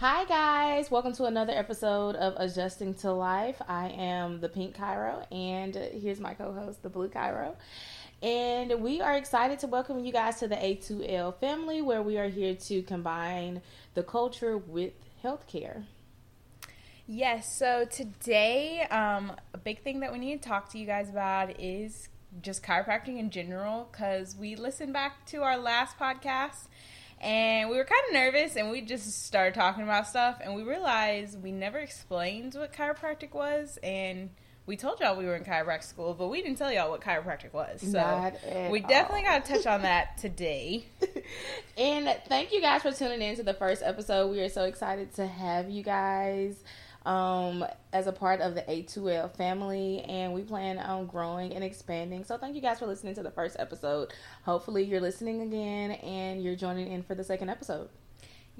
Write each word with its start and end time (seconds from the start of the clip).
Hi, 0.00 0.24
guys. 0.24 0.90
Welcome 0.90 1.12
to 1.16 1.26
another 1.26 1.52
episode 1.52 2.16
of 2.16 2.32
Adjusting 2.38 2.94
to 2.94 3.12
Life. 3.12 3.60
I 3.68 3.88
am 3.88 4.40
the 4.40 4.48
Pink 4.48 4.74
Chiro, 4.74 5.30
and 5.30 5.74
here's 5.74 6.18
my 6.18 6.32
co 6.32 6.54
host, 6.54 6.82
the 6.82 6.88
Blue 6.88 7.08
Chiro. 7.08 7.54
And 8.22 8.80
we 8.80 9.02
are 9.02 9.14
excited 9.14 9.58
to 9.58 9.66
welcome 9.66 10.02
you 10.02 10.10
guys 10.10 10.38
to 10.38 10.48
the 10.48 10.56
A2L 10.56 11.38
family, 11.38 11.82
where 11.82 12.00
we 12.00 12.16
are 12.16 12.30
here 12.30 12.54
to 12.54 12.80
combine 12.80 13.60
the 13.92 14.02
culture 14.02 14.56
with 14.56 14.94
healthcare. 15.22 15.84
Yes, 17.06 17.54
so 17.58 17.84
today, 17.84 18.86
um, 18.90 19.32
a 19.52 19.58
big 19.58 19.82
thing 19.82 20.00
that 20.00 20.14
we 20.14 20.18
need 20.18 20.42
to 20.42 20.48
talk 20.48 20.70
to 20.70 20.78
you 20.78 20.86
guys 20.86 21.10
about 21.10 21.60
is 21.60 22.08
just 22.40 22.62
chiropractic 22.62 23.18
in 23.18 23.28
general, 23.28 23.86
because 23.92 24.34
we 24.34 24.56
listened 24.56 24.94
back 24.94 25.26
to 25.26 25.42
our 25.42 25.58
last 25.58 25.98
podcast 25.98 26.68
and 27.20 27.68
we 27.68 27.76
were 27.76 27.84
kind 27.84 28.00
of 28.08 28.14
nervous 28.14 28.56
and 28.56 28.70
we 28.70 28.80
just 28.80 29.24
started 29.26 29.54
talking 29.54 29.82
about 29.82 30.06
stuff 30.06 30.38
and 30.42 30.54
we 30.54 30.62
realized 30.62 31.42
we 31.42 31.52
never 31.52 31.78
explained 31.78 32.54
what 32.54 32.72
chiropractic 32.72 33.32
was 33.34 33.78
and 33.82 34.30
we 34.66 34.76
told 34.76 35.00
y'all 35.00 35.16
we 35.16 35.24
were 35.26 35.34
in 35.34 35.44
chiropractic 35.44 35.84
school 35.84 36.14
but 36.14 36.28
we 36.28 36.40
didn't 36.40 36.56
tell 36.56 36.72
y'all 36.72 36.90
what 36.90 37.00
chiropractic 37.00 37.52
was. 37.52 37.80
So 37.80 37.98
we 38.70 38.80
definitely 38.80 39.22
got 39.22 39.44
to 39.44 39.52
touch 39.54 39.66
on 39.66 39.82
that 39.82 40.16
today. 40.18 40.86
And 41.76 42.14
thank 42.28 42.52
you 42.52 42.60
guys 42.60 42.82
for 42.82 42.92
tuning 42.92 43.20
in 43.20 43.36
to 43.36 43.42
the 43.42 43.54
first 43.54 43.82
episode. 43.82 44.30
We 44.30 44.40
are 44.40 44.48
so 44.48 44.64
excited 44.64 45.14
to 45.16 45.26
have 45.26 45.68
you 45.70 45.82
guys 45.82 46.56
um, 47.06 47.64
as 47.92 48.06
a 48.06 48.12
part 48.12 48.40
of 48.40 48.54
the 48.54 48.62
A2L 48.62 49.34
family, 49.36 50.00
and 50.02 50.32
we 50.32 50.42
plan 50.42 50.78
on 50.78 51.06
growing 51.06 51.54
and 51.54 51.64
expanding. 51.64 52.24
So, 52.24 52.36
thank 52.36 52.54
you 52.54 52.60
guys 52.60 52.78
for 52.78 52.86
listening 52.86 53.14
to 53.14 53.22
the 53.22 53.30
first 53.30 53.56
episode. 53.58 54.12
Hopefully, 54.44 54.84
you're 54.84 55.00
listening 55.00 55.42
again 55.42 55.92
and 55.92 56.42
you're 56.42 56.56
joining 56.56 56.90
in 56.92 57.02
for 57.02 57.14
the 57.14 57.24
second 57.24 57.50
episode. 57.50 57.88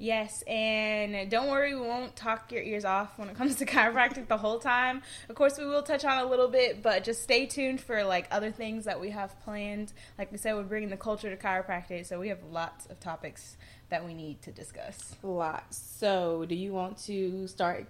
Yes, 0.01 0.41
and 0.47 1.29
don't 1.29 1.47
worry, 1.47 1.75
we 1.75 1.81
won't 1.81 2.15
talk 2.15 2.51
your 2.51 2.63
ears 2.63 2.85
off 2.85 3.19
when 3.19 3.29
it 3.29 3.37
comes 3.37 3.57
to 3.57 3.65
chiropractic 3.67 4.27
the 4.27 4.37
whole 4.37 4.57
time. 4.57 5.03
Of 5.29 5.35
course, 5.35 5.59
we 5.59 5.65
will 5.65 5.83
touch 5.83 6.03
on 6.03 6.17
a 6.17 6.25
little 6.25 6.47
bit, 6.47 6.81
but 6.81 7.03
just 7.03 7.21
stay 7.21 7.45
tuned 7.45 7.81
for 7.81 8.03
like 8.03 8.27
other 8.31 8.51
things 8.51 8.85
that 8.85 8.99
we 8.99 9.11
have 9.11 9.39
planned. 9.41 9.93
Like 10.17 10.31
we 10.31 10.39
said, 10.39 10.55
we're 10.55 10.63
bringing 10.63 10.89
the 10.89 10.97
culture 10.97 11.29
to 11.29 11.37
chiropractic, 11.37 12.07
so 12.07 12.19
we 12.19 12.29
have 12.29 12.39
lots 12.51 12.87
of 12.87 12.99
topics 12.99 13.57
that 13.89 14.03
we 14.03 14.15
need 14.15 14.41
to 14.41 14.51
discuss. 14.51 15.15
Lots. 15.21 15.77
So, 15.77 16.45
do 16.45 16.55
you 16.55 16.73
want 16.73 16.97
to 17.05 17.47
start 17.47 17.85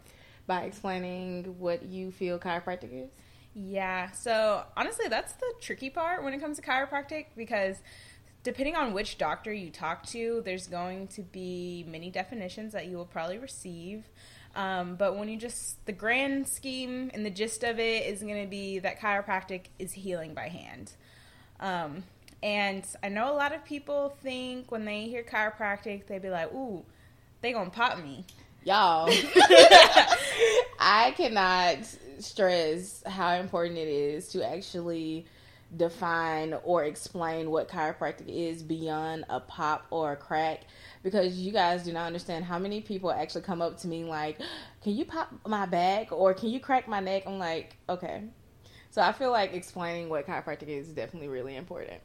by 0.52 0.64
explaining 0.64 1.46
what 1.60 1.82
you 1.84 2.12
feel 2.12 2.38
chiropractic 2.38 3.06
is? 3.06 3.10
Yeah. 3.54 4.12
So 4.12 4.66
honestly, 4.76 5.08
that's 5.08 5.32
the 5.32 5.54
tricky 5.62 5.90
part 5.90 6.26
when 6.26 6.34
it 6.34 6.42
comes 6.42 6.58
to 6.58 6.62
chiropractic 6.62 7.28
because 7.38 7.78
depending 8.44 8.76
on 8.76 8.92
which 8.92 9.18
doctor 9.18 9.54
you 9.54 9.70
talk 9.70 10.06
to, 10.08 10.42
there's 10.44 10.68
going 10.68 11.08
to 11.08 11.22
be 11.22 11.86
many 11.88 12.10
definitions 12.10 12.74
that 12.74 12.88
you 12.88 12.98
will 12.98 13.06
probably 13.06 13.38
receive. 13.38 14.04
Um, 14.54 14.96
but 14.96 15.16
when 15.16 15.30
you 15.30 15.38
just, 15.38 15.86
the 15.86 15.94
grand 15.94 16.50
scheme 16.50 17.12
and 17.14 17.26
the 17.26 17.30
gist 17.30 17.64
of 17.64 17.80
it 17.80 18.06
is 18.08 18.22
going 18.22 18.44
to 18.44 18.50
be 18.50 18.80
that 18.80 19.00
chiropractic 19.00 19.68
is 19.80 19.94
healing 19.94 20.34
by 20.34 20.50
hand. 20.50 20.92
Um, 21.62 22.04
and 22.44 22.86
I 23.02 23.08
know 23.08 23.32
a 23.32 23.38
lot 23.38 23.54
of 23.54 23.64
people 23.64 24.18
think 24.22 24.70
when 24.70 24.84
they 24.84 25.06
hear 25.06 25.24
chiropractic, 25.24 26.08
they'd 26.08 26.22
be 26.22 26.30
like, 26.30 26.54
ooh, 26.54 26.84
they 27.40 27.54
gonna 27.54 27.70
pop 27.70 28.04
me 28.04 28.26
y'all. 28.64 29.10
I 30.80 31.14
cannot 31.16 31.80
stress 32.20 33.04
how 33.06 33.34
important 33.34 33.78
it 33.78 33.88
is 33.88 34.28
to 34.30 34.48
actually 34.48 35.26
define 35.78 36.54
or 36.64 36.84
explain 36.84 37.50
what 37.50 37.70
chiropractic 37.70 38.28
is 38.28 38.62
beyond 38.62 39.24
a 39.30 39.40
pop 39.40 39.86
or 39.90 40.12
a 40.12 40.16
crack 40.18 40.62
because 41.02 41.38
you 41.38 41.52
guys 41.52 41.84
do 41.84 41.94
not 41.94 42.06
understand 42.06 42.44
how 42.44 42.60
many 42.60 42.82
people 42.82 43.10
actually 43.12 43.42
come 43.42 43.62
up 43.62 43.78
to 43.78 43.88
me 43.88 44.04
like 44.04 44.38
can 44.84 44.94
you 44.94 45.06
pop 45.06 45.34
my 45.48 45.66
back 45.66 46.12
or 46.12 46.34
can 46.34 46.50
you 46.50 46.60
crack 46.60 46.88
my 46.88 47.00
neck? 47.00 47.24
I'm 47.26 47.40
like 47.40 47.78
okay. 47.88 48.24
So 48.90 49.02
i 49.02 49.14
feel 49.14 49.32
like 49.32 49.54
explaining 49.54 50.10
what 50.10 50.28
chiropractic 50.28 50.68
is 50.68 50.90
definitely 50.90 51.30
really 51.30 51.56
important. 51.56 52.02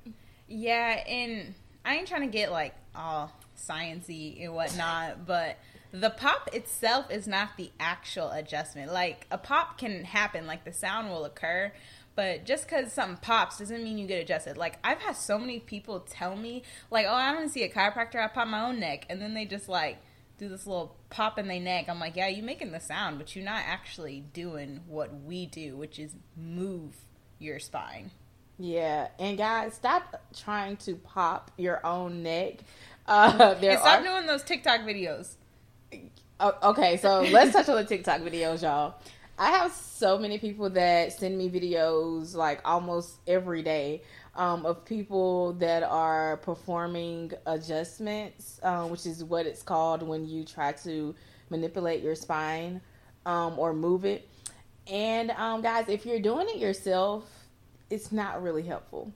Yeah 0.47 1.03
and 1.09 1.53
i 1.85 1.97
ain't 1.97 2.07
trying 2.07 2.21
to 2.21 2.29
get 2.29 2.53
like 2.53 2.75
all 2.95 3.33
sciency 3.59 4.45
and 4.45 4.55
whatnot 4.55 5.27
but 5.27 5.59
the 6.01 6.11
pop 6.11 6.51
itself 6.53 7.11
is 7.11 7.27
not 7.27 7.57
the 7.57 7.71
actual 7.81 8.31
adjustment. 8.31 8.93
Like 8.93 9.27
a 9.31 9.39
pop 9.39 9.79
can 9.79 10.05
happen, 10.05 10.47
like 10.47 10.65
the 10.65 10.73
sound 10.73 11.09
will 11.09 11.25
occur, 11.25 11.73
but 12.15 12.45
just 12.45 12.67
because 12.69 12.93
something 12.93 13.19
pops 13.19 13.59
doesn't 13.59 13.83
mean 13.83 13.99
you 13.99 14.07
get 14.07 14.23
adjusted. 14.23 14.57
Like 14.57 14.79
I've 14.85 14.99
had 14.99 15.17
so 15.17 15.39
many 15.39 15.61
people 15.61 16.01
tell 16.01 16.37
me, 16.37 16.63
like, 16.91 17.07
"Oh, 17.07 17.15
I 17.15 17.33
want 17.35 17.47
to 17.47 17.53
see 17.53 17.63
a 17.63 17.69
chiropractor. 17.69 18.17
I 18.17 18.29
pop 18.29 18.49
my 18.49 18.67
own 18.67 18.81
neck," 18.81 19.07
and 19.09 19.21
then 19.21 19.35
they 19.35 19.45
just 19.45 19.69
like 19.69 19.99
do 20.39 20.49
this 20.49 20.67
little 20.67 20.97
pop 21.09 21.39
in 21.39 21.49
their 21.49 21.61
neck. 21.61 21.89
I'm 21.89 22.01
like, 22.01 22.17
"Yeah, 22.17 22.29
you're 22.29 22.45
making 22.45 22.73
the 22.73 22.81
sound, 22.81 23.19
but 23.19 23.35
you're 23.35 23.45
not 23.45 23.63
actually 23.67 24.21
doing 24.33 24.81
what 24.87 25.23
we 25.23 25.47
do, 25.47 25.77
which 25.77 25.99
is 25.99 26.15
move 26.37 26.97
your 27.39 27.59
spine." 27.59 28.11
Yeah, 28.59 29.09
and 29.19 29.37
guys, 29.37 29.75
stop 29.75 30.23
trying 30.35 30.79
to 30.79 30.97
pop 30.97 31.51
your 31.57 31.85
own 31.85 32.23
neck. 32.23 32.61
Uh, 33.09 33.55
there 33.55 33.71
and 33.71 33.79
stop 33.79 34.01
are... 34.01 34.03
doing 34.03 34.27
those 34.27 34.43
TikTok 34.43 34.81
videos. 34.81 35.37
Okay, 36.41 36.99
so 36.99 37.23
let's 37.23 37.53
touch 37.53 37.69
on 37.69 37.77
the 37.77 37.85
TikTok 37.85 38.21
videos, 38.21 38.63
y'all. 38.63 38.97
I 39.39 39.51
have 39.51 39.73
so 39.73 40.19
many 40.19 40.39
people 40.39 40.71
that 40.71 41.13
send 41.13 41.37
me 41.37 41.51
videos 41.51 42.35
like 42.35 42.61
almost 42.65 43.19
every 43.27 43.63
day 43.63 44.03
um, 44.35 44.65
of 44.65 44.85
people 44.85 45.55
that 45.55 45.83
are 45.83 46.39
performing 46.39 47.33
adjustments, 47.47 48.61
um, 48.63 48.91
which 48.91 49.07
is 49.07 49.25
what 49.25 49.47
it's 49.47 49.63
called 49.63 50.03
when 50.03 50.27
you 50.27 50.45
try 50.45 50.73
to 50.73 51.15
manipulate 51.51 52.03
your 52.03 52.15
spine 52.15 52.81
um, 53.25 53.59
or 53.59 53.73
move 53.73 54.05
it. 54.05 54.29
And 54.87 55.31
um, 55.33 55.63
guys, 55.63 55.89
if 55.89 56.07
you're 56.07 56.21
doing 56.21 56.49
it 56.49 56.57
yourself, 56.57 57.25
it's 57.91 58.13
not 58.13 58.43
really 58.43 58.63
helpful. 58.63 59.13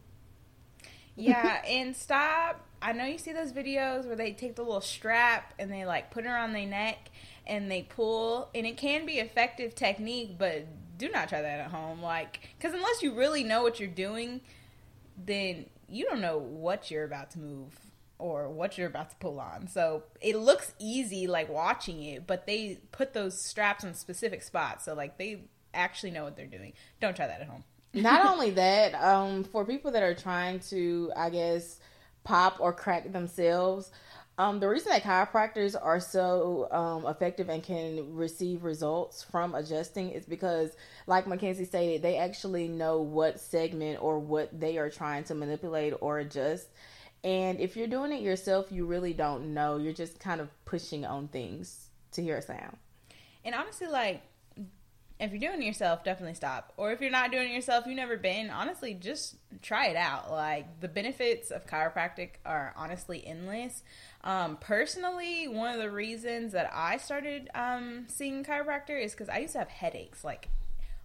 Yeah, 1.16 1.62
and 1.66 1.94
stop 1.94 2.66
I 2.82 2.92
know 2.92 3.04
you 3.04 3.18
see 3.18 3.32
those 3.32 3.52
videos 3.52 4.06
where 4.06 4.16
they 4.16 4.32
take 4.32 4.56
the 4.56 4.62
little 4.62 4.80
strap 4.80 5.54
and 5.58 5.70
they 5.70 5.84
like 5.84 6.10
put 6.10 6.24
it 6.24 6.28
around 6.28 6.52
their 6.52 6.66
neck 6.66 7.10
and 7.46 7.70
they 7.70 7.82
pull, 7.82 8.48
and 8.54 8.66
it 8.66 8.76
can 8.76 9.06
be 9.06 9.14
effective 9.14 9.74
technique, 9.74 10.36
but 10.38 10.66
do 10.98 11.08
not 11.10 11.28
try 11.28 11.42
that 11.42 11.60
at 11.60 11.70
home. 11.70 12.00
Like, 12.00 12.40
because 12.56 12.74
unless 12.74 13.02
you 13.02 13.12
really 13.12 13.42
know 13.42 13.62
what 13.62 13.80
you're 13.80 13.88
doing, 13.88 14.40
then 15.16 15.66
you 15.88 16.04
don't 16.04 16.20
know 16.20 16.38
what 16.38 16.90
you're 16.90 17.04
about 17.04 17.30
to 17.32 17.40
move 17.40 17.74
or 18.18 18.48
what 18.48 18.78
you're 18.78 18.86
about 18.86 19.10
to 19.10 19.16
pull 19.16 19.40
on. 19.40 19.66
So 19.66 20.04
it 20.20 20.36
looks 20.36 20.72
easy, 20.78 21.26
like 21.26 21.48
watching 21.48 22.02
it, 22.02 22.26
but 22.26 22.46
they 22.46 22.78
put 22.92 23.14
those 23.14 23.42
straps 23.42 23.82
in 23.82 23.94
specific 23.94 24.42
spots, 24.42 24.84
so 24.84 24.94
like 24.94 25.18
they 25.18 25.44
actually 25.74 26.10
know 26.10 26.24
what 26.24 26.36
they're 26.36 26.46
doing. 26.46 26.74
Don't 27.00 27.16
try 27.16 27.26
that 27.26 27.40
at 27.40 27.48
home. 27.48 27.64
Not 27.94 28.26
only 28.30 28.50
that, 28.52 28.94
um, 28.94 29.44
for 29.44 29.64
people 29.64 29.90
that 29.92 30.02
are 30.02 30.14
trying 30.14 30.60
to, 30.60 31.10
I 31.16 31.30
guess 31.30 31.80
pop 32.24 32.56
or 32.60 32.72
crack 32.72 33.12
themselves. 33.12 33.90
Um, 34.38 34.58
the 34.58 34.68
reason 34.68 34.90
that 34.92 35.02
chiropractors 35.02 35.76
are 35.78 36.00
so 36.00 36.66
um, 36.70 37.06
effective 37.06 37.50
and 37.50 37.62
can 37.62 38.14
receive 38.14 38.64
results 38.64 39.22
from 39.22 39.54
adjusting 39.54 40.10
is 40.10 40.24
because, 40.24 40.70
like 41.06 41.26
Mackenzie 41.26 41.66
stated, 41.66 42.00
they 42.00 42.16
actually 42.16 42.66
know 42.66 43.02
what 43.02 43.38
segment 43.38 44.02
or 44.02 44.18
what 44.18 44.58
they 44.58 44.78
are 44.78 44.88
trying 44.88 45.24
to 45.24 45.34
manipulate 45.34 45.92
or 46.00 46.20
adjust. 46.20 46.68
And 47.22 47.60
if 47.60 47.76
you're 47.76 47.86
doing 47.86 48.12
it 48.12 48.22
yourself, 48.22 48.72
you 48.72 48.86
really 48.86 49.12
don't 49.12 49.52
know. 49.52 49.76
You're 49.76 49.92
just 49.92 50.18
kind 50.18 50.40
of 50.40 50.48
pushing 50.64 51.04
on 51.04 51.28
things 51.28 51.88
to 52.12 52.22
hear 52.22 52.38
a 52.38 52.42
sound. 52.42 52.78
And 53.44 53.54
honestly, 53.54 53.88
like 53.88 54.22
if 55.20 55.32
you're 55.32 55.50
doing 55.50 55.62
it 55.62 55.66
yourself, 55.66 56.02
definitely 56.02 56.34
stop. 56.34 56.72
Or 56.76 56.92
if 56.92 57.00
you're 57.00 57.10
not 57.10 57.30
doing 57.30 57.50
it 57.50 57.54
yourself, 57.54 57.86
you've 57.86 57.96
never 57.96 58.16
been, 58.16 58.48
honestly, 58.48 58.94
just 58.94 59.36
try 59.60 59.88
it 59.88 59.96
out. 59.96 60.30
Like 60.30 60.80
the 60.80 60.88
benefits 60.88 61.50
of 61.50 61.66
chiropractic 61.66 62.30
are 62.46 62.72
honestly 62.76 63.24
endless. 63.26 63.82
Um, 64.24 64.56
personally, 64.56 65.46
one 65.46 65.74
of 65.74 65.80
the 65.80 65.90
reasons 65.90 66.52
that 66.52 66.70
I 66.72 66.96
started 66.96 67.50
um, 67.54 68.06
seeing 68.08 68.44
chiropractor 68.44 69.02
is 69.02 69.12
because 69.12 69.28
I 69.28 69.38
used 69.38 69.52
to 69.52 69.58
have 69.58 69.68
headaches 69.68 70.24
like 70.24 70.48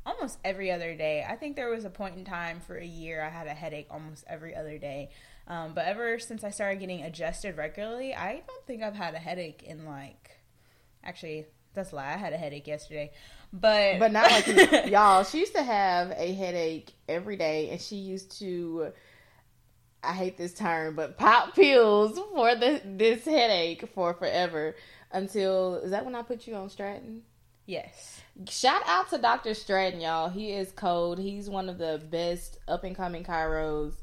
almost 0.06 0.38
every 0.46 0.72
other 0.72 0.96
day. 0.96 1.26
I 1.28 1.36
think 1.36 1.56
there 1.56 1.70
was 1.70 1.84
a 1.84 1.90
point 1.90 2.16
in 2.16 2.24
time 2.24 2.62
for 2.62 2.78
a 2.78 2.86
year 2.86 3.22
I 3.22 3.30
had 3.30 3.48
a 3.48 3.54
headache 3.54 3.88
almost 3.90 4.24
every 4.28 4.56
other 4.56 4.78
day. 4.78 5.10
Um, 5.48 5.74
but 5.74 5.86
ever 5.86 6.20
since 6.20 6.44
I 6.44 6.52
started 6.52 6.80
getting 6.80 7.04
adjusted 7.04 7.58
regularly, 7.58 8.16
I 8.16 8.44
don't 8.48 8.66
think 8.66 8.82
I've 8.82 8.96
had 8.96 9.14
a 9.14 9.20
headache 9.20 9.64
in 9.64 9.86
like 9.86 10.40
actually 11.04 11.46
that's 11.76 11.92
a 11.92 11.96
lie. 11.96 12.14
I 12.14 12.18
had 12.18 12.34
a 12.34 12.38
headache 12.38 12.68
yesterday. 12.68 13.12
But 13.60 14.00
but 14.00 14.12
not 14.12 14.30
like 14.32 14.86
y'all. 14.92 15.24
She 15.24 15.40
used 15.40 15.56
to 15.56 15.64
have 15.64 16.12
a 16.12 16.34
headache 16.34 16.92
every 17.08 17.38
day, 17.38 17.70
and 17.70 17.80
she 17.80 17.96
used 17.96 18.38
to. 18.40 18.92
I 20.04 20.14
hate 20.14 20.38
this 20.38 20.54
term, 20.54 20.96
but 20.96 21.18
pop 21.18 21.56
pills 21.56 22.20
for 22.34 22.56
the 22.56 22.82
this 22.86 23.26
headache 23.26 23.90
for 23.96 24.14
forever 24.14 24.76
until 25.12 25.76
is 25.76 25.92
that 25.92 26.06
when 26.06 26.16
I 26.16 26.22
put 26.22 26.46
you 26.48 26.56
on 26.56 26.70
Stratton? 26.70 27.24
Yes. 27.66 28.22
Shout 28.48 28.84
out 28.86 29.10
to 29.10 29.18
Dr. 29.18 29.56
Stratton, 29.56 30.00
y'all. 30.00 30.30
He 30.30 30.52
is 30.52 30.72
cold. 30.72 31.18
He's 31.18 31.50
one 31.50 31.70
of 31.70 31.80
the 31.80 32.00
best 32.12 32.60
up 32.68 32.84
and 32.84 32.96
coming 32.96 33.24
chiros 33.24 33.94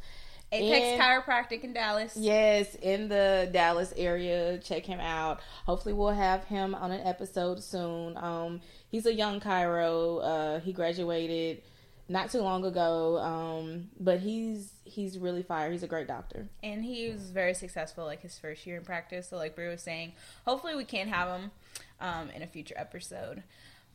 Apex 0.53 0.85
And- 0.85 1.01
Chiropractic 1.01 1.65
in 1.65 1.73
Dallas. 1.73 2.15
Yes, 2.17 2.75
in 2.75 3.09
the 3.09 3.49
Dallas 3.53 3.93
area. 3.97 4.59
Check 4.59 4.85
him 4.85 5.01
out. 5.01 5.41
Hopefully, 5.65 5.95
we'll 5.95 6.11
have 6.11 6.45
him 6.45 6.75
on 6.75 6.91
an 6.91 7.07
episode 7.07 7.63
soon. 7.63 8.17
Um, 8.19 8.61
he's 8.93 9.07
a 9.07 9.13
young 9.13 9.41
chiro. 9.41 10.21
Uh, 10.23 10.61
he 10.61 10.73
graduated 10.73 11.63
not 12.09 12.31
too 12.31 12.41
long 12.43 12.65
ago. 12.65 13.19
Um, 13.19 13.89
but 13.99 14.21
he's 14.21 14.71
he's 14.85 15.19
really 15.19 15.43
fire. 15.43 15.73
He's 15.73 15.83
a 15.83 15.89
great 15.89 16.07
doctor. 16.07 16.47
and 16.63 16.85
he 16.85 17.11
was 17.11 17.31
very 17.31 17.55
successful 17.55 18.05
like 18.05 18.21
his 18.23 18.39
first 18.39 18.65
year 18.67 18.77
in 18.77 18.85
practice 18.85 19.29
so 19.31 19.37
like 19.37 19.55
Brie 19.57 19.69
was 19.69 19.83
saying 19.83 20.13
hopefully 20.45 20.75
we 20.77 20.85
can 20.85 21.09
have 21.09 21.29
him 21.41 21.51
um, 22.01 22.31
in 22.31 22.43
a 22.43 22.47
future 22.47 22.75
episode 22.77 23.43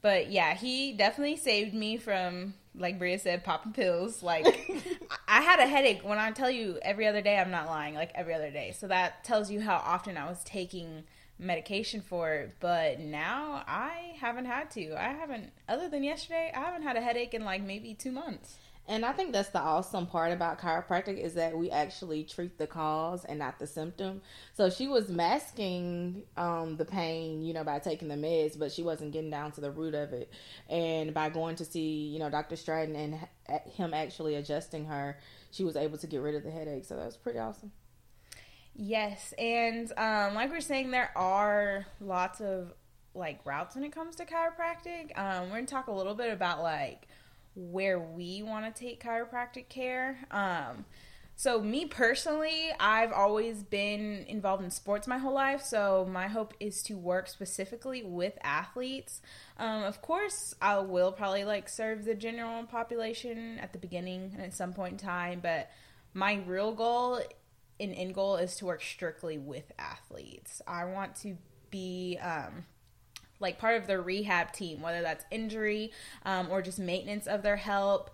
but 0.01 0.31
yeah 0.31 0.53
he 0.55 0.93
definitely 0.93 1.35
saved 1.37 1.73
me 1.73 1.97
from 1.97 2.53
like 2.75 2.97
Bria 2.97 3.19
said 3.19 3.43
popping 3.43 3.73
pills 3.73 4.23
like 4.23 4.45
I- 4.47 4.81
I 5.39 5.41
had 5.41 5.59
a 5.59 5.67
headache 5.67 6.01
when 6.03 6.17
I 6.17 6.31
tell 6.31 6.49
you 6.49 6.79
every 6.81 7.05
other 7.05 7.21
day 7.21 7.37
I'm 7.37 7.51
not 7.51 7.67
lying 7.67 7.93
like 7.93 8.11
every 8.15 8.33
other 8.33 8.49
day 8.51 8.73
so 8.79 8.87
that 8.87 9.23
tells 9.23 9.51
you 9.51 9.59
how 9.61 9.75
often 9.85 10.17
I 10.17 10.25
was 10.29 10.43
taking 10.45 11.03
medication 11.39 12.01
for 12.01 12.33
it 12.33 12.55
but 12.59 12.99
now 12.99 13.63
I 13.67 14.13
haven't 14.19 14.45
had 14.45 14.71
to 14.71 14.95
I 14.99 15.09
haven't 15.09 15.51
other 15.69 15.89
than 15.89 16.03
yesterday 16.03 16.51
I 16.55 16.59
haven't 16.59 16.83
had 16.83 16.95
a 16.95 17.01
headache 17.01 17.33
in 17.33 17.45
like 17.45 17.61
maybe 17.61 17.93
two 17.93 18.11
months 18.11 18.57
And 18.89 19.03
I 19.05 19.11
think 19.11 19.33
that's 19.33 19.49
the 19.49 19.59
awesome 19.59 20.07
part 20.07 20.31
about 20.31 20.59
chiropractic 20.59 21.21
is 21.21 21.33
that 21.33 21.57
we 21.57 21.69
actually 21.69 22.23
treat 22.23 22.57
the 22.57 22.67
cause 22.67 23.25
and 23.25 23.37
not 23.37 23.59
the 23.59 23.67
symptom. 23.67 24.21
So 24.53 24.69
she 24.69 24.87
was 24.87 25.09
masking 25.09 26.23
um, 26.37 26.77
the 26.77 26.85
pain, 26.85 27.41
you 27.43 27.53
know, 27.53 27.65
by 27.65 27.79
taking 27.79 28.07
the 28.07 28.15
meds, 28.15 28.57
but 28.57 28.71
she 28.71 28.83
wasn't 28.83 29.11
getting 29.11 29.29
down 29.29 29.51
to 29.53 29.61
the 29.61 29.71
root 29.71 29.93
of 29.93 30.13
it. 30.13 30.31
And 30.69 31.13
by 31.13 31.29
going 31.29 31.57
to 31.57 31.65
see, 31.65 32.07
you 32.07 32.19
know, 32.19 32.29
Dr. 32.29 32.55
Stratton 32.55 32.95
and 32.95 33.19
him 33.69 33.93
actually 33.93 34.35
adjusting 34.35 34.85
her, 34.85 35.17
she 35.51 35.65
was 35.65 35.75
able 35.75 35.97
to 35.97 36.07
get 36.07 36.21
rid 36.21 36.35
of 36.35 36.43
the 36.43 36.51
headache. 36.51 36.85
So 36.85 36.95
that 36.95 37.05
was 37.05 37.17
pretty 37.17 37.39
awesome. 37.39 37.73
Yes, 38.79 39.33
and 39.39 39.91
um, 39.97 40.35
like 40.35 40.51
we 40.51 40.57
are 40.57 40.61
saying, 40.61 40.91
there 40.91 41.11
are 41.17 41.87
lots 41.99 42.41
of 42.41 42.73
like 43.15 43.43
routes 43.43 43.75
when 43.75 43.83
it 43.83 43.91
comes 43.91 44.15
to 44.17 44.25
chiropractic. 44.25 45.17
Um, 45.17 45.49
we're 45.49 45.55
gonna 45.55 45.65
talk 45.65 45.87
a 45.87 45.91
little 45.91 46.13
bit 46.13 46.31
about 46.31 46.61
like 46.61 47.07
where 47.55 47.97
we 47.99 48.43
want 48.43 48.73
to 48.73 48.79
take 48.79 49.03
chiropractic 49.03 49.67
care. 49.67 50.19
Um, 50.29 50.85
so 51.35 51.59
me 51.59 51.85
personally, 51.85 52.71
I've 52.79 53.11
always 53.11 53.63
been 53.63 54.25
involved 54.27 54.63
in 54.63 54.69
sports 54.69 55.07
my 55.07 55.17
whole 55.17 55.33
life. 55.33 55.63
So 55.63 56.07
my 56.07 56.27
hope 56.27 56.53
is 56.59 56.83
to 56.83 56.95
work 56.95 57.27
specifically 57.27 58.03
with 58.03 58.33
athletes. 58.43 59.21
Um, 59.57 59.83
of 59.85 60.03
course, 60.03 60.53
I 60.61 60.77
will 60.79 61.11
probably 61.11 61.45
like 61.45 61.67
serve 61.67 62.05
the 62.05 62.13
general 62.13 62.63
population 62.65 63.57
at 63.59 63.73
the 63.73 63.79
beginning 63.79 64.33
and 64.35 64.43
at 64.43 64.53
some 64.53 64.73
point 64.73 64.93
in 64.93 64.99
time, 64.99 65.39
but 65.41 65.69
my 66.13 66.41
real 66.45 66.73
goal 66.73 67.21
and 67.79 67.93
end 67.93 68.15
goal 68.15 68.37
is 68.37 68.55
to 68.57 68.65
work 68.65 68.81
strictly 68.81 69.37
with 69.37 69.71
athletes. 69.77 70.61
I 70.67 70.85
want 70.85 71.15
to 71.17 71.37
be 71.69 72.17
um, 72.21 72.65
like 73.39 73.59
part 73.59 73.79
of 73.79 73.87
their 73.87 74.01
rehab 74.01 74.53
team, 74.53 74.81
whether 74.81 75.01
that's 75.01 75.25
injury 75.31 75.91
um, 76.25 76.49
or 76.49 76.61
just 76.61 76.79
maintenance 76.79 77.27
of 77.27 77.43
their 77.43 77.57
help. 77.57 78.11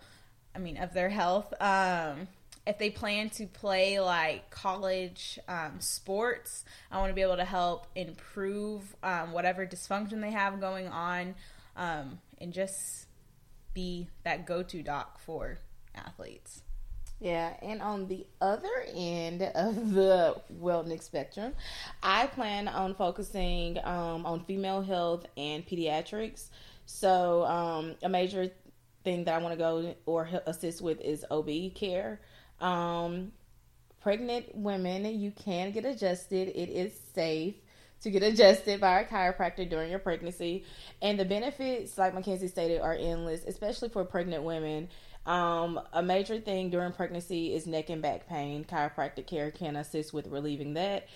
I 0.56 0.60
mean, 0.60 0.78
of 0.78 0.94
their 0.94 1.10
health. 1.10 1.54
Um, 1.60 2.28
if 2.66 2.78
they 2.78 2.90
plan 2.90 3.30
to 3.32 3.46
play 3.46 4.00
like 4.00 4.50
college 4.50 5.40
um, 5.48 5.80
sports, 5.80 6.64
I 6.92 6.98
want 7.00 7.10
to 7.10 7.14
be 7.14 7.22
able 7.22 7.38
to 7.38 7.46
help 7.46 7.88
improve 7.96 8.96
um, 9.04 9.32
whatever 9.32 9.66
dysfunction 9.66 10.22
they 10.22 10.32
have 10.32 10.62
going 10.62 10.88
on, 10.88 11.36
um, 11.76 12.20
and 12.40 12.54
just 12.54 13.08
be 13.74 14.08
that 14.24 14.46
go-to 14.46 14.84
doc 14.84 15.20
for 15.20 15.58
athletes. 15.96 16.63
Yeah, 17.24 17.54
and 17.62 17.82
on 17.82 18.08
the 18.10 18.28
other 18.42 18.86
end 18.94 19.44
of 19.44 19.94
the 19.94 20.36
wellness 20.62 21.04
spectrum, 21.04 21.54
I 22.04 22.28
plan 22.28 22.68
on 22.68 22.96
focusing 22.96 23.78
um, 23.86 24.26
on 24.26 24.44
female 24.44 24.82
health 24.82 25.26
and 25.38 25.66
pediatrics. 25.66 26.50
So, 26.86 27.46
um, 27.46 27.96
a 28.04 28.10
major 28.10 28.52
thing 29.06 29.24
that 29.24 29.36
I 29.36 29.38
want 29.38 29.54
to 29.54 29.58
go 29.58 29.96
or 30.06 30.28
assist 30.46 30.82
with 30.82 31.00
is 31.00 31.24
OB 31.32 31.74
care. 31.76 32.20
Um, 32.60 33.32
pregnant 34.02 34.54
women, 34.54 35.06
you 35.18 35.32
can 35.32 35.72
get 35.72 35.86
adjusted. 35.86 36.50
It 36.50 36.68
is 36.68 36.92
safe 37.16 37.56
to 38.04 38.12
get 38.12 38.22
adjusted 38.22 38.82
by 38.82 39.00
a 39.00 39.06
chiropractor 39.06 39.68
during 39.70 39.90
your 39.90 40.00
pregnancy. 40.00 40.66
And 41.02 41.18
the 41.18 41.24
benefits, 41.26 41.98
like 41.98 42.14
Mackenzie 42.14 42.50
stated, 42.50 42.82
are 42.82 42.94
endless, 42.94 43.46
especially 43.46 43.88
for 43.90 44.04
pregnant 44.04 44.44
women. 44.44 44.90
Um, 45.26 45.80
a 45.94 46.04
major 46.04 46.40
thing 46.40 46.70
during 46.70 46.92
pregnancy 46.92 47.54
is 47.54 47.66
neck 47.66 47.90
and 47.90 48.02
back 48.02 48.28
pain. 48.28 48.66
Chiropractic 48.66 49.28
care 49.28 49.52
can 49.52 49.76
assist 49.76 50.14
with 50.14 50.28
relieving 50.28 50.74
that, 50.74 51.08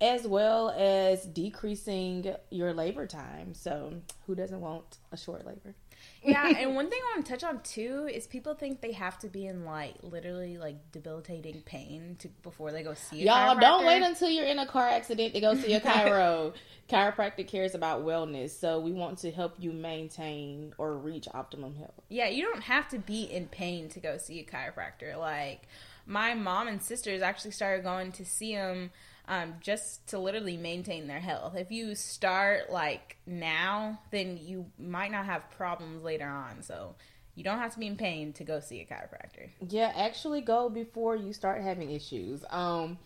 as 0.00 0.26
well 0.26 0.70
as 0.70 1.24
decreasing 1.24 2.34
your 2.50 2.72
labor 2.72 3.06
time. 3.06 3.54
So, 3.54 3.94
who 4.26 4.34
doesn't 4.34 4.60
want 4.60 4.98
a 5.12 5.16
short 5.16 5.46
labor? 5.46 5.74
Yeah, 6.22 6.46
and 6.58 6.74
one 6.74 6.90
thing 6.90 7.00
I 7.02 7.16
want 7.16 7.26
to 7.26 7.32
touch 7.32 7.44
on 7.44 7.60
too 7.62 8.08
is 8.12 8.26
people 8.26 8.54
think 8.54 8.80
they 8.80 8.92
have 8.92 9.18
to 9.20 9.28
be 9.28 9.46
in 9.46 9.64
like 9.64 9.94
literally 10.02 10.58
like 10.58 10.76
debilitating 10.92 11.62
pain 11.62 12.16
to 12.20 12.28
before 12.42 12.72
they 12.72 12.82
go 12.82 12.94
see 12.94 13.22
a 13.22 13.24
Y'all 13.26 13.58
don't 13.58 13.86
wait 13.86 14.02
until 14.02 14.28
you're 14.28 14.46
in 14.46 14.58
a 14.58 14.66
car 14.66 14.88
accident 14.88 15.34
to 15.34 15.40
go 15.40 15.54
see 15.54 15.74
a 15.74 15.80
chiro. 15.80 16.52
Chiropractic 16.88 17.46
cares 17.46 17.74
about 17.74 18.04
wellness, 18.04 18.50
so 18.50 18.80
we 18.80 18.92
want 18.92 19.18
to 19.18 19.30
help 19.30 19.54
you 19.58 19.72
maintain 19.72 20.74
or 20.76 20.96
reach 20.96 21.28
optimum 21.32 21.76
health. 21.76 21.94
Yeah, 22.08 22.28
you 22.28 22.42
don't 22.42 22.62
have 22.62 22.88
to 22.88 22.98
be 22.98 23.22
in 23.22 23.46
pain 23.46 23.88
to 23.90 24.00
go 24.00 24.18
see 24.18 24.40
a 24.40 24.44
chiropractor. 24.44 25.16
Like 25.16 25.68
my 26.06 26.34
mom 26.34 26.68
and 26.68 26.82
sisters 26.82 27.22
actually 27.22 27.52
started 27.52 27.84
going 27.84 28.12
to 28.12 28.24
see 28.24 28.54
them 28.54 28.90
um, 29.30 29.54
just 29.60 30.08
to 30.08 30.18
literally 30.18 30.56
maintain 30.56 31.06
their 31.06 31.20
health. 31.20 31.54
If 31.56 31.70
you 31.70 31.94
start 31.94 32.70
like 32.70 33.16
now, 33.26 34.00
then 34.10 34.40
you 34.42 34.66
might 34.76 35.12
not 35.12 35.24
have 35.24 35.48
problems 35.52 36.02
later 36.02 36.26
on. 36.26 36.62
So 36.62 36.96
you 37.36 37.44
don't 37.44 37.58
have 37.58 37.72
to 37.74 37.78
be 37.78 37.86
in 37.86 37.96
pain 37.96 38.32
to 38.34 38.44
go 38.44 38.58
see 38.58 38.80
a 38.80 38.84
chiropractor. 38.84 39.48
Yeah, 39.68 39.92
actually 39.94 40.40
go 40.40 40.68
before 40.68 41.14
you 41.14 41.32
start 41.32 41.62
having 41.62 41.92
issues. 41.92 42.44
Um, 42.50 42.98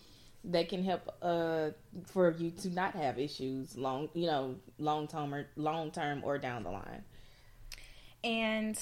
they 0.43 0.65
can 0.65 0.83
help 0.83 1.11
uh 1.23 1.71
for 2.07 2.31
you 2.31 2.51
to 2.51 2.71
not 2.71 2.95
have 2.95 3.19
issues 3.19 3.77
long, 3.77 4.09
you 4.15 4.27
know, 4.27 4.57
long 4.79 5.07
term 5.07 5.35
or 5.35 5.47
long 5.57 5.91
term 5.91 6.23
or 6.25 6.39
down 6.39 6.63
the 6.63 6.71
line. 6.71 7.05
And 8.23 8.79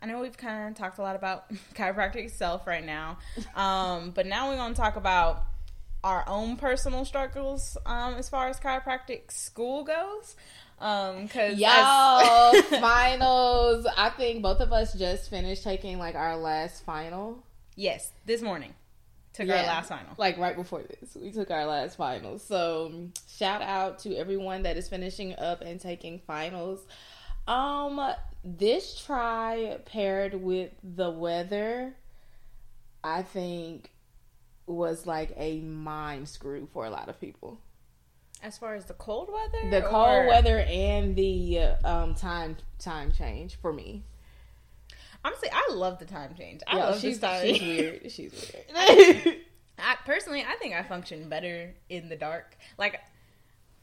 I 0.00 0.06
know 0.06 0.20
we've 0.20 0.36
kind 0.36 0.68
of 0.68 0.76
talked 0.76 0.98
a 0.98 1.02
lot 1.02 1.16
about 1.16 1.52
chiropractic 1.74 2.26
itself 2.26 2.68
right 2.68 2.84
now, 2.84 3.18
um, 3.56 4.12
but 4.12 4.26
now 4.26 4.48
we're 4.48 4.56
going 4.56 4.74
to 4.74 4.80
talk 4.80 4.94
about 4.94 5.44
our 6.04 6.22
own 6.28 6.56
personal 6.56 7.04
struggles 7.04 7.76
um, 7.86 8.14
as 8.14 8.28
far 8.28 8.46
as 8.48 8.60
chiropractic 8.60 9.32
school 9.32 9.82
goes. 9.84 10.36
Um, 10.78 11.26
cause 11.28 11.58
Y'all, 11.58 12.54
as- 12.54 12.64
finals. 12.80 13.86
I 13.96 14.10
think 14.10 14.42
both 14.42 14.60
of 14.60 14.72
us 14.72 14.92
just 14.92 15.30
finished 15.30 15.64
taking 15.64 15.98
like 15.98 16.14
our 16.14 16.36
last 16.36 16.84
final. 16.84 17.42
yes, 17.74 18.12
this 18.26 18.42
morning 18.42 18.74
took 19.32 19.48
our 19.48 19.56
last 19.56 19.88
final. 19.88 20.14
Like 20.18 20.36
right 20.38 20.54
before 20.54 20.82
this, 20.82 21.16
we 21.20 21.32
took 21.32 21.50
our 21.50 21.64
last 21.66 21.96
final. 21.96 22.38
So 22.38 23.08
shout 23.28 23.62
out 23.62 23.98
to 24.00 24.14
everyone 24.14 24.62
that 24.64 24.76
is 24.76 24.88
finishing 24.88 25.34
up 25.38 25.62
and 25.62 25.80
taking 25.80 26.20
finals. 26.20 26.80
Um, 27.48 28.00
this 28.44 29.02
try 29.04 29.78
paired 29.86 30.34
with 30.34 30.70
the 30.82 31.10
weather, 31.10 31.94
I 33.02 33.22
think, 33.22 33.90
was 34.66 35.06
like 35.06 35.32
a 35.36 35.60
mind 35.60 36.28
screw 36.28 36.68
for 36.72 36.86
a 36.86 36.90
lot 36.90 37.08
of 37.08 37.20
people. 37.20 37.60
As 38.42 38.58
far 38.58 38.74
as 38.74 38.84
the 38.86 38.94
cold 38.94 39.30
weather, 39.32 39.70
The 39.70 39.86
cold 39.86 40.08
or- 40.24 40.26
weather 40.26 40.58
and 40.60 41.16
the 41.16 41.58
um 41.84 42.14
time 42.14 42.56
time 42.78 43.12
change 43.12 43.56
for 43.56 43.72
me. 43.72 44.04
Honestly, 45.24 45.48
I 45.50 45.72
love 45.72 45.98
the 45.98 46.04
time 46.04 46.34
change. 46.34 46.60
I 46.66 46.76
Yeah, 46.76 46.84
love 46.86 47.00
she's, 47.00 47.18
she's 47.20 47.60
weird. 47.62 48.12
She's 48.12 48.52
weird. 48.68 49.36
I 49.78 49.96
personally, 50.04 50.44
I 50.46 50.54
think 50.56 50.74
I 50.74 50.82
function 50.82 51.28
better 51.28 51.74
in 51.88 52.08
the 52.10 52.16
dark. 52.16 52.56
Like, 52.78 53.00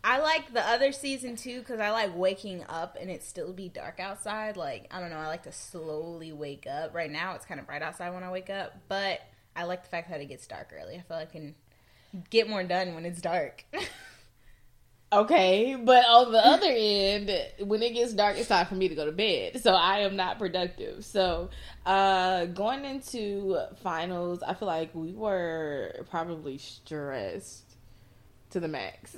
I 0.04 0.20
like 0.20 0.54
the 0.54 0.62
other 0.68 0.92
season 0.92 1.36
too 1.36 1.60
because 1.60 1.80
I 1.80 1.90
like 1.92 2.16
waking 2.16 2.64
up 2.70 2.96
and 3.00 3.10
it 3.10 3.24
still 3.24 3.54
be 3.54 3.70
dark 3.70 4.00
outside. 4.00 4.56
Like, 4.56 4.88
I 4.92 5.00
don't 5.00 5.10
know, 5.10 5.18
I 5.18 5.28
like 5.28 5.44
to 5.44 5.52
slowly 5.52 6.32
wake 6.32 6.66
up. 6.68 6.94
Right 6.94 7.12
now, 7.12 7.34
it's 7.34 7.46
kind 7.46 7.60
of 7.60 7.66
bright 7.66 7.82
outside 7.82 8.12
when 8.14 8.24
I 8.24 8.32
wake 8.32 8.50
up, 8.52 8.76
but 8.88 9.20
I 9.56 9.64
like 9.66 9.84
the 9.84 9.90
fact 9.90 10.10
that 10.10 10.22
it 10.22 10.26
gets 10.28 10.48
dark 10.48 10.72
early. 10.74 10.96
I 10.96 11.02
feel 11.02 11.18
like 11.18 11.30
I 11.30 11.32
can 11.32 11.56
get 12.30 12.50
more 12.50 12.64
done 12.64 12.94
when 12.96 13.06
it's 13.06 13.22
dark. 13.22 13.66
Okay, 15.14 15.76
but 15.78 16.06
on 16.08 16.32
the 16.32 16.38
other 16.40 16.70
end, 16.74 17.30
when 17.68 17.84
it 17.84 17.94
gets 17.94 18.14
dark, 18.14 18.38
it's 18.38 18.48
time 18.48 18.66
for 18.66 18.76
me 18.76 18.88
to 18.88 18.96
go 18.96 19.06
to 19.06 19.12
bed. 19.12 19.62
So 19.62 19.74
I 19.74 20.00
am 20.00 20.16
not 20.16 20.40
productive. 20.40 21.04
So 21.04 21.50
uh 21.86 22.46
going 22.46 22.86
into 22.86 23.58
finals, 23.84 24.42
I 24.42 24.54
feel 24.54 24.70
like 24.70 24.96
we 24.96 25.12
were 25.12 26.06
probably 26.10 26.58
stressed 26.58 27.76
to 28.52 28.62
the 28.62 28.70
max. 28.70 29.18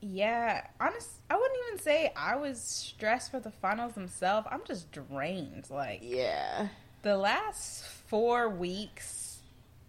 yeah, 0.00 0.64
honest, 0.80 1.10
I 1.28 1.34
wouldn't 1.36 1.58
even 1.66 1.78
say 1.82 2.12
I 2.16 2.36
was 2.36 2.60
stressed 2.60 3.32
for 3.32 3.40
the 3.40 3.50
finals 3.50 3.94
themselves. 3.94 4.46
I'm 4.48 4.62
just 4.64 4.92
drained. 4.92 5.68
Like, 5.70 6.00
Yeah. 6.04 6.68
the 7.02 7.16
last 7.16 7.82
four 7.84 8.48
weeks 8.48 9.21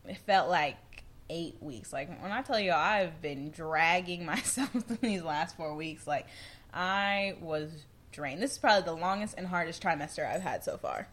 it 0.07 0.17
felt 0.17 0.49
like 0.49 0.77
eight 1.29 1.55
weeks. 1.61 1.91
Like 1.93 2.21
when 2.21 2.31
I 2.31 2.41
tell 2.41 2.59
you 2.59 2.71
I've 2.71 3.21
been 3.21 3.51
dragging 3.51 4.25
myself 4.25 4.71
through 4.71 4.97
these 5.01 5.23
last 5.23 5.57
four 5.57 5.75
weeks, 5.75 6.07
like 6.07 6.27
I 6.73 7.35
was 7.41 7.69
drained. 8.11 8.41
This 8.41 8.53
is 8.53 8.57
probably 8.57 8.83
the 8.83 8.95
longest 8.95 9.35
and 9.37 9.47
hardest 9.47 9.81
trimester 9.81 10.29
I've 10.29 10.41
had 10.41 10.63
so 10.63 10.77
far. 10.77 11.07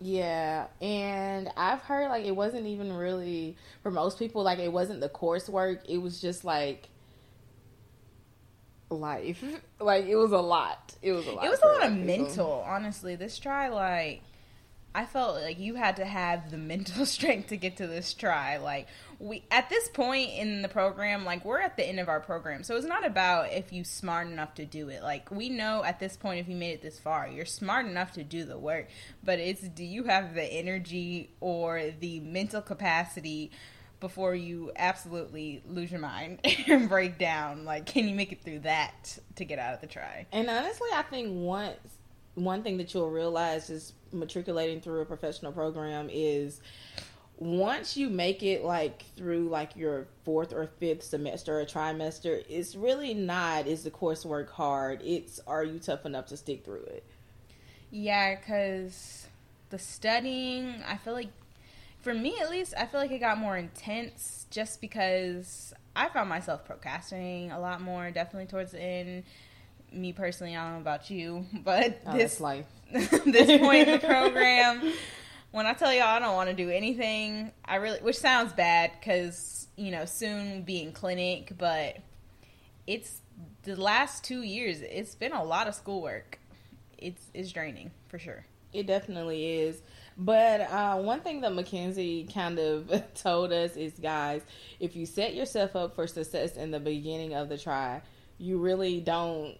Yeah, 0.00 0.66
and 0.82 1.48
I've 1.56 1.80
heard 1.80 2.08
like 2.08 2.24
it 2.24 2.34
wasn't 2.36 2.66
even 2.66 2.92
really 2.92 3.56
for 3.82 3.90
most 3.90 4.18
people 4.18 4.42
like 4.42 4.58
it 4.58 4.72
wasn't 4.72 5.00
the 5.00 5.08
coursework. 5.08 5.80
It 5.88 5.98
was 5.98 6.20
just 6.20 6.44
like 6.44 6.88
life. 8.90 9.42
Like 9.80 10.06
it 10.06 10.16
was 10.16 10.32
a 10.32 10.38
lot. 10.38 10.94
It 11.02 11.12
was 11.12 11.26
a 11.26 11.32
lot. 11.32 11.44
It 11.44 11.50
was 11.50 11.60
a 11.62 11.66
lot 11.66 11.86
of 11.88 11.92
mental, 11.92 12.64
honestly. 12.66 13.16
This 13.16 13.38
try 13.38 13.68
like 13.68 14.22
I 14.96 15.06
felt 15.06 15.42
like 15.42 15.58
you 15.58 15.74
had 15.74 15.96
to 15.96 16.04
have 16.04 16.52
the 16.52 16.56
mental 16.56 17.04
strength 17.06 17.48
to 17.48 17.56
get 17.56 17.76
to 17.78 17.86
this 17.86 18.14
try. 18.14 18.58
Like 18.58 18.86
we 19.18 19.42
at 19.50 19.68
this 19.68 19.88
point 19.88 20.30
in 20.30 20.62
the 20.62 20.68
program, 20.68 21.24
like 21.24 21.44
we're 21.44 21.60
at 21.60 21.76
the 21.76 21.84
end 21.84 21.98
of 21.98 22.08
our 22.08 22.20
program. 22.20 22.62
So 22.62 22.76
it's 22.76 22.86
not 22.86 23.04
about 23.04 23.52
if 23.52 23.72
you 23.72 23.82
smart 23.82 24.28
enough 24.28 24.54
to 24.54 24.64
do 24.64 24.88
it. 24.90 25.02
Like 25.02 25.30
we 25.32 25.48
know 25.48 25.82
at 25.82 25.98
this 25.98 26.16
point 26.16 26.38
if 26.38 26.48
you 26.48 26.54
made 26.54 26.74
it 26.74 26.82
this 26.82 27.00
far, 27.00 27.26
you're 27.26 27.44
smart 27.44 27.86
enough 27.86 28.12
to 28.12 28.22
do 28.22 28.44
the 28.44 28.56
work, 28.56 28.88
but 29.24 29.40
it's 29.40 29.62
do 29.62 29.84
you 29.84 30.04
have 30.04 30.34
the 30.34 30.44
energy 30.44 31.30
or 31.40 31.90
the 31.98 32.20
mental 32.20 32.62
capacity 32.62 33.50
before 33.98 34.34
you 34.34 34.70
absolutely 34.76 35.62
lose 35.66 35.90
your 35.90 36.00
mind 36.00 36.38
and 36.68 36.88
break 36.88 37.18
down? 37.18 37.64
Like 37.64 37.86
can 37.86 38.08
you 38.08 38.14
make 38.14 38.30
it 38.30 38.42
through 38.42 38.60
that 38.60 39.18
to 39.34 39.44
get 39.44 39.58
out 39.58 39.74
of 39.74 39.80
the 39.80 39.88
try? 39.88 40.26
And 40.30 40.48
honestly, 40.48 40.88
I 40.94 41.02
think 41.02 41.30
once 41.32 41.78
one 42.34 42.62
thing 42.62 42.76
that 42.78 42.92
you'll 42.94 43.10
realize 43.10 43.70
is 43.70 43.92
matriculating 44.12 44.80
through 44.80 45.00
a 45.00 45.04
professional 45.04 45.52
program 45.52 46.08
is 46.10 46.60
once 47.36 47.96
you 47.96 48.08
make 48.08 48.42
it 48.42 48.64
like 48.64 49.04
through 49.16 49.48
like 49.48 49.76
your 49.76 50.06
fourth 50.24 50.52
or 50.52 50.68
fifth 50.78 51.02
semester 51.02 51.60
or 51.60 51.64
trimester, 51.64 52.44
it's 52.48 52.76
really 52.76 53.14
not 53.14 53.66
is 53.66 53.82
the 53.82 53.90
coursework 53.90 54.50
hard. 54.50 55.00
It's 55.02 55.40
are 55.46 55.64
you 55.64 55.78
tough 55.78 56.06
enough 56.06 56.26
to 56.26 56.36
stick 56.36 56.64
through 56.64 56.84
it? 56.84 57.04
Yeah, 57.90 58.36
because 58.36 59.26
the 59.70 59.78
studying, 59.78 60.82
I 60.86 60.96
feel 60.96 61.12
like, 61.12 61.30
for 62.00 62.14
me 62.14 62.36
at 62.40 62.50
least, 62.50 62.74
I 62.76 62.86
feel 62.86 63.00
like 63.00 63.10
it 63.10 63.18
got 63.18 63.38
more 63.38 63.56
intense 63.56 64.46
just 64.50 64.80
because 64.80 65.72
I 65.96 66.08
found 66.08 66.28
myself 66.28 66.64
procrastinating 66.64 67.50
a 67.50 67.60
lot 67.60 67.80
more, 67.80 68.10
definitely 68.10 68.46
towards 68.46 68.72
the 68.72 68.80
end. 68.80 69.24
Me 69.94 70.12
personally, 70.12 70.56
I 70.56 70.64
don't 70.64 70.74
know 70.74 70.80
about 70.80 71.10
you, 71.10 71.46
but 71.64 72.00
oh, 72.06 72.12
this 72.12 72.40
life. 72.40 72.66
this 72.92 73.60
point 73.60 73.88
in 73.88 73.92
the 73.92 73.98
program, 74.06 74.92
when 75.50 75.66
I 75.66 75.72
tell 75.72 75.92
y'all 75.92 76.04
I 76.04 76.18
don't 76.18 76.34
want 76.34 76.50
to 76.50 76.54
do 76.54 76.70
anything, 76.70 77.52
I 77.64 77.76
really, 77.76 78.00
which 78.00 78.18
sounds 78.18 78.52
bad 78.52 78.92
because 78.98 79.68
you 79.76 79.90
know 79.90 80.04
soon 80.04 80.62
be 80.62 80.82
in 80.82 80.92
clinic, 80.92 81.52
but 81.56 81.98
it's 82.86 83.20
the 83.62 83.76
last 83.76 84.24
two 84.24 84.42
years. 84.42 84.80
It's 84.80 85.14
been 85.14 85.32
a 85.32 85.42
lot 85.42 85.68
of 85.68 85.74
schoolwork. 85.74 86.38
It's 86.98 87.30
it's 87.34 87.52
draining 87.52 87.90
for 88.08 88.18
sure. 88.18 88.46
It 88.72 88.86
definitely 88.86 89.60
is. 89.60 89.80
But 90.16 90.62
uh, 90.62 90.96
one 90.98 91.20
thing 91.20 91.40
that 91.40 91.54
Mackenzie 91.54 92.28
kind 92.32 92.58
of 92.58 93.02
told 93.14 93.52
us 93.52 93.76
is, 93.76 93.92
guys, 93.94 94.42
if 94.78 94.94
you 94.94 95.06
set 95.06 95.34
yourself 95.34 95.74
up 95.74 95.94
for 95.94 96.06
success 96.06 96.56
in 96.56 96.70
the 96.70 96.80
beginning 96.80 97.34
of 97.34 97.48
the 97.48 97.58
try, 97.58 98.02
you 98.38 98.58
really 98.58 99.00
don't 99.00 99.56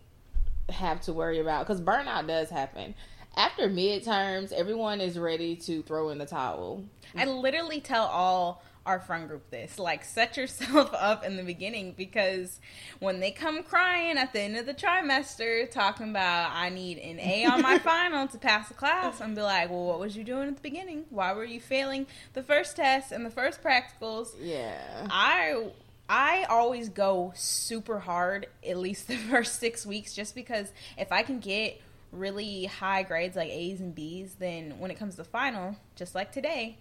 have 0.70 1.00
to 1.02 1.12
worry 1.12 1.38
about 1.40 1.66
because 1.66 1.80
burnout 1.80 2.26
does 2.26 2.50
happen. 2.50 2.94
After 3.36 3.68
midterms, 3.68 4.52
everyone 4.52 5.00
is 5.00 5.18
ready 5.18 5.56
to 5.56 5.82
throw 5.82 6.10
in 6.10 6.18
the 6.18 6.26
towel. 6.26 6.84
I 7.16 7.24
literally 7.24 7.80
tell 7.80 8.06
all 8.06 8.62
our 8.86 9.00
friend 9.00 9.28
group 9.28 9.48
this 9.50 9.78
like 9.78 10.04
set 10.04 10.36
yourself 10.36 10.90
up 10.98 11.24
in 11.24 11.36
the 11.36 11.42
beginning 11.42 11.94
because 11.96 12.60
when 12.98 13.18
they 13.20 13.30
come 13.30 13.62
crying 13.62 14.18
at 14.18 14.32
the 14.32 14.40
end 14.40 14.56
of 14.56 14.66
the 14.66 14.74
trimester 14.74 15.70
talking 15.70 16.10
about 16.10 16.50
i 16.52 16.68
need 16.68 16.98
an 16.98 17.18
a 17.18 17.46
on 17.46 17.62
my 17.62 17.78
final 17.84 18.28
to 18.28 18.36
pass 18.36 18.68
the 18.68 18.74
class 18.74 19.22
and 19.22 19.34
be 19.34 19.40
like 19.40 19.70
well 19.70 19.86
what 19.86 19.98
was 19.98 20.16
you 20.16 20.24
doing 20.24 20.48
at 20.48 20.56
the 20.56 20.62
beginning? 20.62 21.04
Why 21.10 21.32
were 21.32 21.44
you 21.44 21.60
failing 21.60 22.06
the 22.32 22.42
first 22.42 22.76
test 22.76 23.12
and 23.12 23.24
the 23.24 23.30
first 23.30 23.62
practicals? 23.62 24.34
Yeah. 24.40 25.06
I 25.10 25.70
I 26.08 26.44
always 26.44 26.88
go 26.88 27.32
super 27.34 27.98
hard 27.98 28.46
at 28.66 28.76
least 28.76 29.08
the 29.08 29.16
first 29.16 29.60
six 29.60 29.86
weeks 29.86 30.14
just 30.14 30.34
because 30.34 30.72
if 30.98 31.10
I 31.12 31.22
can 31.22 31.40
get 31.40 31.80
really 32.12 32.66
high 32.66 33.02
grades 33.02 33.36
like 33.36 33.50
A's 33.50 33.80
and 33.80 33.94
B's, 33.94 34.36
then 34.36 34.78
when 34.78 34.90
it 34.90 34.98
comes 34.98 35.16
to 35.16 35.24
final, 35.24 35.76
just 35.96 36.14
like 36.14 36.32
today, 36.32 36.78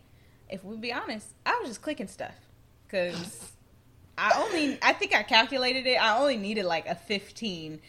if 0.50 0.64
we 0.64 0.76
be 0.78 0.94
honest, 0.94 1.28
I 1.46 1.58
was 1.60 1.70
just 1.70 1.82
clicking 1.82 2.08
stuff 2.08 2.36
because 2.86 3.52
I 4.18 4.32
only 4.38 4.78
I 4.82 4.94
think 4.94 5.16
I 5.16 5.24
calculated 5.24 5.88
it. 5.88 5.96
I 5.96 6.18
only 6.20 6.38
needed 6.38 6.66
like 6.66 6.88
a 6.88 6.96
15 6.96 7.80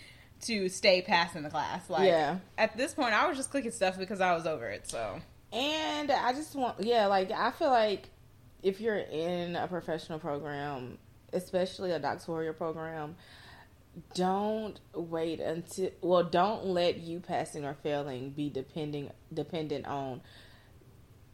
to 0.43 0.69
stay 0.69 1.03
passing 1.03 1.43
the 1.43 1.51
class. 1.51 1.89
Like 1.91 2.09
yeah. 2.09 2.39
at 2.57 2.77
this 2.77 2.95
point, 2.95 3.15
I 3.15 3.27
was 3.27 3.37
just 3.37 3.51
clicking 3.51 3.71
stuff 3.71 3.99
because 3.99 4.21
I 4.21 4.35
was 4.35 4.47
over 4.47 4.69
it. 4.69 4.89
So 4.89 5.21
and 5.53 6.11
I 6.11 6.33
just 6.33 6.55
want 6.55 6.81
yeah, 6.81 7.07
like 7.07 7.31
I 7.31 7.51
feel 7.51 7.71
like 7.71 8.09
if 8.63 8.81
you're 8.81 8.97
in 8.97 9.57
a 9.57 9.69
professional 9.69 10.19
program, 10.19 10.99
especially 11.35 11.91
a 11.93 11.99
doctoral 11.99 12.53
program, 12.55 13.17
don't 14.15 14.81
wait 14.93 15.41
until 15.41 15.91
well 16.01 16.25
don't 16.25 16.67
let 16.67 16.99
you 16.99 17.21
passing 17.21 17.65
or 17.65 17.75
failing 17.75 18.31
be 18.31 18.51
depending 18.51 19.11
dependent 19.33 19.87
on 19.87 20.21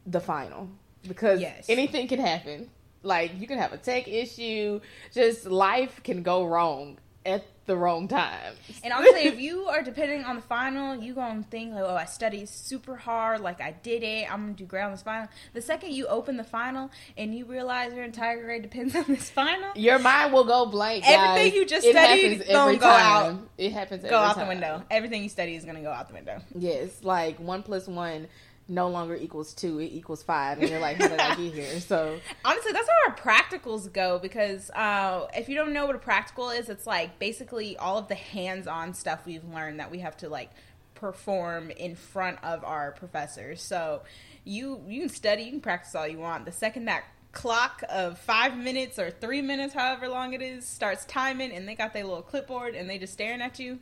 the 0.07 0.21
final. 0.21 0.69
Because 1.07 1.41
yes. 1.41 1.67
anything 1.69 2.09
can 2.09 2.21
happen. 2.21 2.69
Like 3.03 3.33
you 3.41 3.47
can 3.47 3.59
have 3.59 3.73
a 3.73 3.79
tech 3.79 4.09
issue. 4.09 4.81
Just 5.13 5.47
life 5.47 6.03
can 6.03 6.23
go 6.23 6.45
wrong 6.45 6.99
at 7.25 7.45
the 7.67 7.77
wrong 7.77 8.09
time. 8.09 8.55
And 8.83 8.93
honestly, 8.93 9.27
if 9.27 9.39
you 9.49 9.67
are 9.67 9.83
depending 9.83 10.25
on 10.25 10.37
the 10.37 10.43
final, 10.43 10.97
you 10.97 11.15
gonna 11.15 11.45
think 11.51 11.75
like, 11.75 11.85
"Oh, 11.85 11.95
I 11.95 12.05
studied 12.07 12.49
super 12.49 12.97
hard, 12.97 13.41
like 13.41 13.61
I 13.61 13.73
did 13.83 14.03
it. 14.03 14.31
I'm 14.31 14.41
gonna 14.41 14.53
do 14.55 14.65
great 14.65 14.83
on 14.83 14.91
this 14.91 15.03
final." 15.03 15.29
The 15.53 15.63
second 15.63 15.93
you 15.93 16.07
open 16.07 16.37
the 16.37 16.45
final 16.45 16.91
and 17.17 17.35
you 17.35 17.45
realize 17.45 17.93
your 17.93 18.05
entire 18.05 18.43
grade 18.43 18.63
depends 18.63 18.95
on 18.97 19.05
this 19.07 19.31
final, 19.31 19.71
your 19.77 19.99
mind 19.99 20.33
will 20.33 20.45
go 20.45 20.67
blank. 20.67 21.05
Guys. 21.05 21.15
Everything 21.17 21.61
you 21.61 21.67
just 21.67 21.87
it 21.87 21.93
studied 21.93 22.47
gonna 22.49 22.77
go 22.77 22.87
out. 22.87 23.39
It 23.57 23.73
happens. 23.73 24.03
Go 24.03 24.19
out 24.19 24.35
time. 24.35 24.47
the 24.47 24.49
window. 24.49 24.83
Everything 24.91 25.23
you 25.23 25.29
study 25.29 25.55
is 25.55 25.65
gonna 25.65 25.83
go 25.83 25.93
out 25.93 26.09
the 26.09 26.15
window. 26.15 26.41
Yes, 26.57 27.05
like 27.05 27.39
one 27.39 27.63
plus 27.63 27.87
one 27.87 28.27
no 28.71 28.89
longer 28.89 29.17
equals 29.17 29.53
two, 29.53 29.81
it 29.81 29.87
equals 29.93 30.23
five. 30.23 30.59
And 30.61 30.69
you're 30.69 30.79
like, 30.79 30.97
how 30.97 31.09
did 31.09 31.21
I 31.21 31.35
get 31.35 31.53
here? 31.53 31.81
So 31.81 32.19
honestly, 32.45 32.73
that's 32.73 32.89
how 32.89 33.11
our 33.11 33.17
practicals 33.17 33.93
go 33.93 34.19
because 34.19 34.71
uh, 34.71 35.27
if 35.37 35.49
you 35.49 35.57
don't 35.57 35.73
know 35.73 35.87
what 35.87 35.97
a 35.97 35.99
practical 35.99 36.51
is, 36.51 36.69
it's 36.69 36.87
like 36.87 37.19
basically 37.19 37.77
all 37.77 37.99
of 37.99 38.09
the 38.09 38.15
hands-on 38.15 38.95
stuff 38.95 39.27
we've 39.27 39.45
learned 39.45 39.81
that 39.81 39.91
we 39.91 39.99
have 39.99 40.17
to 40.19 40.29
like 40.29 40.51
perform 40.95 41.71
in 41.73 41.97
front 41.97 42.39
of 42.45 42.65
our 42.65 42.93
professors. 42.93 43.61
So 43.61 44.03
you 44.45 44.81
you 44.87 45.01
can 45.01 45.09
study, 45.09 45.43
you 45.43 45.51
can 45.51 45.61
practice 45.61 45.95
all 45.95 46.07
you 46.07 46.19
want. 46.19 46.45
The 46.45 46.53
second 46.53 46.85
that 46.85 47.05
clock 47.33 47.83
of 47.89 48.19
five 48.19 48.57
minutes 48.57 48.99
or 48.99 49.11
three 49.11 49.43
minutes, 49.43 49.75
however 49.75 50.09
long 50.09 50.33
it 50.33 50.43
is, 50.43 50.67
starts 50.67 51.05
timing, 51.07 51.53
and 51.53 51.67
they 51.67 51.75
got 51.75 51.93
their 51.93 52.05
little 52.05 52.23
clipboard 52.23 52.75
and 52.75 52.89
they 52.89 52.99
just 52.99 53.13
staring 53.13 53.41
at 53.41 53.59
you, 53.59 53.81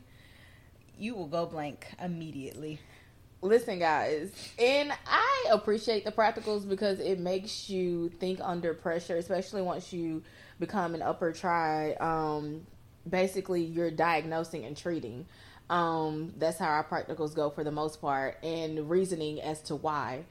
you 0.97 1.15
will 1.15 1.27
go 1.27 1.45
blank 1.45 1.87
immediately 2.01 2.79
listen 3.41 3.79
guys 3.79 4.31
and 4.59 4.91
i 5.07 5.45
appreciate 5.51 6.03
the 6.03 6.11
practicals 6.11 6.67
because 6.67 6.99
it 6.99 7.19
makes 7.19 7.69
you 7.69 8.09
think 8.19 8.39
under 8.41 8.73
pressure 8.73 9.15
especially 9.15 9.61
once 9.61 9.93
you 9.93 10.21
become 10.59 10.93
an 10.93 11.01
upper 11.01 11.31
try 11.31 11.93
um, 11.93 12.61
basically 13.07 13.63
you're 13.63 13.91
diagnosing 13.91 14.65
and 14.65 14.75
treating. 14.75 15.25
Um, 15.69 16.33
that's 16.37 16.57
how 16.57 16.67
our 16.67 16.83
practicals 16.83 17.35
go 17.35 17.49
for 17.49 17.63
the 17.63 17.71
most 17.71 18.01
part 18.01 18.37
and 18.43 18.89
reasoning 18.89 19.41
as 19.41 19.61
to 19.63 19.75
why. 19.75 20.25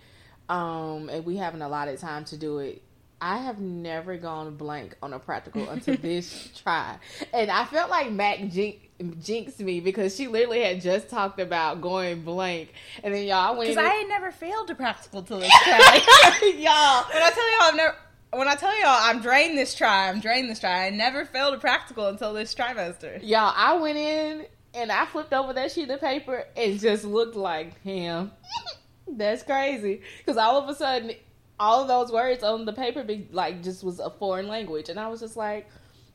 Um, 0.48 1.08
and 1.08 1.24
we 1.24 1.36
haven't 1.36 1.62
allotted 1.62 1.98
time 1.98 2.24
to 2.26 2.36
do 2.36 2.58
it. 2.58 2.82
I 3.20 3.38
have 3.38 3.58
never 3.58 4.16
gone 4.16 4.56
blank 4.56 4.96
on 5.02 5.12
a 5.12 5.18
practical 5.18 5.68
until 5.68 5.96
this 6.00 6.50
try. 6.62 6.98
And 7.32 7.50
I 7.50 7.64
felt 7.64 7.90
like 7.90 8.10
Mac 8.10 8.50
jinxed 9.20 9.60
me 9.60 9.80
because 9.80 10.16
she 10.16 10.28
literally 10.28 10.62
had 10.62 10.80
just 10.80 11.08
talked 11.08 11.40
about 11.40 11.80
going 11.80 12.22
blank. 12.22 12.72
And 13.02 13.14
then 13.14 13.24
y'all 13.24 13.56
went. 13.56 13.70
Because 13.70 13.84
I 13.84 13.94
had 13.94 14.08
never 14.08 14.30
failed 14.30 14.70
a 14.70 14.74
practical 14.74 15.22
till 15.22 15.40
this 15.40 15.52
try. 15.62 16.00
y'all. 16.56 17.04
When 17.12 17.22
I 17.22 17.30
tell 17.30 17.50
y'all 17.50 17.68
I've 17.68 17.76
never. 17.76 17.96
When 18.30 18.46
I 18.46 18.56
tell 18.56 18.78
y'all 18.78 18.88
I'm 18.88 19.22
drained 19.22 19.56
this 19.56 19.74
try, 19.74 20.08
I'm 20.08 20.20
drained 20.20 20.50
this 20.50 20.60
try. 20.60 20.86
I 20.86 20.90
never 20.90 21.24
failed 21.24 21.54
a 21.54 21.58
practical 21.58 22.08
until 22.08 22.34
this 22.34 22.54
trimester. 22.54 23.20
Y'all, 23.22 23.54
I 23.56 23.74
went 23.74 23.96
in 23.96 24.46
and 24.74 24.92
I 24.92 25.06
flipped 25.06 25.32
over 25.32 25.52
that 25.54 25.72
sheet 25.72 25.90
of 25.90 26.00
paper 26.00 26.44
and 26.56 26.78
just 26.78 27.04
looked 27.04 27.36
like 27.36 27.80
him. 27.82 28.32
That's 29.08 29.42
crazy. 29.42 30.02
Because 30.18 30.36
all 30.36 30.58
of 30.58 30.68
a 30.68 30.74
sudden, 30.74 31.12
all 31.58 31.82
of 31.82 31.88
those 31.88 32.12
words 32.12 32.42
on 32.44 32.64
the 32.64 32.72
paper 32.72 33.02
be 33.02 33.28
like 33.32 33.62
just 33.62 33.82
was 33.82 33.98
a 33.98 34.10
foreign 34.10 34.48
language, 34.48 34.88
and 34.88 35.00
I 35.00 35.08
was 35.08 35.20
just 35.20 35.36
like, 35.36 35.68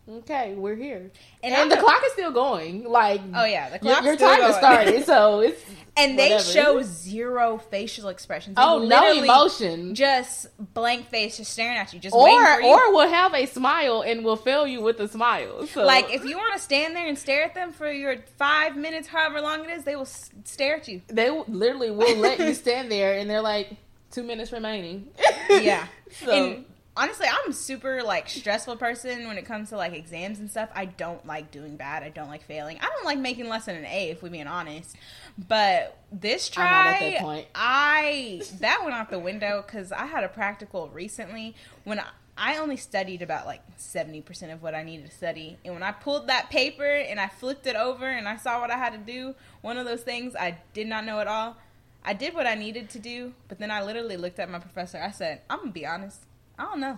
okay, 0.09 0.53
we're 0.55 0.75
here, 0.75 1.11
and, 1.43 1.53
and 1.53 1.71
the 1.71 1.77
clock 1.77 2.01
is 2.05 2.13
still 2.13 2.31
going. 2.31 2.83
Like, 2.85 3.21
oh 3.33 3.45
yeah, 3.45 3.69
the 3.69 3.79
clock 3.79 4.03
your, 4.03 4.13
your 4.13 4.17
time 4.19 4.41
has 4.41 4.55
started, 4.55 5.05
so 5.05 5.39
it's. 5.41 5.61
and 5.95 6.17
they 6.17 6.31
Whatever. 6.31 6.43
show 6.43 6.81
zero 6.81 7.57
facial 7.57 8.09
expressions. 8.09 8.55
They 8.55 8.61
Oh, 8.63 8.79
no 8.85 9.11
emotion. 9.13 9.93
Just 9.95 10.47
blank 10.73 11.09
face, 11.09 11.37
just 11.37 11.51
staring 11.51 11.77
at 11.77 11.93
you, 11.93 11.99
just 11.99 12.15
Or 12.15 12.29
you. 12.29 12.65
or 12.67 12.91
will 12.93 13.07
have 13.07 13.33
a 13.33 13.45
smile 13.45 14.01
and 14.01 14.25
will 14.25 14.35
fill 14.35 14.65
you 14.67 14.81
with 14.81 14.99
a 14.99 15.07
smile. 15.07 15.67
So 15.67 15.85
like 15.85 16.11
if 16.11 16.25
you 16.25 16.35
want 16.37 16.53
to 16.55 16.59
stand 16.59 16.95
there 16.95 17.07
and 17.07 17.17
stare 17.17 17.43
at 17.43 17.53
them 17.53 17.71
for 17.73 17.91
your 17.91 18.17
five 18.37 18.75
minutes, 18.75 19.07
however 19.07 19.39
long 19.41 19.63
it 19.65 19.69
is, 19.69 19.83
they 19.83 19.95
will 19.95 20.01
s- 20.03 20.31
stare 20.45 20.77
at 20.77 20.87
you. 20.87 21.01
they 21.07 21.25
w- 21.27 21.45
literally 21.47 21.91
will 21.91 22.17
let 22.17 22.39
you 22.45 22.53
stand 22.55 22.91
there 22.91 23.17
and 23.17 23.29
they're 23.29 23.41
like 23.41 23.75
two 24.11 24.23
minutes 24.23 24.51
remaining. 24.51 25.09
Yeah. 25.49 25.87
so 26.11 26.31
And 26.31 26.65
honestly, 26.95 27.27
I'm 27.27 27.51
a 27.51 27.53
super 27.53 28.03
like 28.03 28.29
stressful 28.29 28.77
person 28.77 29.27
when 29.27 29.37
it 29.37 29.45
comes 29.45 29.69
to 29.69 29.77
like 29.77 29.93
exams 29.93 30.39
and 30.39 30.49
stuff. 30.49 30.69
I 30.73 30.85
don't 30.85 31.25
like 31.25 31.51
doing 31.51 31.75
bad. 31.75 32.03
I 32.03 32.09
don't 32.09 32.29
like 32.29 32.43
failing. 32.43 32.77
I 32.81 32.85
don't 32.85 33.05
like 33.05 33.19
making 33.19 33.49
less 33.49 33.65
than 33.65 33.75
an 33.75 33.85
A 33.85 34.09
if 34.09 34.21
we're 34.21 34.29
being 34.29 34.47
honest. 34.47 34.95
But 35.37 35.97
this 36.11 36.51
I'm 36.55 36.63
not 36.63 36.85
at 36.85 36.99
try, 36.99 37.09
that 37.11 37.21
point. 37.21 37.47
I 37.55 38.41
that 38.59 38.81
went 38.83 38.93
out 38.93 39.09
the 39.09 39.19
window 39.19 39.63
because 39.65 39.91
I 39.91 40.05
had 40.05 40.23
a 40.23 40.29
practical 40.29 40.89
recently 40.89 41.55
when 41.83 41.99
I, 41.99 42.05
I 42.37 42.57
only 42.57 42.77
studied 42.77 43.21
about 43.21 43.45
like 43.45 43.61
seventy 43.77 44.21
percent 44.21 44.51
of 44.51 44.61
what 44.61 44.75
I 44.75 44.83
needed 44.83 45.09
to 45.09 45.15
study, 45.15 45.57
and 45.65 45.73
when 45.73 45.83
I 45.83 45.91
pulled 45.91 46.27
that 46.27 46.49
paper 46.49 46.85
and 46.85 47.19
I 47.19 47.27
flipped 47.27 47.67
it 47.67 47.75
over 47.75 48.07
and 48.07 48.27
I 48.27 48.37
saw 48.37 48.59
what 48.59 48.71
I 48.71 48.77
had 48.77 48.93
to 48.93 48.99
do, 48.99 49.35
one 49.61 49.77
of 49.77 49.85
those 49.85 50.01
things 50.01 50.35
I 50.35 50.57
did 50.73 50.87
not 50.87 51.05
know 51.05 51.19
at 51.19 51.27
all. 51.27 51.57
I 52.05 52.13
did 52.13 52.33
what 52.33 52.45
I 52.45 52.55
needed 52.55 52.89
to 52.91 52.99
do, 52.99 53.33
but 53.47 53.59
then 53.59 53.71
I 53.71 53.81
literally 53.81 54.17
looked 54.17 54.37
at 54.37 54.49
my 54.49 54.59
professor. 54.59 54.97
I 54.97 55.11
said, 55.11 55.41
"I'm 55.49 55.59
gonna 55.59 55.71
be 55.71 55.85
honest. 55.85 56.25
I 56.57 56.63
don't 56.63 56.79
know. 56.79 56.97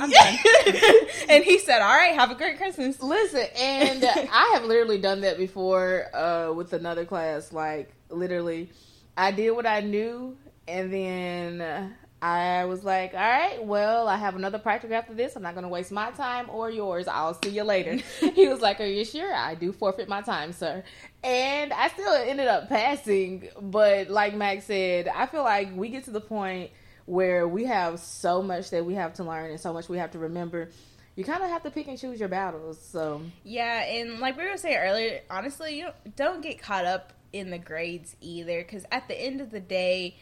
I'm 0.00 0.10
done." 0.10 0.38
and 1.28 1.44
he 1.44 1.58
said, 1.58 1.80
"All 1.80 1.96
right, 1.96 2.14
have 2.14 2.30
a 2.30 2.34
great 2.34 2.56
Christmas." 2.56 3.02
Listen, 3.02 3.46
and 3.56 4.04
I 4.32 4.52
have 4.54 4.64
literally 4.64 4.98
done 4.98 5.20
that 5.22 5.38
before 5.38 6.14
uh, 6.14 6.52
with 6.52 6.72
another 6.72 7.04
class. 7.04 7.52
Like 7.52 7.92
literally, 8.08 8.70
I 9.16 9.30
did 9.30 9.50
what 9.52 9.66
I 9.66 9.80
knew, 9.80 10.36
and 10.66 10.92
then 10.92 11.60
uh, 11.60 11.88
I 12.22 12.64
was 12.64 12.84
like, 12.84 13.14
"All 13.14 13.20
right, 13.20 13.62
well, 13.64 14.08
I 14.08 14.16
have 14.16 14.36
another 14.36 14.58
practical 14.58 14.96
after 14.96 15.14
this. 15.14 15.36
I'm 15.36 15.42
not 15.42 15.54
going 15.54 15.64
to 15.64 15.68
waste 15.68 15.92
my 15.92 16.10
time 16.12 16.48
or 16.50 16.70
yours. 16.70 17.06
I'll 17.06 17.38
see 17.42 17.50
you 17.50 17.64
later." 17.64 17.98
he 18.34 18.48
was 18.48 18.60
like, 18.60 18.80
"Are 18.80 18.86
you 18.86 19.04
sure? 19.04 19.32
I 19.32 19.54
do 19.54 19.72
forfeit 19.72 20.08
my 20.08 20.22
time, 20.22 20.52
sir." 20.52 20.82
And 21.22 21.72
I 21.72 21.88
still 21.88 22.12
ended 22.12 22.48
up 22.48 22.68
passing, 22.68 23.48
but 23.60 24.08
like 24.08 24.34
Max 24.34 24.66
said, 24.66 25.08
I 25.08 25.26
feel 25.26 25.42
like 25.42 25.74
we 25.74 25.88
get 25.88 26.04
to 26.04 26.10
the 26.10 26.20
point 26.20 26.70
where 27.06 27.46
we 27.46 27.64
have 27.64 28.00
so 28.00 28.42
much 28.42 28.70
that 28.70 28.84
we 28.84 28.94
have 28.94 29.14
to 29.14 29.24
learn 29.24 29.50
and 29.50 29.60
so 29.60 29.72
much 29.72 29.88
we 29.88 29.98
have 29.98 30.12
to 30.12 30.18
remember. 30.18 30.70
You 31.16 31.24
kind 31.24 31.42
of 31.42 31.50
have 31.50 31.62
to 31.62 31.70
pick 31.70 31.86
and 31.86 31.98
choose 31.98 32.18
your 32.18 32.28
battles. 32.28 32.80
So 32.80 33.22
Yeah, 33.44 33.84
and 33.84 34.18
like 34.20 34.36
we 34.36 34.48
were 34.48 34.56
saying 34.56 34.78
earlier, 34.78 35.20
honestly, 35.30 35.78
you 35.78 35.88
don't, 36.16 36.42
get 36.42 36.60
caught 36.60 36.84
up 36.84 37.12
in 37.32 37.50
the 37.50 37.58
grades 37.58 38.16
either, 38.20 38.62
because 38.62 38.84
at 38.90 39.08
the 39.08 39.20
end 39.20 39.40
of 39.40 39.50
the 39.50 39.60
day, 39.60 40.16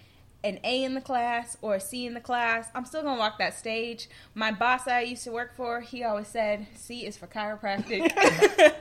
an 0.45 0.59
A 0.65 0.85
in 0.85 0.95
the 0.95 1.01
class 1.01 1.57
or 1.63 1.77
a 1.77 1.81
C 1.81 2.07
in 2.07 2.15
the 2.15 2.21
class, 2.21 2.69
I'm 2.75 2.85
still 2.85 3.03
gonna 3.03 3.19
walk 3.19 3.39
that 3.39 3.57
stage. 3.57 4.09
My 4.35 4.51
boss 4.51 4.89
I 4.89 5.03
used 5.03 5.25
to 5.25 5.31
work 5.33 5.55
for, 5.55 5.81
he 5.81 6.03
always 6.03 6.29
said, 6.29 6.67
"C 6.75 7.07
is 7.07 7.17
for 7.17 7.27
chiropractic." 7.27 8.11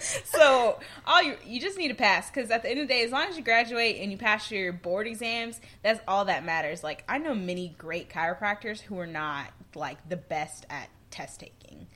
so 0.25 0.79
all 1.05 1.21
you 1.21 1.37
you 1.45 1.61
just 1.61 1.77
need 1.77 1.89
to 1.89 1.93
pass, 1.93 2.29
because 2.29 2.49
at 2.51 2.63
the 2.63 2.69
end 2.69 2.79
of 2.79 2.87
the 2.87 2.93
day, 2.93 3.03
as 3.03 3.11
long 3.11 3.27
as 3.27 3.37
you 3.37 3.43
graduate 3.43 3.97
and 3.99 4.11
you 4.11 4.17
pass 4.17 4.49
your 4.49 4.73
board 4.73 5.07
exams, 5.07 5.59
that's 5.83 6.01
all 6.07 6.25
that 6.25 6.43
matters. 6.43 6.83
Like 6.83 7.03
I 7.07 7.17
know 7.17 7.35
many 7.35 7.75
great 7.77 8.09
chiropractors 8.09 8.81
who 8.81 8.97
are 8.99 9.07
not 9.07 9.47
like 9.75 10.09
the 10.09 10.17
best 10.17 10.65
at 10.69 10.89
test 11.11 11.41
taking, 11.41 11.87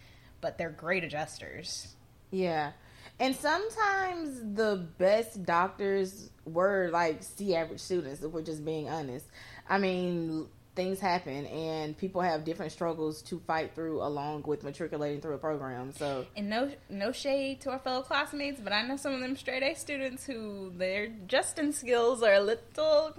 but 0.41 0.57
they're 0.57 0.69
great 0.69 1.03
adjusters. 1.03 1.95
yeah, 2.31 2.71
and 3.19 3.35
sometimes 3.35 4.41
the 4.55 4.85
best 4.97 5.45
doctors 5.45 6.29
were 6.45 6.89
like 6.91 7.23
C 7.23 7.55
average 7.55 7.79
students. 7.79 8.21
If 8.21 8.31
we're 8.31 8.41
just 8.41 8.65
being 8.65 8.89
honest, 8.89 9.25
I 9.69 9.77
mean 9.77 10.47
things 10.75 10.99
happen 10.99 11.45
and 11.45 11.97
people 11.97 12.19
have 12.21 12.43
different 12.43 12.69
struggles 12.71 13.21
to 13.21 13.39
fight 13.47 13.73
through 13.73 14.01
along 14.03 14.43
with 14.45 14.63
matriculating 14.63 15.21
through 15.21 15.33
a 15.33 15.37
program. 15.37 15.93
So 15.93 16.25
And 16.35 16.49
no 16.49 16.71
no 16.89 17.11
shade 17.11 17.61
to 17.61 17.71
our 17.71 17.79
fellow 17.79 18.01
classmates, 18.01 18.59
but 18.59 18.73
I 18.73 18.81
know 18.85 18.97
some 18.97 19.13
of 19.13 19.21
them 19.21 19.35
straight 19.37 19.63
A 19.63 19.73
students 19.75 20.25
who 20.25 20.71
their 20.75 21.07
Justin 21.27 21.71
skills 21.71 22.21
are 22.21 22.33
a 22.33 22.41
little 22.41 23.15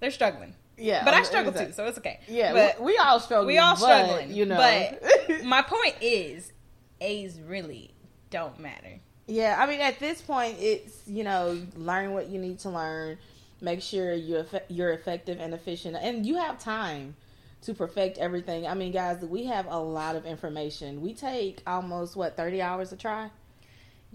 they're 0.00 0.10
struggling. 0.10 0.54
yeah, 0.76 1.04
But 1.04 1.14
I 1.14 1.22
struggle 1.22 1.52
exactly. 1.52 1.72
too, 1.72 1.76
so 1.76 1.86
it's 1.86 1.98
okay. 1.98 2.18
Yeah, 2.26 2.52
but 2.52 2.80
we, 2.80 2.86
we 2.86 2.98
all 2.98 3.20
struggle. 3.20 3.46
we 3.46 3.58
all 3.58 3.74
but, 3.74 3.78
struggling. 3.78 4.32
you 4.32 4.46
know. 4.46 4.56
But 4.56 5.44
my 5.44 5.62
point 5.62 5.94
is 6.00 6.52
A's 7.00 7.40
really 7.40 7.94
don't 8.30 8.58
matter. 8.58 8.98
Yeah, 9.28 9.56
I 9.56 9.66
mean, 9.66 9.80
at 9.80 10.00
this 10.00 10.20
point, 10.20 10.56
it's 10.58 11.02
you 11.06 11.22
know, 11.22 11.60
learn 11.76 12.12
what 12.12 12.28
you 12.28 12.40
need 12.40 12.58
to 12.60 12.70
learn, 12.70 13.18
make 13.62 13.80
sure 13.80 14.12
you're 14.12 14.44
you're 14.68 14.92
effective 14.92 15.38
and 15.40 15.54
efficient, 15.54 15.96
and 15.96 16.26
you 16.26 16.36
have 16.36 16.58
time 16.58 17.16
to 17.62 17.72
perfect 17.72 18.18
everything. 18.18 18.66
I 18.66 18.74
mean, 18.74 18.92
guys, 18.92 19.22
we 19.22 19.44
have 19.46 19.66
a 19.66 19.78
lot 19.78 20.16
of 20.16 20.26
information. 20.26 21.00
We 21.00 21.14
take 21.14 21.62
almost 21.66 22.16
what 22.16 22.36
thirty 22.36 22.60
hours 22.60 22.90
to 22.90 22.96
try. 22.96 23.30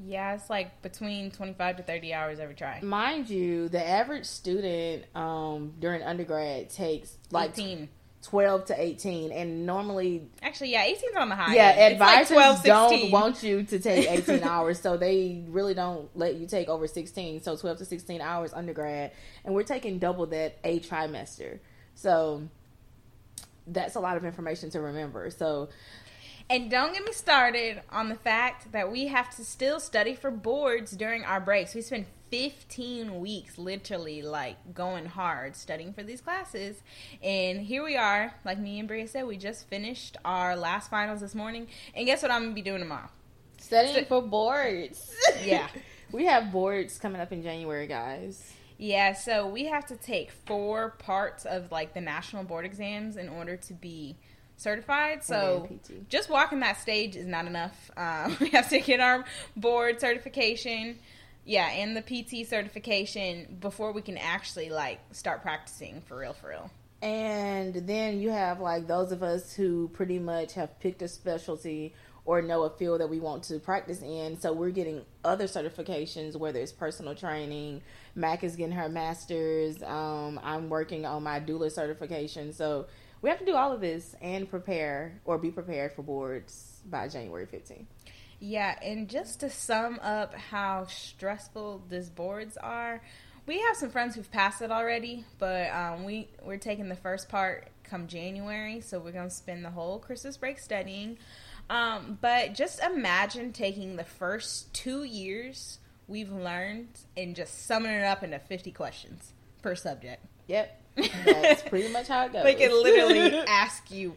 Yeah, 0.06 0.36
it's 0.36 0.50
like 0.50 0.82
between 0.84 1.32
twenty 1.32 1.54
five 1.54 1.78
to 1.78 1.84
thirty 1.84 2.14
hours 2.14 2.40
every 2.40 2.54
try. 2.54 2.82
Mind 2.82 3.30
you, 3.30 3.68
the 3.70 3.84
average 3.84 4.26
student 4.26 5.06
um, 5.16 5.74
during 5.80 6.04
undergrad 6.04 6.70
takes 6.70 7.18
like 7.32 7.58
Eighteen. 7.58 7.90
Twelve 8.22 8.66
to 8.66 8.82
eighteen, 8.82 9.32
and 9.32 9.66
normally 9.66 10.28
Actually, 10.42 10.72
yeah, 10.72 10.86
18's 10.86 11.16
on 11.18 11.30
the 11.30 11.36
high. 11.36 11.54
yeah, 11.56 11.70
end. 11.78 11.94
It's 11.94 12.00
like 12.00 12.22
advisors 12.22 12.62
12, 12.62 12.64
don't 12.64 13.12
want 13.12 13.44
you 13.44 13.64
to 13.64 13.80
take 13.80 14.10
18 14.30 14.44
hours, 14.44 14.80
so 14.80 14.98
they 14.98 15.44
really 15.48 15.74
don't 15.74 16.10
let 16.18 16.36
you 16.36 16.48
take 16.48 16.68
over 16.70 16.88
16. 16.88 17.42
So 17.42 17.56
12 17.56 17.78
to 17.80 17.86
16 17.86 18.22
hours 18.22 18.54
undergrad, 18.54 19.12
and 19.46 19.54
we're 19.54 19.64
taking 19.64 20.00
double 20.00 20.26
that 20.28 20.58
a 20.64 20.80
trimester. 20.80 21.60
So 21.96 22.44
that's 23.68 23.96
a 23.96 24.00
lot 24.00 24.18
of 24.18 24.26
information 24.26 24.70
to 24.72 24.82
remember. 24.82 25.30
So 25.30 25.70
And 26.50 26.72
don't 26.72 26.94
get 26.94 27.04
me 27.04 27.12
started 27.12 27.82
on 27.90 28.08
the 28.10 28.16
fact 28.16 28.72
that 28.72 28.90
we 28.92 29.08
have 29.08 29.36
to 29.36 29.44
still 29.44 29.80
study 29.82 30.16
for 30.16 30.32
boards 30.32 30.92
during 30.92 31.26
our 31.26 31.42
breaks. 31.42 31.76
We 31.76 31.82
spend 31.82 32.06
15 32.32 33.20
weeks 33.20 33.58
literally 33.58 34.22
like 34.22 34.74
going 34.74 35.06
hard 35.08 35.56
studying 35.58 35.92
for 35.92 36.04
these 36.04 36.22
classes. 36.22 36.82
And 37.22 37.60
here 37.62 37.84
we 37.84 37.98
are, 37.98 38.34
like 38.46 38.60
me 38.60 38.80
and 38.80 38.88
Bria 38.88 39.08
said, 39.10 39.26
we 39.28 39.36
just 39.38 39.68
finished 39.68 40.16
our 40.24 40.56
last 40.56 40.90
finals 40.90 41.20
this 41.20 41.36
morning. 41.36 41.68
And 41.94 42.06
guess 42.06 42.22
what 42.22 42.32
I'm 42.32 42.44
going 42.44 42.52
to 42.52 42.56
be 42.56 42.62
doing 42.62 42.80
tomorrow? 42.80 43.10
studying 43.60 43.96
So- 43.96 44.06
for 44.06 44.22
boards. 44.22 45.14
Yeah. 45.44 45.68
we 46.12 46.26
have 46.26 46.52
boards 46.52 46.98
coming 46.98 47.20
up 47.20 47.34
in 47.34 47.44
January, 47.44 47.88
guys. 47.88 48.54
Yeah, 48.78 49.14
so 49.14 49.48
we 49.48 49.66
have 49.66 49.86
to 49.88 49.96
take 49.96 50.32
four 50.32 50.92
parts 51.00 51.46
of 51.46 51.72
like 51.72 51.94
the 51.94 52.02
national 52.02 52.44
board 52.44 52.64
exams 52.64 53.18
in 53.18 53.28
order 53.28 53.58
to 53.58 53.74
be 53.74 54.18
certified. 54.58 55.24
So 55.24 55.68
And 55.70 55.80
then 55.88 56.00
PT. 56.04 56.10
just 56.10 56.30
walking 56.30 56.60
that 56.60 56.80
stage 56.82 57.16
is 57.16 57.26
not 57.26 57.46
enough. 57.46 57.90
Um, 57.96 58.36
we 58.42 58.50
have 58.50 58.70
to 58.70 58.80
get 58.80 59.00
our 59.00 59.24
board 59.56 60.02
certification, 60.02 61.00
yeah, 61.46 61.70
and 61.70 61.96
the 61.96 62.02
PT 62.02 62.46
certification 62.48 63.58
before 63.62 63.94
we 63.94 64.02
can 64.02 64.18
actually 64.18 64.70
like 64.70 65.00
start 65.12 65.42
practicing 65.42 66.02
for 66.02 66.18
real, 66.18 66.34
for 66.34 66.50
real. 66.50 66.70
And 67.02 67.74
then 67.88 68.20
you 68.20 68.32
have 68.32 68.60
like 68.60 68.88
those 68.88 69.12
of 69.12 69.24
us 69.24 69.54
who 69.54 69.88
pretty 69.94 70.20
much 70.20 70.54
have 70.54 70.80
picked 70.80 71.02
a 71.04 71.08
specialty 71.08 71.94
or 72.26 72.42
know 72.42 72.64
a 72.64 72.70
field 72.72 73.00
that 73.00 73.10
we 73.10 73.20
want 73.20 73.44
to 73.44 73.60
practice 73.60 74.02
in. 74.02 74.38
So 74.40 74.52
we're 74.52 74.72
getting 74.72 75.06
other 75.24 75.46
certifications, 75.46 76.36
whether 76.36 76.60
it's 76.60 76.74
personal 76.74 77.16
training. 77.16 77.82
Mac 78.16 78.44
is 78.44 78.58
getting 78.58 78.74
her 78.76 78.90
master's. 78.90 79.82
Um, 79.82 80.38
I'm 80.44 80.68
working 80.70 81.06
on 81.06 81.24
my 81.24 81.40
doula 81.40 81.72
certification. 81.72 82.52
So 82.52 82.88
we 83.22 83.30
have 83.30 83.40
to 83.40 83.46
do 83.46 83.56
all 83.56 83.72
of 83.72 83.82
this 83.82 84.16
and 84.22 84.50
prepare 84.50 85.20
or 85.26 85.38
be 85.38 85.52
prepared 85.52 85.94
for 85.94 86.04
boards 86.04 86.82
by 86.86 87.08
January 87.08 87.46
15th. 87.46 87.86
Yeah, 88.40 88.78
and 88.84 89.10
just 89.10 89.40
to 89.40 89.50
sum 89.50 90.00
up 90.02 90.36
how 90.36 90.86
stressful 90.86 91.84
these 91.90 92.10
boards 92.10 92.56
are, 92.58 93.02
we 93.48 93.60
have 93.62 93.76
some 93.78 93.90
friends 93.90 94.14
who've 94.14 94.30
passed 94.30 94.62
it 94.62 94.72
already, 94.72 95.26
but 95.40 95.72
um, 95.72 96.04
we 96.04 96.28
we're 96.44 96.58
taking 96.58 96.90
the 96.90 96.96
first 96.96 97.30
part 97.30 97.70
come 97.84 98.08
January, 98.08 98.82
so 98.82 99.00
we're 99.00 99.14
gonna 99.14 99.30
spend 99.30 99.66
the 99.66 99.72
whole 99.72 99.98
Christmas 100.00 100.38
break 100.38 100.60
studying. 100.60 101.18
Um, 101.70 102.18
but 102.22 102.54
just 102.54 102.82
imagine 102.84 103.54
taking 103.54 103.96
the 103.96 104.04
first 104.04 104.74
two 104.74 105.04
years 105.04 105.80
we've 106.08 106.32
learned 106.32 106.90
and 107.16 107.36
just 107.36 107.66
summing 107.66 107.92
it 107.92 108.04
up 108.04 108.22
into 108.22 108.38
fifty 108.38 108.72
questions 108.72 109.34
per 109.62 109.76
subject. 109.76 110.24
Yep. 110.48 110.82
That's 111.26 111.62
pretty 111.64 111.92
much 111.92 112.08
how 112.08 112.26
it 112.26 112.34
goes. 112.34 112.44
They 112.44 112.56
can 112.56 112.72
literally 112.72 113.38
ask 113.48 113.90
you 113.92 114.16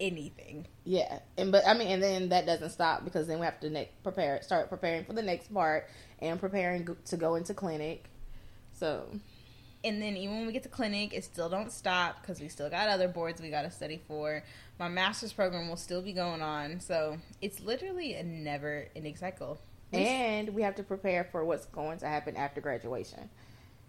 anything. 0.00 0.66
Yeah, 0.84 1.20
and 1.36 1.52
but 1.52 1.66
I 1.66 1.74
mean, 1.74 1.88
and 1.88 2.02
then 2.02 2.28
that 2.30 2.46
doesn't 2.46 2.70
stop 2.70 3.04
because 3.04 3.26
then 3.26 3.38
we 3.38 3.44
have 3.44 3.60
to 3.60 3.70
ne- 3.70 3.90
prepare, 4.02 4.40
start 4.42 4.68
preparing 4.68 5.04
for 5.04 5.12
the 5.12 5.22
next 5.22 5.52
part 5.52 5.88
and 6.20 6.40
preparing 6.40 6.84
go- 6.84 6.96
to 7.06 7.16
go 7.16 7.34
into 7.34 7.54
clinic. 7.54 8.04
So 8.72 9.06
and 9.84 10.00
then 10.00 10.16
even 10.16 10.38
when 10.38 10.46
we 10.46 10.52
get 10.52 10.62
to 10.62 10.68
clinic, 10.68 11.12
it 11.12 11.24
still 11.24 11.48
don't 11.48 11.72
stop 11.72 12.20
because 12.20 12.40
we 12.40 12.48
still 12.48 12.70
got 12.70 12.88
other 12.88 13.08
boards 13.08 13.40
we 13.40 13.50
got 13.50 13.62
to 13.62 13.70
study 13.70 14.00
for. 14.06 14.42
My 14.78 14.88
master's 14.88 15.32
program 15.32 15.68
will 15.68 15.76
still 15.76 16.02
be 16.02 16.12
going 16.12 16.42
on, 16.42 16.80
so 16.80 17.18
it's 17.40 17.60
literally 17.60 18.14
a 18.14 18.22
never 18.22 18.86
ending 18.94 19.16
cycle. 19.16 19.58
and 19.92 20.54
we 20.54 20.62
have 20.62 20.76
to 20.76 20.82
prepare 20.82 21.24
for 21.24 21.44
what's 21.44 21.66
going 21.66 21.98
to 21.98 22.06
happen 22.06 22.36
after 22.36 22.60
graduation. 22.60 23.28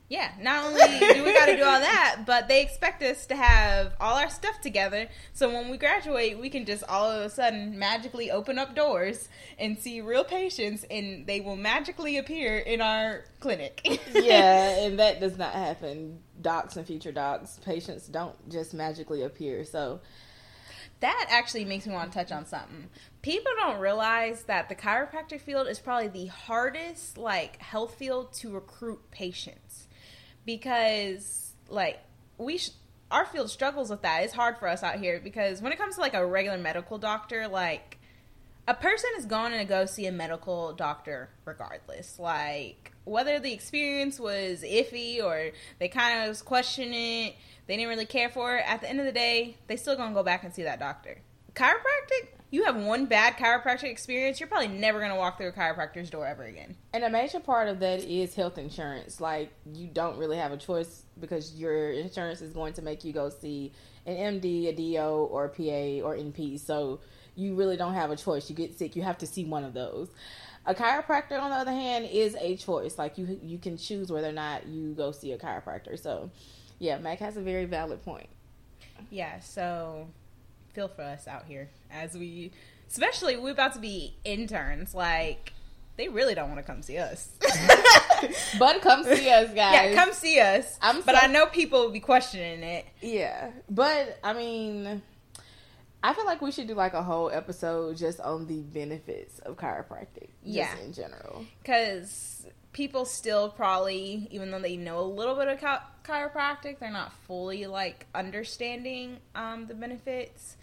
Yeah, 0.09 0.31
not 0.39 0.65
only 0.65 0.81
do 0.99 1.23
we 1.23 1.33
got 1.33 1.45
to 1.47 1.55
do 1.55 1.63
all 1.63 1.79
that, 1.79 2.17
but 2.25 2.47
they 2.47 2.61
expect 2.61 3.01
us 3.01 3.25
to 3.27 3.35
have 3.35 3.93
all 3.99 4.17
our 4.17 4.29
stuff 4.29 4.59
together. 4.61 5.07
So 5.33 5.51
when 5.51 5.69
we 5.69 5.77
graduate, 5.77 6.39
we 6.39 6.49
can 6.49 6.65
just 6.65 6.83
all 6.83 7.09
of 7.09 7.23
a 7.23 7.29
sudden 7.29 7.79
magically 7.79 8.29
open 8.29 8.59
up 8.59 8.75
doors 8.75 9.29
and 9.57 9.77
see 9.77 10.01
real 10.01 10.23
patients, 10.23 10.85
and 10.91 11.25
they 11.25 11.41
will 11.41 11.55
magically 11.55 12.17
appear 12.17 12.57
in 12.57 12.81
our 12.81 13.25
clinic. 13.39 13.81
yeah, 14.13 14.77
and 14.85 14.99
that 14.99 15.19
does 15.19 15.37
not 15.37 15.53
happen. 15.53 16.19
Docs 16.41 16.75
and 16.75 16.85
future 16.85 17.11
docs, 17.11 17.59
patients 17.63 18.07
don't 18.07 18.37
just 18.49 18.73
magically 18.73 19.23
appear. 19.23 19.63
So 19.63 20.01
that 20.99 21.27
actually 21.29 21.65
makes 21.65 21.87
me 21.87 21.93
want 21.93 22.11
to 22.11 22.17
touch 22.17 22.31
on 22.31 22.45
something. 22.45 22.89
People 23.21 23.51
don't 23.57 23.79
realize 23.79 24.43
that 24.43 24.69
the 24.69 24.75
chiropractic 24.75 25.41
field 25.41 25.67
is 25.67 25.79
probably 25.79 26.07
the 26.07 26.27
hardest 26.27 27.17
like 27.17 27.61
health 27.61 27.95
field 27.95 28.33
to 28.33 28.51
recruit 28.51 28.99
patients 29.09 29.82
because 30.45 31.53
like 31.69 31.99
we 32.37 32.57
sh- 32.57 32.71
our 33.11 33.25
field 33.25 33.49
struggles 33.49 33.89
with 33.89 34.01
that. 34.01 34.23
It's 34.23 34.33
hard 34.33 34.57
for 34.57 34.67
us 34.67 34.83
out 34.83 34.99
here 34.99 35.19
because 35.23 35.61
when 35.61 35.71
it 35.71 35.77
comes 35.77 35.95
to 35.95 36.01
like 36.01 36.15
a 36.15 36.25
regular 36.25 36.57
medical 36.57 36.97
doctor, 36.97 37.47
like 37.47 37.99
a 38.67 38.73
person 38.73 39.09
is 39.17 39.25
going 39.25 39.51
to 39.51 39.65
go 39.65 39.85
see 39.85 40.07
a 40.07 40.11
medical 40.11 40.73
doctor 40.73 41.29
regardless. 41.45 42.17
Like 42.17 42.91
whether 43.05 43.39
the 43.39 43.53
experience 43.53 44.19
was 44.19 44.63
iffy 44.63 45.23
or 45.23 45.51
they 45.79 45.87
kind 45.89 46.23
of 46.23 46.29
was 46.29 46.41
questioning 46.41 47.27
it, 47.27 47.35
they 47.67 47.77
didn't 47.77 47.89
really 47.89 48.05
care 48.05 48.29
for 48.29 48.57
it. 48.57 48.63
At 48.65 48.81
the 48.81 48.89
end 48.89 48.99
of 48.99 49.05
the 49.05 49.11
day, 49.11 49.57
they 49.67 49.75
still 49.75 49.95
gonna 49.95 50.13
go 50.13 50.23
back 50.23 50.43
and 50.43 50.53
see 50.53 50.63
that 50.63 50.79
doctor. 50.79 51.17
Chiropractic, 51.53 52.29
you 52.53 52.65
have 52.65 52.75
one 52.75 53.07
bad 53.07 53.35
chiropractic 53.35 53.85
experience, 53.85 54.39
you're 54.39 54.45
probably 54.45 54.67
never 54.67 54.99
going 54.99 55.09
to 55.09 55.17
walk 55.17 55.37
through 55.37 55.47
a 55.47 55.51
chiropractor's 55.51 56.11
door 56.11 56.27
ever 56.27 56.43
again. 56.43 56.75
And 56.93 57.03
a 57.03 57.09
major 57.09 57.39
part 57.39 57.67
of 57.67 57.79
that 57.79 58.01
is 58.01 58.35
health 58.35 58.59
insurance. 58.59 59.19
Like, 59.19 59.51
you 59.73 59.87
don't 59.87 60.19
really 60.19 60.37
have 60.37 60.51
a 60.51 60.57
choice 60.57 61.01
because 61.19 61.55
your 61.55 61.89
insurance 61.93 62.41
is 62.41 62.53
going 62.53 62.73
to 62.73 62.83
make 62.83 63.03
you 63.03 63.11
go 63.11 63.29
see 63.29 63.73
an 64.05 64.39
MD, 64.39 64.67
a 64.67 64.71
DO, 64.71 64.99
or 64.99 65.45
a 65.45 65.49
PA, 65.49 66.07
or 66.07 66.15
NP. 66.15 66.59
So, 66.59 66.99
you 67.33 67.55
really 67.55 67.75
don't 67.75 67.95
have 67.95 68.11
a 68.11 68.15
choice. 68.15 68.47
You 68.51 68.55
get 68.55 68.77
sick, 68.77 68.95
you 68.95 69.01
have 69.01 69.17
to 69.17 69.25
see 69.25 69.45
one 69.45 69.63
of 69.63 69.73
those. 69.73 70.09
A 70.67 70.75
chiropractor, 70.75 71.41
on 71.41 71.49
the 71.49 71.55
other 71.55 71.71
hand, 71.71 72.05
is 72.05 72.37
a 72.39 72.55
choice. 72.55 72.99
Like, 72.99 73.17
you, 73.17 73.39
you 73.41 73.57
can 73.57 73.77
choose 73.77 74.11
whether 74.11 74.29
or 74.29 74.31
not 74.31 74.67
you 74.67 74.93
go 74.93 75.11
see 75.11 75.31
a 75.31 75.39
chiropractor. 75.39 75.99
So, 75.99 76.29
yeah, 76.77 76.99
Mac 76.99 77.17
has 77.17 77.35
a 77.35 77.41
very 77.41 77.65
valid 77.65 78.05
point. 78.05 78.29
Yeah, 79.09 79.39
so 79.39 80.07
feel 80.73 80.87
for 80.87 81.03
us 81.03 81.27
out 81.27 81.45
here 81.45 81.69
as 81.91 82.15
we, 82.15 82.51
especially 82.89 83.37
we're 83.37 83.51
about 83.51 83.73
to 83.73 83.79
be 83.79 84.15
interns. 84.25 84.93
Like 84.93 85.53
they 85.95 86.07
really 86.07 86.33
don't 86.33 86.49
want 86.49 86.59
to 86.59 86.63
come 86.63 86.81
see 86.81 86.97
us. 86.97 87.29
but 88.59 88.81
come 88.81 89.03
see 89.03 89.29
us, 89.29 89.47
guys. 89.53 89.55
Yeah, 89.55 89.93
come 89.93 90.13
see 90.13 90.39
us. 90.39 90.77
I'm 90.81 91.01
but 91.01 91.15
so, 91.15 91.21
I 91.21 91.27
know 91.27 91.45
people 91.45 91.81
will 91.81 91.91
be 91.91 91.99
questioning 91.99 92.63
it. 92.63 92.85
Yeah, 93.01 93.51
but 93.69 94.19
I 94.23 94.33
mean, 94.33 95.01
I 96.01 96.13
feel 96.13 96.25
like 96.25 96.41
we 96.41 96.51
should 96.51 96.67
do 96.67 96.73
like 96.73 96.93
a 96.93 97.03
whole 97.03 97.29
episode 97.29 97.97
just 97.97 98.19
on 98.19 98.47
the 98.47 98.61
benefits 98.61 99.39
of 99.39 99.57
chiropractic. 99.57 100.29
yeah, 100.43 100.75
in 100.79 100.93
general, 100.93 101.45
because 101.61 102.47
people 102.73 103.05
still 103.05 103.49
probably, 103.49 104.27
even 104.31 104.49
though 104.49 104.59
they 104.59 104.75
know 104.75 104.99
a 104.99 105.05
little 105.05 105.35
bit 105.35 105.47
of 105.47 105.59
chiropractic, 106.03 106.79
they're 106.79 106.91
not 106.91 107.13
fully 107.27 107.67
like 107.67 108.07
understanding 108.15 109.17
um, 109.35 109.67
the 109.67 109.75
benefits 109.75 110.57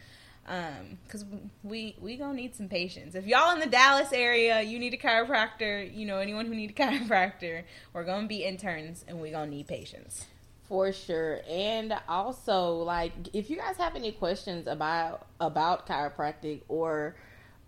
um 0.47 0.99
because 1.05 1.25
we 1.63 1.97
we 2.01 2.17
gonna 2.17 2.35
need 2.35 2.55
some 2.55 2.69
patients. 2.69 3.15
If 3.15 3.27
y'all 3.27 3.53
in 3.53 3.61
the 3.61 3.67
dallas 3.67 4.13
area 4.13 4.63
you 4.63 4.79
need 4.79 4.95
a 4.95 4.97
chiropractor 4.97 5.95
you 5.95 6.07
know 6.07 6.19
anyone 6.19 6.47
who 6.47 6.55
need 6.55 6.71
a 6.71 6.73
chiropractor 6.83 7.65
we're 7.93 8.05
gonna 8.05 8.27
be 8.27 8.45
interns 8.45 9.05
and 9.07 9.21
we 9.21 9.31
gonna 9.31 9.51
need 9.51 9.69
patients. 9.69 10.27
For 10.69 10.93
sure. 10.93 11.41
And 11.49 11.95
also 12.09 12.75
like 12.77 13.13
if 13.33 13.51
you 13.51 13.57
guys 13.57 13.77
have 13.77 13.97
any 13.97 14.13
questions 14.13 14.67
about 14.67 15.27
about 15.41 15.87
chiropractic 15.87 16.63
or 16.69 17.17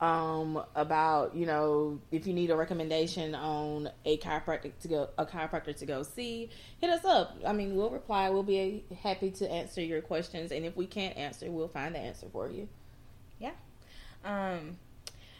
um, 0.02 0.60
about 0.74 1.36
you 1.36 1.46
know 1.46 2.00
if 2.10 2.26
you 2.26 2.34
need 2.34 2.50
a 2.50 2.56
recommendation 2.56 3.36
on 3.36 3.88
a 4.04 4.18
chiropractic 4.18 4.72
to 4.80 4.88
go 4.88 5.08
a 5.16 5.24
chiropractor 5.24 5.76
to 5.76 5.86
go 5.86 6.02
see 6.02 6.50
hit 6.80 6.90
us 6.90 7.04
up. 7.04 7.38
I 7.46 7.52
mean 7.52 7.76
we'll 7.76 7.90
reply. 7.90 8.28
We'll 8.28 8.42
be 8.42 8.84
happy 9.00 9.30
to 9.30 9.48
answer 9.48 9.80
your 9.80 10.02
questions. 10.02 10.50
And 10.50 10.64
if 10.64 10.76
we 10.76 10.86
can't 10.86 11.16
answer 11.16 11.48
we'll 11.50 11.68
find 11.68 11.94
the 11.94 12.00
answer 12.00 12.26
for 12.32 12.50
you. 12.50 12.68
Yeah. 13.38 13.52
Um 14.24 14.76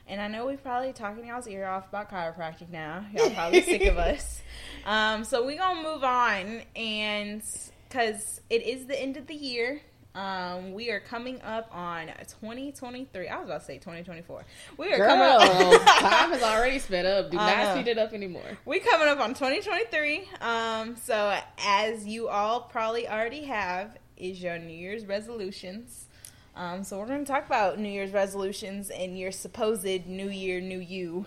and 0.07 0.21
I 0.21 0.29
know 0.29 0.47
we're 0.47 0.57
probably 0.57 0.93
talking 0.93 1.27
y'all's 1.27 1.49
ear 1.49 1.67
off 1.67 1.89
about 1.89 2.09
chiropractic 2.09 2.71
now. 2.71 3.05
Y'all 3.17 3.31
probably 3.31 3.63
sick 3.63 3.85
of 3.87 3.99
us. 3.99 4.41
Um, 4.85 5.23
so 5.23 5.47
we're 5.47 5.59
gonna 5.59 5.81
move 5.81 6.03
on, 6.03 6.63
and 6.75 7.41
because 7.89 8.41
it 8.51 8.67
is 8.67 8.87
the 8.87 9.01
end 9.01 9.17
of 9.17 9.29
the 9.29 9.35
year, 9.35 9.81
um, 10.15 10.73
we 10.73 10.91
are 10.91 11.01
coming 11.01 11.41
up 11.43 11.69
on 11.75 12.09
2023. 12.41 13.29
I 13.29 13.39
was 13.39 13.47
about 13.49 13.61
to 13.61 13.65
say 13.65 13.79
2024. 13.79 14.45
We 14.77 14.93
are 14.93 14.99
Girl, 14.99 15.09
coming 15.09 15.75
up. 15.75 15.81
time 15.99 16.31
has 16.31 16.43
already 16.43 16.79
sped 16.79 17.07
up. 17.07 17.31
Do 17.31 17.39
not 17.39 17.75
speed 17.75 17.89
it 17.89 17.99
up 17.99 18.13
anymore. 18.13 18.59
We 18.65 18.81
coming 18.81 19.09
up 19.09 19.21
on 19.21 19.31
2023. 19.31 20.29
Um, 20.41 20.97
so 20.97 21.39
as 21.65 22.07
you 22.07 22.29
all 22.29 22.61
probably 22.61 23.09
already 23.09 23.45
have, 23.45 23.97
is 24.17 24.43
your 24.43 24.59
New 24.59 24.77
Year's 24.77 25.07
resolutions. 25.07 26.07
Um, 26.55 26.85
so 26.85 26.99
we're 26.99 27.07
going 27.07 27.25
to 27.25 27.33
talk 27.33 27.47
about 27.47 27.79
New 27.79 27.89
Year's 27.89 28.13
resolutions 28.13 28.91
and 28.91 29.19
your 29.19 29.33
supposed 29.33 30.07
New 30.07 30.29
Year, 30.29 30.61
New 30.61 30.79
You. 30.79 31.27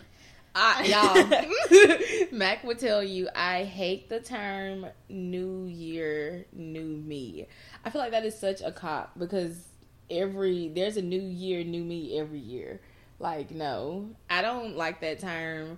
I, 0.56 0.84
y'all, 2.30 2.32
Mac 2.32 2.63
would 2.63 2.80
tell 2.80 3.04
you 3.04 3.28
I 3.36 3.63
hate 3.63 4.10
the 4.10 4.22
term 4.22 4.88
New 5.10 5.65
Year, 5.65 6.46
New 6.54 6.86
Me. 6.86 7.48
I 7.84 7.89
feel 7.89 8.02
like 8.02 8.12
that 8.12 8.26
is 8.26 8.39
such 8.39 8.62
a 8.62 8.72
cop 8.72 9.20
because 9.20 9.68
every 10.10 10.70
there's 10.70 10.98
a 10.98 11.02
new 11.02 11.22
year, 11.22 11.63
new 11.63 11.84
me 11.84 12.18
every 12.18 12.39
year. 12.39 12.80
Like, 13.20 13.52
no, 13.52 14.10
I 14.30 14.41
don't 14.41 14.78
like 14.78 15.02
that 15.02 15.20
term. 15.20 15.78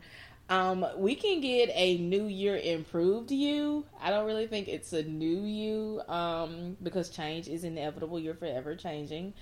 Um, 0.49 0.85
we 0.95 1.15
can 1.15 1.41
get 1.41 1.69
a 1.73 1.97
new 1.97 2.25
year 2.25 2.55
improved 2.55 3.31
you. 3.31 3.85
I 4.01 4.11
don't 4.11 4.25
really 4.25 4.47
think 4.47 4.67
it's 4.69 4.93
a 4.93 5.03
new 5.03 5.43
you, 5.43 6.01
um, 6.07 6.77
because 6.81 7.09
change 7.09 7.47
is 7.47 7.63
inevitable. 7.63 8.19
You're 8.19 8.33
forever 8.33 8.75
changing. 8.75 9.33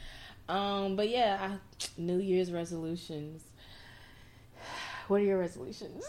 Um, 0.50 0.96
but 0.96 1.10
yeah, 1.10 1.38
I, 1.42 1.82
New 1.98 2.20
Year's 2.20 2.52
resolutions. 2.52 3.44
What 5.08 5.22
are 5.22 5.26
your 5.26 5.38
resolutions? 5.38 6.04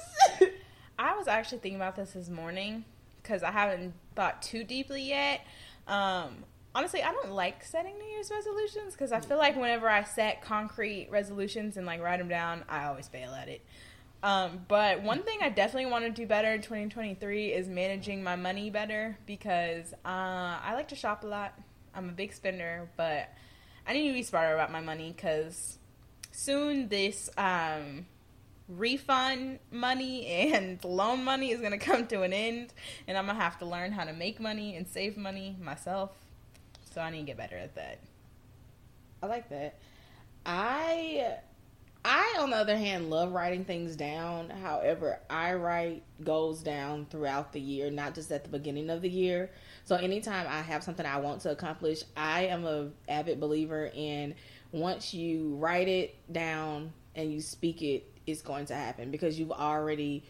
I 0.99 1.17
was 1.17 1.29
actually 1.29 1.59
thinking 1.59 1.77
about 1.77 1.97
this 1.97 2.13
this 2.13 2.31
morning 2.31 2.85
because 3.23 3.43
I 3.43 3.51
haven't 3.51 3.93
thought 4.15 4.41
too 4.41 4.65
deeply 4.65 5.03
yet. 5.03 5.43
Um, 5.87 6.45
honestly, 6.75 7.03
I 7.03 7.13
don't 7.13 7.33
like 7.33 7.63
setting 7.63 7.99
New 7.99 8.07
Year's 8.07 8.31
resolutions 8.31 8.93
because 8.93 9.13
I 9.13 9.21
feel 9.21 9.37
like 9.37 9.57
whenever 9.57 9.89
I 9.89 10.05
set 10.05 10.41
concrete 10.41 11.09
resolutions 11.11 11.77
and 11.77 11.87
like 11.87 12.01
write 12.01 12.19
them 12.19 12.29
down, 12.29 12.65
I 12.69 12.85
always 12.85 13.07
fail 13.07 13.33
at 13.33 13.49
it. 13.49 13.61
Um, 14.23 14.65
but 14.67 15.03
one 15.03 15.23
thing 15.23 15.41
I 15.43 15.51
definitely 15.51 15.91
want 15.91 16.07
to 16.07 16.11
do 16.11 16.27
better 16.27 16.53
in 16.55 16.63
2023 16.63 17.53
is 17.53 17.69
managing 17.69 18.23
my 18.23 18.35
money 18.35 18.71
better 18.71 19.19
because 19.27 19.93
uh, 20.05 20.59
I 20.63 20.73
like 20.75 20.89
to 20.89 20.97
shop 20.97 21.23
a 21.23 21.27
lot. 21.27 21.59
I'm 21.95 22.09
a 22.09 22.13
big 22.13 22.33
spender, 22.33 22.89
but 22.97 23.29
I 23.87 23.93
need 23.93 24.09
to 24.09 24.15
be 24.15 24.23
smarter 24.23 24.55
about 24.55 24.73
my 24.73 24.81
money 24.81 25.13
because 25.15 25.79
soon 26.33 26.89
this 26.89 27.29
um, 27.37 28.07
refund 28.68 29.59
money 29.70 30.26
and 30.26 30.83
loan 30.85 31.24
money 31.24 31.50
is 31.50 31.61
going 31.61 31.72
to 31.72 31.79
come 31.79 32.07
to 32.09 32.22
an 32.22 32.33
end, 32.33 32.72
and 33.07 33.16
I'm 33.16 33.26
going 33.26 33.37
to 33.37 33.42
have 33.42 33.59
to 33.59 33.66
learn 33.66 33.92
how 33.92 34.05
to 34.05 34.12
make 34.12 34.40
money 34.40 34.76
and 34.76 34.87
save 34.87 35.16
money 35.16 35.57
myself. 35.61 36.12
So 36.92 37.00
I 37.00 37.11
need 37.11 37.20
to 37.20 37.24
get 37.24 37.37
better 37.37 37.57
at 37.57 37.74
that. 37.74 37.98
I 39.22 39.26
like 39.26 39.48
that. 39.50 39.79
I 40.44 41.38
I, 42.09 42.37
on 42.38 42.50
the 42.50 42.57
other 42.57 42.76
hand, 42.76 43.11
love 43.11 43.33
writing 43.33 43.64
things 43.64 43.96
down. 43.96 44.48
However, 44.48 45.18
I 45.29 45.55
write 45.55 46.05
goals 46.22 46.62
down 46.62 47.07
throughout 47.07 47.52
the 47.52 47.61
year, 47.61 47.90
not 47.90 48.14
just 48.14 48.31
at 48.31 48.44
the 48.44 48.48
beginning 48.48 48.90
of 48.90 49.02
the 49.02 49.09
year. 49.09 49.50
So 49.85 49.96
anytime 49.96 50.46
I 50.48 50.61
have 50.62 50.85
something 50.85 51.05
I 51.05 51.16
want 51.16 51.40
to 51.40 51.50
accomplish, 51.50 52.05
I 52.16 52.42
am 52.42 52.64
a 52.64 52.90
avid 53.09 53.40
believer 53.40 53.90
in 53.92 54.37
once 54.70 55.14
you 55.14 55.57
write 55.57 55.88
it 55.88 56.14
down 56.33 56.92
and 57.16 57.33
you 57.33 57.40
speak 57.40 57.83
it, 57.83 58.09
it's 58.27 58.43
going 58.43 58.67
to 58.67 58.75
happen 58.75 59.11
because 59.11 59.39
you've 59.39 59.53
already 59.53 60.25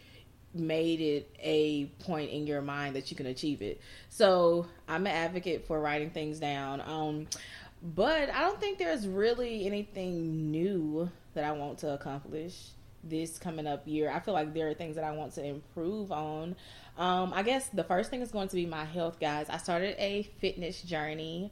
made 0.53 1.01
it 1.01 1.35
a 1.39 1.85
point 1.99 2.31
in 2.31 2.47
your 2.47 2.61
mind 2.61 2.95
that 2.95 3.11
you 3.11 3.17
can 3.17 3.27
achieve 3.27 3.61
it. 3.61 3.81
So 4.09 4.65
I'm 4.87 5.05
an 5.05 5.13
advocate 5.13 5.67
for 5.67 5.79
writing 5.79 6.09
things 6.09 6.39
down. 6.39 6.81
Um, 6.81 7.27
but 7.81 8.29
I 8.33 8.41
don't 8.41 8.59
think 8.59 8.79
there's 8.79 9.07
really 9.07 9.65
anything 9.65 10.51
new 10.51 11.09
that 11.33 11.43
I 11.43 11.51
want 11.51 11.79
to 11.79 11.93
accomplish 11.93 12.69
this 13.03 13.37
coming 13.37 13.67
up 13.67 13.87
year. 13.87 14.11
I 14.11 14.19
feel 14.19 14.33
like 14.33 14.53
there 14.53 14.67
are 14.69 14.73
things 14.73 14.95
that 14.95 15.03
I 15.03 15.11
want 15.11 15.33
to 15.33 15.43
improve 15.43 16.11
on. 16.11 16.55
Um, 16.97 17.31
I 17.33 17.43
guess 17.43 17.69
the 17.69 17.83
first 17.83 18.09
thing 18.09 18.21
is 18.21 18.31
going 18.31 18.47
to 18.47 18.55
be 18.55 18.65
my 18.65 18.85
health, 18.85 19.19
guys. 19.19 19.47
I 19.49 19.57
started 19.57 19.95
a 19.99 20.23
fitness 20.39 20.81
journey. 20.81 21.51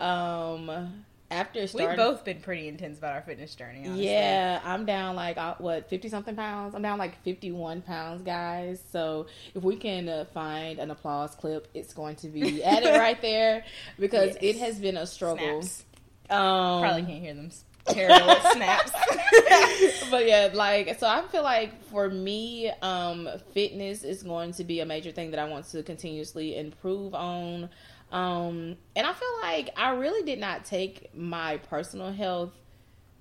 Um, 0.00 1.04
after 1.30 1.66
starting, 1.66 1.88
We've 1.88 1.96
both 1.96 2.24
been 2.24 2.40
pretty 2.40 2.68
intense 2.68 2.98
about 2.98 3.14
our 3.14 3.22
fitness 3.22 3.54
journey. 3.54 3.82
Honestly. 3.84 4.06
Yeah, 4.08 4.60
I'm 4.64 4.84
down 4.86 5.16
like 5.16 5.36
what 5.60 5.88
fifty 5.88 6.08
something 6.08 6.36
pounds. 6.36 6.74
I'm 6.74 6.82
down 6.82 6.98
like 6.98 7.20
fifty 7.22 7.50
one 7.52 7.82
pounds, 7.82 8.22
guys. 8.22 8.82
So 8.92 9.26
if 9.54 9.62
we 9.62 9.76
can 9.76 10.08
uh, 10.08 10.24
find 10.32 10.78
an 10.78 10.90
applause 10.90 11.34
clip, 11.34 11.68
it's 11.74 11.92
going 11.94 12.16
to 12.16 12.28
be 12.28 12.62
added 12.64 12.96
right 12.98 13.20
there 13.20 13.64
because 13.98 14.36
Yes. 14.40 14.56
it 14.56 14.56
has 14.58 14.78
been 14.78 14.96
a 14.96 15.06
struggle. 15.06 15.62
Snaps. 15.62 15.84
Um, 16.30 16.82
Probably 16.82 17.02
can't 17.02 17.22
hear 17.22 17.34
them. 17.34 17.50
Terrible 17.88 18.34
snaps. 18.50 18.90
but 20.10 20.26
yeah, 20.26 20.50
like 20.52 20.98
so 20.98 21.06
I 21.06 21.22
feel 21.28 21.44
like 21.44 21.84
for 21.84 22.08
me, 22.08 22.68
um, 22.82 23.28
fitness 23.52 24.02
is 24.02 24.24
going 24.24 24.52
to 24.54 24.64
be 24.64 24.80
a 24.80 24.84
major 24.86 25.12
thing 25.12 25.30
that 25.30 25.38
I 25.38 25.48
want 25.48 25.66
to 25.70 25.82
continuously 25.84 26.56
improve 26.56 27.14
on. 27.14 27.68
Um, 28.12 28.76
and 28.94 29.06
I 29.06 29.12
feel 29.12 29.40
like 29.42 29.70
I 29.76 29.90
really 29.90 30.24
did 30.24 30.38
not 30.38 30.64
take 30.64 31.14
my 31.14 31.56
personal 31.56 32.12
health 32.12 32.52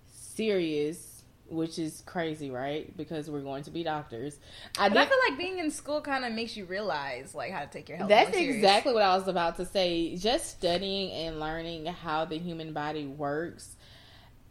serious, 0.07 1.23
which 1.49 1.79
is 1.79 2.03
crazy, 2.05 2.51
right? 2.51 2.95
Because 2.95 3.29
we're 3.29 3.41
going 3.41 3.63
to 3.63 3.71
be 3.71 3.83
doctors. 3.83 4.37
I 4.77 4.85
I 4.85 4.89
feel 4.89 5.17
like 5.29 5.37
being 5.37 5.59
in 5.59 5.71
school 5.71 6.01
kind 6.01 6.23
of 6.23 6.33
makes 6.33 6.55
you 6.55 6.65
realize 6.65 7.33
like 7.33 7.51
how 7.51 7.61
to 7.61 7.67
take 7.67 7.89
your 7.89 7.97
health. 7.97 8.09
That's 8.09 8.37
exactly 8.37 8.93
what 8.93 9.03
I 9.03 9.15
was 9.17 9.27
about 9.27 9.57
to 9.57 9.65
say. 9.65 10.15
Just 10.17 10.51
studying 10.51 11.11
and 11.11 11.39
learning 11.39 11.87
how 11.87 12.25
the 12.25 12.37
human 12.37 12.73
body 12.73 13.07
works. 13.07 13.75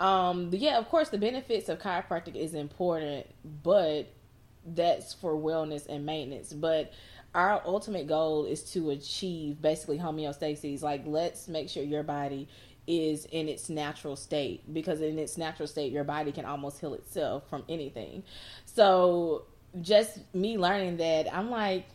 Um, 0.00 0.50
yeah, 0.52 0.78
of 0.78 0.88
course, 0.88 1.10
the 1.10 1.18
benefits 1.18 1.68
of 1.68 1.78
chiropractic 1.78 2.34
is 2.34 2.54
important, 2.54 3.26
but 3.62 4.12
that's 4.66 5.14
for 5.14 5.34
wellness 5.34 5.86
and 5.88 6.04
maintenance. 6.04 6.52
But 6.52 6.92
our 7.34 7.60
ultimate 7.64 8.06
goal 8.06 8.44
is 8.44 8.62
to 8.72 8.90
achieve 8.90 9.60
basically 9.60 9.98
homeostasis. 9.98 10.82
Like, 10.82 11.02
let's 11.04 11.48
make 11.48 11.68
sure 11.68 11.82
your 11.82 12.02
body 12.02 12.48
is 12.86 13.24
in 13.26 13.48
its 13.48 13.68
natural 13.68 14.14
state 14.14 14.72
because 14.72 15.00
in 15.00 15.18
its 15.18 15.36
natural 15.36 15.66
state, 15.66 15.92
your 15.92 16.04
body 16.04 16.32
can 16.32 16.44
almost 16.44 16.80
heal 16.80 16.94
itself 16.94 17.48
from 17.48 17.64
anything. 17.68 18.22
So, 18.66 19.46
just 19.80 20.18
me 20.34 20.56
learning 20.56 20.98
that, 20.98 21.34
I'm 21.34 21.50
like, 21.50 21.86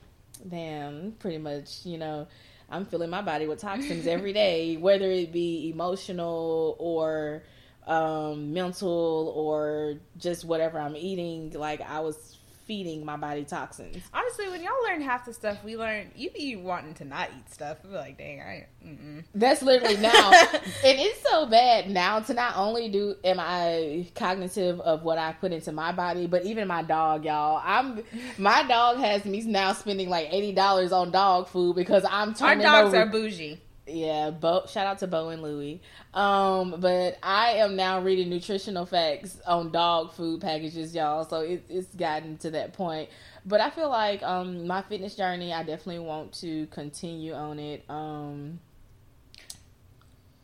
damn, 0.47 1.13
pretty 1.13 1.37
much, 1.37 1.85
you 1.85 1.97
know, 1.97 2.27
I'm 2.69 2.85
filling 2.85 3.09
my 3.09 3.21
body 3.21 3.47
with 3.47 3.59
toxins 3.59 4.07
every 4.07 4.33
day, 4.33 4.77
whether 4.77 5.09
it 5.09 5.31
be 5.31 5.69
emotional 5.69 6.75
or 6.79 7.43
um, 7.87 8.53
mental 8.53 9.33
or 9.35 9.95
just 10.17 10.45
whatever 10.45 10.79
I'm 10.79 10.95
eating. 10.95 11.51
Like 11.51 11.81
I 11.81 12.01
was 12.01 12.37
feeding 12.69 13.03
my 13.03 13.17
body 13.17 13.43
toxins. 13.43 13.97
Honestly, 14.13 14.47
when 14.47 14.61
y'all 14.61 14.71
learn 14.83 15.01
half 15.01 15.25
the 15.25 15.33
stuff 15.33 15.57
we 15.63 15.75
learn, 15.75 16.11
you 16.15 16.29
be 16.29 16.55
wanting 16.55 16.93
to 16.93 17.03
not 17.03 17.27
eat 17.35 17.51
stuff. 17.51 17.81
Be 17.81 17.89
like, 17.89 18.15
dang, 18.19 18.41
I. 18.41 18.67
Mm-mm. 18.85 19.23
That's 19.33 19.63
literally 19.63 19.97
now, 19.97 20.31
and 20.53 20.61
it's 20.83 21.19
so 21.27 21.47
bad 21.47 21.89
now 21.89 22.19
to 22.19 22.33
not 22.35 22.55
only 22.57 22.87
do 22.89 23.15
am 23.23 23.39
I 23.39 24.07
cognitive 24.13 24.79
of 24.81 25.01
what 25.01 25.17
I 25.17 25.33
put 25.33 25.51
into 25.51 25.71
my 25.71 25.91
body, 25.91 26.27
but 26.27 26.45
even 26.45 26.67
my 26.67 26.83
dog, 26.83 27.25
y'all. 27.25 27.59
I'm 27.65 28.03
my 28.37 28.61
dog 28.67 28.97
has 28.97 29.25
me 29.25 29.41
now 29.41 29.73
spending 29.73 30.07
like 30.07 30.31
eighty 30.31 30.53
dollars 30.53 30.91
on 30.91 31.09
dog 31.09 31.47
food 31.47 31.75
because 31.75 32.05
I'm 32.07 32.35
turning. 32.35 32.63
Our 32.67 32.83
dogs 32.83 32.93
over. 32.93 33.01
are 33.01 33.05
bougie. 33.07 33.59
Yeah, 33.89 34.29
Bo, 34.31 34.65
shout 34.67 34.85
out 34.85 34.99
to 34.99 35.07
Bo 35.07 35.29
and 35.29 35.41
Louie. 35.41 35.81
Um, 36.13 36.75
but 36.79 37.17
I 37.23 37.53
am 37.53 37.75
now 37.75 38.01
reading 38.01 38.29
nutritional 38.29 38.85
facts 38.85 39.39
on 39.47 39.71
dog 39.71 40.13
food 40.13 40.41
packages, 40.41 40.93
y'all. 40.93 41.25
So 41.25 41.41
it, 41.41 41.63
it's 41.69 41.93
gotten 41.95 42.37
to 42.39 42.51
that 42.51 42.73
point. 42.73 43.09
But 43.45 43.61
I 43.61 43.69
feel 43.69 43.89
like 43.89 44.21
um 44.23 44.67
my 44.67 44.81
fitness 44.83 45.15
journey, 45.15 45.53
I 45.53 45.63
definitely 45.63 45.99
want 45.99 46.33
to 46.41 46.67
continue 46.67 47.33
on 47.33 47.57
it. 47.59 47.83
Um, 47.89 48.59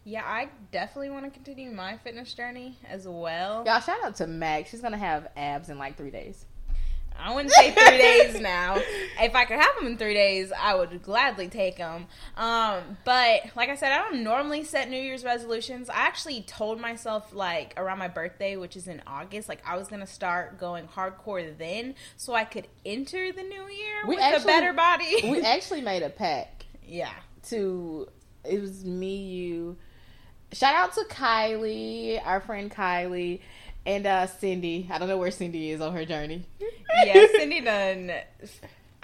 Yeah, 0.03 0.23
I 0.23 0.49
definitely 0.71 1.10
want 1.10 1.25
to 1.25 1.31
continue 1.31 1.71
my 1.71 1.97
fitness 1.97 2.34
journey 2.34 2.77
as 2.89 3.08
well. 3.08 3.63
y'all, 3.65 3.79
shout 3.79 4.03
out 4.03 4.15
to 4.17 4.27
Mac. 4.27 4.67
She's 4.67 4.81
gonna 4.81 4.97
have 4.97 5.27
abs 5.36 5.69
in 5.69 5.77
like 5.77 5.97
three 5.97 6.12
days. 6.12 6.45
I 7.19 7.34
wouldn't 7.34 7.54
say 7.54 7.71
three 7.71 7.97
days 7.97 8.39
now. 8.41 8.75
If 9.19 9.34
I 9.36 9.45
could 9.45 9.58
have 9.60 9.75
them 9.78 9.88
in 9.88 9.97
three 9.97 10.13
days, 10.13 10.51
I 10.58 10.75
would 10.75 11.01
gladly 11.01 11.47
take 11.47 11.78
them. 11.78 12.08
Um, 12.38 12.97
but 13.04 13.41
like 13.56 13.69
I 13.69 13.75
said, 13.75 13.91
I 13.91 13.97
don't 13.97 14.23
normally 14.23 14.63
set 14.63 14.89
New 14.89 14.99
Year's 15.01 15.23
resolutions. 15.23 15.89
I 15.89 15.95
actually 15.95 16.41
told 16.43 16.80
myself 16.80 17.34
like 17.34 17.73
around 17.78 17.97
my 17.99 18.08
birthday, 18.10 18.58
which 18.58 18.75
is 18.75 18.88
in 18.88 19.01
August, 19.08 19.49
like 19.49 19.62
I 19.65 19.78
was 19.78 19.88
gonna 19.88 20.06
start 20.08 20.60
going 20.60 20.88
hardcore 20.88 21.58
then, 21.58 21.95
so 22.17 22.34
I 22.34 22.43
could 22.45 22.67
enter 22.86 23.32
the 23.32 23.43
new 23.43 23.67
year 23.69 24.06
We 24.08 24.15
with 24.15 24.19
a 24.19 24.23
actually- 24.23 24.45
better 24.45 24.73
body. 24.73 25.15
We 25.32 25.41
actually 25.43 25.82
made 25.82 26.04
a 26.04 26.10
pact 26.10 26.65
yeah. 26.86 27.12
to. 27.49 28.08
It 28.43 28.62
was 28.62 28.86
me, 28.86 29.15
you. 29.15 29.78
Shout 30.51 30.75
out 30.75 30.93
to 30.93 31.01
Kylie, 31.10 32.21
our 32.23 32.39
friend 32.39 32.69
Kylie, 32.71 33.39
and 33.86 34.06
uh 34.06 34.28
Cindy. 34.28 34.88
I 34.91 34.99
don't 34.99 35.08
know 35.08 35.17
where 35.17 35.32
Cindy 35.32 35.71
is 35.71 35.82
on 35.82 35.93
her 35.93 36.06
journey. 36.06 36.45
Yeah, 37.05 37.25
Cindy 37.38 37.62
done. 37.62 38.12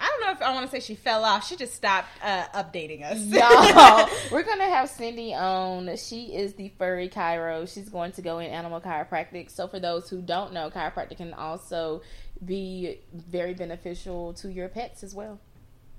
I 0.00 0.06
don't 0.06 0.20
know 0.20 0.30
if 0.32 0.42
I 0.42 0.52
want 0.52 0.68
to 0.68 0.70
say 0.72 0.80
she 0.84 0.96
fell 0.96 1.24
off. 1.24 1.46
She 1.46 1.54
just 1.56 1.74
stopped 1.74 2.08
uh, 2.24 2.44
updating 2.54 3.04
us. 3.04 3.20
Y'all, 3.20 4.08
we're 4.32 4.42
gonna 4.42 4.64
have 4.68 4.88
Cindy 4.90 5.32
on. 5.32 5.96
She 5.96 6.34
is 6.34 6.54
the 6.54 6.70
furry 6.78 7.08
chiro. 7.08 7.72
She's 7.72 7.88
going 7.88 8.10
to 8.12 8.22
go 8.22 8.38
in 8.40 8.50
animal 8.50 8.80
chiropractic. 8.80 9.50
So 9.50 9.68
for 9.68 9.78
those 9.78 10.08
who 10.10 10.20
don't 10.20 10.52
know, 10.52 10.70
chiropractic 10.70 11.18
can 11.18 11.32
also 11.34 12.02
be 12.44 12.98
very 13.14 13.54
beneficial 13.54 14.32
to 14.34 14.50
your 14.50 14.68
pets 14.68 15.04
as 15.04 15.14
well. 15.14 15.38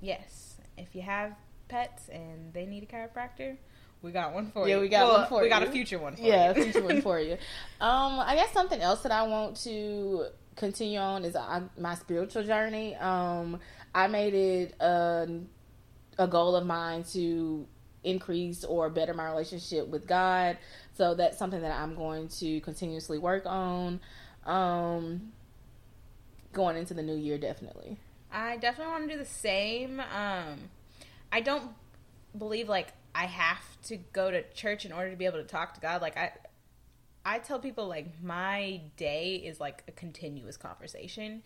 Yes, 0.02 0.56
if 0.76 0.94
you 0.94 1.00
have 1.00 1.32
pets 1.68 2.08
and 2.10 2.52
they 2.52 2.66
need 2.66 2.82
a 2.82 2.86
chiropractor, 2.86 3.56
we 4.02 4.10
got 4.12 4.34
one 4.34 4.50
for 4.50 4.68
Yeah, 4.68 4.74
you. 4.74 4.76
Yeah, 4.76 4.82
we 4.82 4.88
got 4.90 5.06
Well, 5.08 5.18
one 5.20 5.28
for 5.28 5.38
you. 5.38 5.42
We 5.44 5.48
got 5.48 5.62
a 5.62 5.70
future 5.70 5.98
one 5.98 6.14
for 6.16 6.20
yeah, 6.22 6.52
you. 6.54 6.62
future 6.64 6.82
one 6.84 7.00
for 7.08 7.18
you. 7.18 7.38
Um, 7.80 8.20
I 8.20 8.34
guess 8.36 8.52
something 8.52 8.82
else 8.82 9.00
that 9.00 9.12
I 9.12 9.22
want 9.26 9.56
to 9.62 10.26
continue 10.56 10.98
on 10.98 11.24
is 11.24 11.36
uh, 11.36 11.62
my 11.78 11.94
spiritual 11.94 12.44
journey. 12.44 12.94
Um, 12.96 13.60
I 13.94 14.06
made 14.06 14.34
it 14.34 14.74
a, 14.80 15.28
a 16.18 16.26
goal 16.26 16.56
of 16.56 16.66
mine 16.66 17.04
to 17.12 17.66
increase 18.02 18.64
or 18.64 18.90
better 18.90 19.14
my 19.14 19.28
relationship 19.30 19.88
with 19.88 20.06
God. 20.06 20.58
So 20.96 21.14
that's 21.14 21.38
something 21.38 21.62
that 21.62 21.72
I'm 21.72 21.94
going 21.94 22.28
to 22.28 22.60
continuously 22.60 23.18
work 23.18 23.44
on. 23.46 24.00
Um, 24.44 25.32
going 26.52 26.76
into 26.76 26.94
the 26.94 27.02
new 27.02 27.16
year, 27.16 27.38
definitely. 27.38 27.96
I 28.30 28.56
definitely 28.56 28.92
want 28.92 29.08
to 29.08 29.14
do 29.14 29.18
the 29.18 29.28
same. 29.28 30.00
Um, 30.00 30.70
I 31.32 31.40
don't 31.40 31.70
believe 32.36 32.68
like 32.68 32.88
I 33.14 33.26
have 33.26 33.62
to 33.84 33.96
go 34.12 34.30
to 34.30 34.42
church 34.52 34.84
in 34.84 34.92
order 34.92 35.10
to 35.10 35.16
be 35.16 35.24
able 35.24 35.38
to 35.38 35.44
talk 35.44 35.74
to 35.74 35.80
God. 35.80 36.02
Like 36.02 36.16
I, 36.16 36.32
I 37.24 37.38
tell 37.38 37.58
people 37.58 37.88
like 37.88 38.22
my 38.22 38.82
day 38.96 39.36
is 39.36 39.60
like 39.60 39.82
a 39.88 39.92
continuous 39.92 40.56
conversation. 40.56 41.42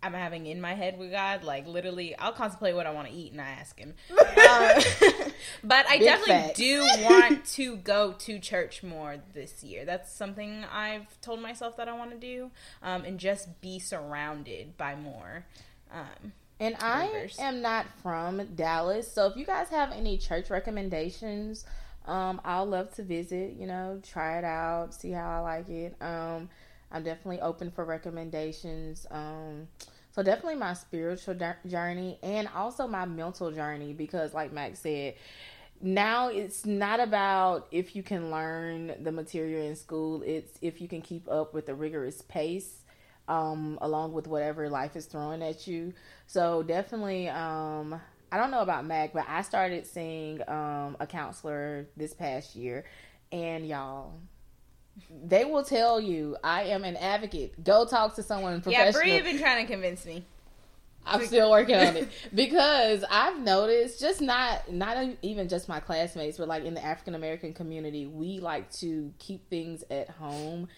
I'm 0.00 0.12
having 0.12 0.46
in 0.46 0.60
my 0.60 0.74
head 0.74 0.96
with 0.96 1.10
God. 1.10 1.42
Like 1.42 1.66
literally, 1.66 2.16
I'll 2.16 2.32
contemplate 2.32 2.76
what 2.76 2.86
I 2.86 2.90
want 2.92 3.08
to 3.08 3.14
eat 3.14 3.32
and 3.32 3.40
I 3.40 3.48
ask 3.50 3.76
Him. 3.78 3.94
Um, 4.10 4.20
but 5.64 5.86
I 5.88 5.98
Big 5.98 6.04
definitely 6.06 6.52
do 6.54 6.86
want 7.02 7.44
to 7.46 7.76
go 7.78 8.12
to 8.12 8.38
church 8.38 8.82
more 8.84 9.16
this 9.34 9.64
year. 9.64 9.84
That's 9.84 10.12
something 10.12 10.64
I've 10.72 11.20
told 11.20 11.40
myself 11.40 11.76
that 11.78 11.88
I 11.88 11.94
want 11.94 12.12
to 12.12 12.16
do, 12.16 12.50
um, 12.82 13.04
and 13.04 13.18
just 13.18 13.60
be 13.60 13.80
surrounded 13.80 14.76
by 14.76 14.94
more. 14.94 15.46
Um, 15.90 16.32
And 16.60 16.76
I 16.80 17.06
believers. 17.08 17.36
am 17.40 17.60
not 17.60 17.86
from 18.02 18.54
Dallas, 18.54 19.10
so 19.12 19.26
if 19.26 19.36
you 19.36 19.44
guys 19.46 19.68
have 19.70 19.90
any 19.90 20.16
church 20.16 20.48
recommendations, 20.50 21.64
um, 22.06 22.40
I'll 22.44 22.66
love 22.66 22.94
to 22.94 23.02
visit. 23.02 23.54
You 23.58 23.66
know, 23.66 24.00
try 24.02 24.38
it 24.38 24.44
out, 24.44 24.94
see 24.94 25.10
how 25.10 25.28
I 25.30 25.38
like 25.40 25.68
it. 25.68 25.96
Um, 26.00 26.48
I'm 26.90 27.02
definitely 27.02 27.40
open 27.40 27.70
for 27.70 27.84
recommendations. 27.84 29.06
Um, 29.10 29.68
so 30.12 30.22
definitely 30.22 30.56
my 30.56 30.74
spiritual 30.74 31.36
journey 31.66 32.18
and 32.22 32.48
also 32.54 32.86
my 32.86 33.04
mental 33.04 33.50
journey 33.52 33.92
because, 33.92 34.34
like 34.34 34.52
Max 34.52 34.80
said, 34.80 35.14
now 35.80 36.28
it's 36.28 36.66
not 36.66 36.98
about 36.98 37.68
if 37.70 37.94
you 37.94 38.02
can 38.02 38.30
learn 38.30 38.94
the 39.02 39.12
material 39.12 39.64
in 39.64 39.76
school. 39.76 40.22
It's 40.22 40.58
if 40.60 40.80
you 40.80 40.88
can 40.88 41.02
keep 41.02 41.28
up 41.30 41.54
with 41.54 41.66
the 41.66 41.74
rigorous 41.74 42.22
pace 42.22 42.82
um, 43.28 43.78
along 43.80 44.12
with 44.12 44.26
whatever 44.26 44.68
life 44.68 44.96
is 44.96 45.06
throwing 45.06 45.42
at 45.42 45.66
you. 45.66 45.92
So 46.26 46.62
definitely, 46.62 47.28
um, 47.28 48.00
I 48.30 48.36
don't 48.36 48.50
know 48.50 48.60
about 48.60 48.84
Mac, 48.84 49.12
but 49.12 49.24
I 49.28 49.42
started 49.42 49.86
seeing 49.86 50.40
um, 50.48 50.96
a 51.00 51.06
counselor 51.06 51.88
this 51.96 52.12
past 52.12 52.54
year, 52.54 52.84
and 53.32 53.66
y'all, 53.66 54.12
they 55.24 55.44
will 55.44 55.64
tell 55.64 56.00
you 56.00 56.36
I 56.42 56.64
am 56.64 56.84
an 56.84 56.96
advocate. 56.96 57.62
Go 57.64 57.86
talk 57.86 58.16
to 58.16 58.22
someone 58.22 58.60
professional. 58.60 59.06
yeah. 59.06 59.20
Brie 59.20 59.32
been 59.32 59.40
trying 59.40 59.66
to 59.66 59.72
convince 59.72 60.04
me. 60.04 60.24
I'm 61.06 61.24
still 61.26 61.50
working 61.50 61.76
on 61.76 61.96
it 61.96 62.08
because 62.34 63.04
I've 63.10 63.38
noticed 63.40 64.00
just 64.00 64.20
not 64.20 64.70
not 64.70 65.06
even 65.22 65.48
just 65.48 65.68
my 65.68 65.80
classmates, 65.80 66.38
but 66.38 66.48
like 66.48 66.64
in 66.64 66.74
the 66.74 66.84
African 66.84 67.14
American 67.14 67.54
community, 67.54 68.06
we 68.06 68.40
like 68.40 68.70
to 68.74 69.12
keep 69.18 69.48
things 69.48 69.84
at 69.90 70.10
home, 70.10 70.68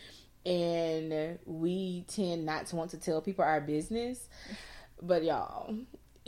and 0.46 1.38
we 1.46 2.04
tend 2.08 2.46
not 2.46 2.66
to 2.66 2.76
want 2.76 2.92
to 2.92 2.98
tell 2.98 3.20
people 3.20 3.44
our 3.44 3.60
business. 3.60 4.28
But 5.02 5.24
y'all, 5.24 5.74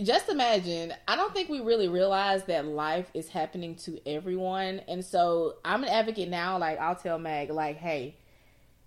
just 0.02 0.28
imagine. 0.28 0.92
I 1.08 1.16
don't 1.16 1.32
think 1.32 1.48
we 1.48 1.60
really 1.60 1.88
realize 1.88 2.44
that 2.44 2.66
life 2.66 3.10
is 3.14 3.28
happening 3.28 3.76
to 3.76 4.00
everyone, 4.06 4.80
and 4.88 5.04
so 5.04 5.56
I'm 5.64 5.82
an 5.82 5.88
advocate 5.88 6.28
now. 6.28 6.58
Like 6.58 6.78
I'll 6.78 6.96
tell 6.96 7.18
Mag, 7.18 7.50
like, 7.50 7.76
hey, 7.76 8.16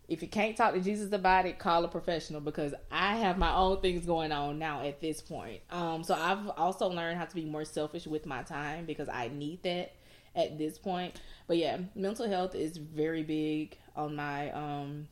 if 0.08 0.21
you 0.21 0.28
can't 0.28 0.56
talk 0.56 0.73
to 0.73 0.80
Jesus 0.80 1.12
about 1.12 1.45
it, 1.45 1.58
call 1.58 1.84
a 1.84 1.88
professional 1.88 2.41
because 2.41 2.73
I 2.91 3.17
have 3.17 3.38
my 3.38 3.54
own 3.56 3.82
things 3.82 4.06
going 4.06 4.32
on 4.32 4.60
now 4.60 4.86
at 4.86 5.01
this 5.01 5.21
point. 5.21 5.62
Um, 5.71 6.04
so 6.04 6.13
I've 6.13 6.47
also 6.49 6.88
learned 6.88 7.17
how 7.17 7.25
to 7.25 7.36
be 7.36 7.45
more 7.45 7.65
selfish 7.65 8.06
with 8.06 8.25
my 8.25 8.43
time 8.43 8.86
because 8.86 9.10
I 9.10 9.30
need 9.30 9.63
that 9.63 9.93
at 10.36 10.58
this 10.58 10.78
point. 10.78 11.19
But 11.47 11.58
yeah, 11.58 11.80
mental 11.95 12.28
health 12.28 12.56
is 12.56 12.78
very 12.78 13.23
big 13.23 13.78
on 13.95 14.15
my 14.15 14.51
um 14.51 15.08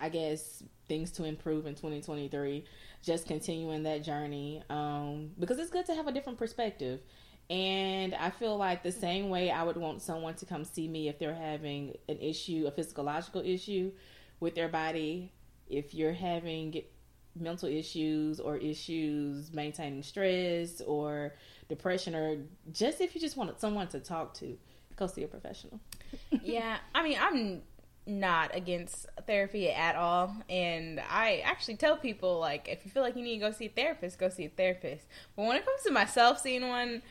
I 0.00 0.08
guess 0.08 0.62
things 0.88 1.10
to 1.12 1.24
improve 1.24 1.66
in 1.66 1.74
2023. 1.74 2.64
Just 3.02 3.26
continuing 3.26 3.84
that 3.84 4.02
journey 4.02 4.62
um 4.68 5.30
because 5.38 5.58
it's 5.58 5.70
good 5.70 5.86
to 5.86 5.94
have 5.94 6.06
a 6.06 6.12
different 6.12 6.38
perspective. 6.38 7.00
And 7.50 8.14
I 8.14 8.28
feel 8.30 8.56
like 8.58 8.82
the 8.82 8.92
same 8.92 9.30
way 9.30 9.50
I 9.50 9.62
would 9.62 9.78
want 9.78 10.02
someone 10.02 10.34
to 10.34 10.44
come 10.44 10.64
see 10.64 10.86
me 10.86 11.08
if 11.08 11.18
they're 11.18 11.34
having 11.34 11.96
an 12.08 12.18
issue, 12.18 12.66
a 12.66 12.70
physiological 12.70 13.40
issue 13.40 13.92
with 14.38 14.54
their 14.54 14.68
body, 14.68 15.32
if 15.66 15.94
you're 15.94 16.12
having 16.12 16.82
mental 17.34 17.68
issues 17.68 18.40
or 18.40 18.56
issues 18.56 19.52
maintaining 19.52 20.02
stress 20.02 20.80
or 20.82 21.34
depression 21.68 22.14
or 22.14 22.36
just 22.72 23.00
if 23.00 23.14
you 23.14 23.20
just 23.20 23.36
want 23.36 23.58
someone 23.60 23.88
to 23.88 24.00
talk 24.00 24.34
to, 24.34 24.58
go 24.96 25.06
see 25.06 25.22
a 25.22 25.28
professional. 25.28 25.80
yeah, 26.42 26.78
I 26.94 27.02
mean, 27.02 27.18
I'm 27.20 27.62
not 28.08 28.50
against 28.54 29.06
therapy 29.26 29.70
at 29.70 29.94
all. 29.94 30.34
And 30.48 31.00
I 31.08 31.42
actually 31.44 31.76
tell 31.76 31.96
people, 31.96 32.40
like, 32.40 32.68
if 32.68 32.84
you 32.84 32.90
feel 32.90 33.02
like 33.02 33.14
you 33.14 33.22
need 33.22 33.38
to 33.38 33.46
go 33.46 33.52
see 33.52 33.66
a 33.66 33.70
therapist, 33.70 34.18
go 34.18 34.28
see 34.28 34.46
a 34.46 34.48
therapist. 34.48 35.06
But 35.36 35.44
when 35.46 35.56
it 35.56 35.64
comes 35.64 35.82
to 35.82 35.92
myself 35.92 36.40
seeing 36.40 36.66
one, 36.66 37.02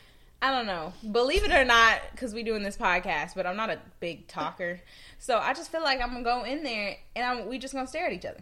I 0.41 0.51
don't 0.51 0.65
know. 0.65 0.93
Believe 1.11 1.43
it 1.43 1.51
or 1.51 1.65
not, 1.65 2.01
because 2.11 2.33
we 2.33 2.43
doing 2.43 2.63
this 2.63 2.77
podcast, 2.77 3.35
but 3.35 3.45
I'm 3.47 3.55
not 3.55 3.69
a 3.69 3.79
big 3.99 4.27
talker. 4.27 4.81
So 5.19 5.37
I 5.37 5.53
just 5.53 5.71
feel 5.71 5.81
like 5.81 6.01
I'm 6.01 6.09
gonna 6.09 6.23
go 6.23 6.43
in 6.43 6.63
there 6.63 6.97
and 7.15 7.25
I'm, 7.25 7.47
we 7.47 7.57
just 7.57 7.73
gonna 7.73 7.87
stare 7.87 8.07
at 8.07 8.13
each 8.13 8.25
other. 8.25 8.41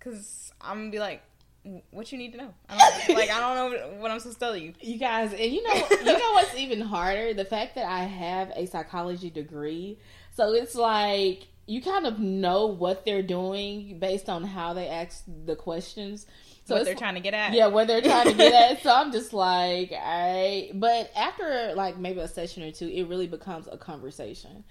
Cause 0.00 0.52
I'm 0.60 0.78
gonna 0.78 0.90
be 0.90 1.00
like, 1.00 1.22
what 1.90 2.10
you 2.12 2.18
need 2.18 2.32
to 2.32 2.38
know. 2.38 2.54
I 2.68 3.02
don't, 3.06 3.16
like 3.16 3.30
I 3.30 3.40
don't 3.40 3.72
know 3.72 4.00
what 4.00 4.10
I'm 4.10 4.20
supposed 4.20 4.38
to 4.38 4.44
tell 4.44 4.56
you. 4.56 4.72
You 4.80 4.98
guys, 4.98 5.32
and 5.32 5.40
you 5.40 5.62
know, 5.62 5.74
you 5.90 6.18
know 6.18 6.32
what's 6.32 6.54
even 6.54 6.80
harder? 6.80 7.34
The 7.34 7.44
fact 7.44 7.74
that 7.74 7.84
I 7.86 8.04
have 8.04 8.50
a 8.54 8.66
psychology 8.66 9.28
degree, 9.28 9.98
so 10.34 10.52
it's 10.54 10.74
like 10.74 11.48
you 11.68 11.82
kind 11.82 12.06
of 12.06 12.18
know 12.18 12.66
what 12.66 13.04
they're 13.04 13.22
doing 13.22 13.98
based 13.98 14.28
on 14.28 14.42
how 14.42 14.72
they 14.72 14.88
ask 14.88 15.22
the 15.44 15.54
questions. 15.54 16.26
So 16.64 16.74
what 16.76 16.84
they're 16.84 16.94
trying 16.94 17.14
to 17.14 17.20
get 17.20 17.34
at. 17.34 17.52
Yeah, 17.52 17.66
what 17.66 17.86
they're 17.86 18.00
trying 18.00 18.28
to 18.28 18.34
get 18.34 18.52
at. 18.52 18.82
So 18.82 18.92
I'm 18.92 19.12
just 19.12 19.32
like, 19.32 19.92
I. 19.94 20.70
But 20.74 21.10
after 21.14 21.74
like 21.76 21.98
maybe 21.98 22.20
a 22.20 22.28
session 22.28 22.62
or 22.62 22.72
two, 22.72 22.88
it 22.88 23.04
really 23.04 23.26
becomes 23.26 23.68
a 23.70 23.76
conversation. 23.76 24.64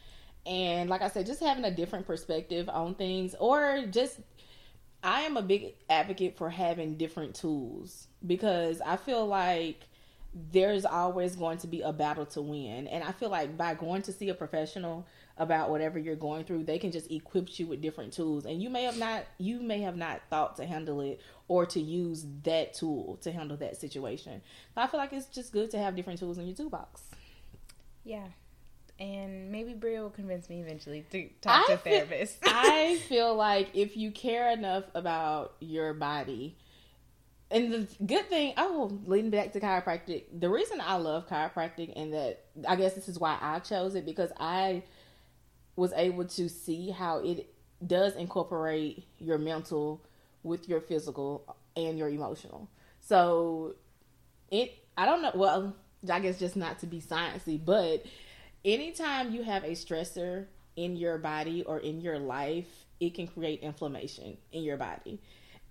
And 0.45 0.89
like 0.89 1.01
I 1.01 1.09
said, 1.09 1.25
just 1.25 1.39
having 1.39 1.65
a 1.65 1.71
different 1.71 2.07
perspective 2.07 2.67
on 2.69 2.95
things 2.95 3.35
or 3.39 3.83
just 3.91 4.19
I 5.03 5.21
am 5.21 5.37
a 5.37 5.41
big 5.41 5.75
advocate 5.89 6.37
for 6.37 6.49
having 6.49 6.95
different 6.95 7.35
tools 7.35 8.07
because 8.25 8.81
I 8.81 8.95
feel 8.97 9.25
like 9.25 9.81
there's 10.51 10.85
always 10.85 11.35
going 11.35 11.57
to 11.59 11.67
be 11.67 11.81
a 11.81 11.93
battle 11.93 12.25
to 12.27 12.41
win. 12.41 12.87
And 12.87 13.03
I 13.03 13.11
feel 13.11 13.29
like 13.29 13.57
by 13.57 13.73
going 13.75 14.01
to 14.03 14.11
see 14.11 14.29
a 14.29 14.33
professional, 14.33 15.05
about 15.37 15.69
whatever 15.69 15.99
you're 15.99 16.15
going 16.15 16.43
through 16.43 16.63
they 16.63 16.79
can 16.79 16.91
just 16.91 17.11
equip 17.11 17.59
you 17.59 17.67
with 17.67 17.81
different 17.81 18.13
tools. 18.13 18.45
And 18.45 18.61
you 18.61 18.69
may 18.69 18.83
have 18.83 18.97
not 18.97 19.25
you 19.37 19.61
may 19.61 19.81
have 19.81 19.95
not 19.95 20.21
thought 20.29 20.57
to 20.57 20.65
handle 20.65 21.01
it 21.01 21.21
or 21.47 21.65
to 21.67 21.79
use 21.79 22.25
that 22.43 22.73
tool 22.73 23.17
to 23.21 23.31
handle 23.31 23.57
that 23.57 23.79
situation. 23.79 24.41
So 24.75 24.81
i 24.81 24.87
feel 24.87 24.99
like 24.99 25.13
it's 25.13 25.27
just 25.27 25.53
good 25.53 25.71
to 25.71 25.77
have 25.77 25.95
different 25.95 26.19
tools 26.19 26.37
in 26.37 26.47
your 26.47 26.55
toolbox. 26.55 27.03
Yeah. 28.03 28.27
And 28.99 29.51
maybe 29.51 29.73
Bria 29.73 30.01
will 30.01 30.09
convince 30.09 30.49
me 30.49 30.61
eventually 30.61 31.05
to 31.11 31.29
talk 31.41 31.65
I 31.65 31.67
to 31.67 31.73
a 31.73 31.77
therapist. 31.77 32.43
Feel, 32.43 32.53
I 32.55 32.99
feel 33.07 33.35
like 33.35 33.69
if 33.75 33.95
you 33.95 34.11
care 34.11 34.49
enough 34.49 34.85
about 34.95 35.53
your 35.59 35.93
body, 35.93 36.57
and 37.49 37.71
the 37.71 37.87
good 38.03 38.27
thing, 38.27 38.53
oh, 38.57 38.99
leading 39.05 39.29
back 39.29 39.53
to 39.53 39.59
chiropractic, 39.59 40.23
the 40.37 40.49
reason 40.49 40.81
I 40.81 40.95
love 40.95 41.27
chiropractic 41.27 41.93
and 41.95 42.13
that 42.13 42.45
I 42.67 42.75
guess 42.75 42.93
this 42.93 43.07
is 43.07 43.19
why 43.19 43.37
I 43.39 43.59
chose 43.59 43.95
it 43.95 44.05
because 44.05 44.31
I 44.37 44.83
was 45.77 45.93
able 45.95 46.25
to 46.25 46.49
see 46.49 46.89
how 46.89 47.19
it 47.19 47.53
does 47.85 48.15
incorporate 48.15 49.05
your 49.19 49.37
mental 49.37 50.03
with 50.43 50.67
your 50.67 50.81
physical 50.81 51.55
and 51.77 51.97
your 51.97 52.09
emotional. 52.09 52.67
So 52.99 53.75
it 54.51 54.73
I 54.97 55.05
don't 55.05 55.21
know 55.21 55.31
well 55.35 55.75
I 56.11 56.19
guess 56.19 56.39
just 56.39 56.57
not 56.57 56.79
to 56.79 56.87
be 56.87 56.99
sciencey, 56.99 57.63
but 57.63 58.05
anytime 58.65 59.31
you 59.31 59.43
have 59.43 59.63
a 59.63 59.71
stressor 59.71 60.47
in 60.75 60.95
your 60.95 61.17
body 61.17 61.63
or 61.63 61.79
in 61.79 62.01
your 62.01 62.19
life, 62.19 62.67
it 62.99 63.13
can 63.13 63.27
create 63.27 63.61
inflammation 63.61 64.37
in 64.51 64.63
your 64.63 64.77
body. 64.77 65.21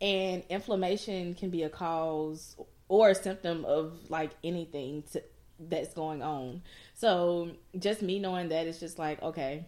And 0.01 0.43
inflammation 0.49 1.35
can 1.35 1.51
be 1.51 1.63
a 1.63 1.69
cause 1.69 2.57
or 2.89 3.11
a 3.11 3.15
symptom 3.15 3.65
of 3.65 4.11
like 4.11 4.31
anything 4.45 5.03
to, 5.13 5.23
that's 5.59 5.95
going 5.95 6.23
on. 6.23 6.63
So 6.95 7.53
just 7.79 8.03
me 8.03 8.19
knowing 8.19 8.49
that 8.51 8.67
it's 8.67 8.79
just 8.79 8.99
like, 8.99 9.23
okay, 9.23 9.67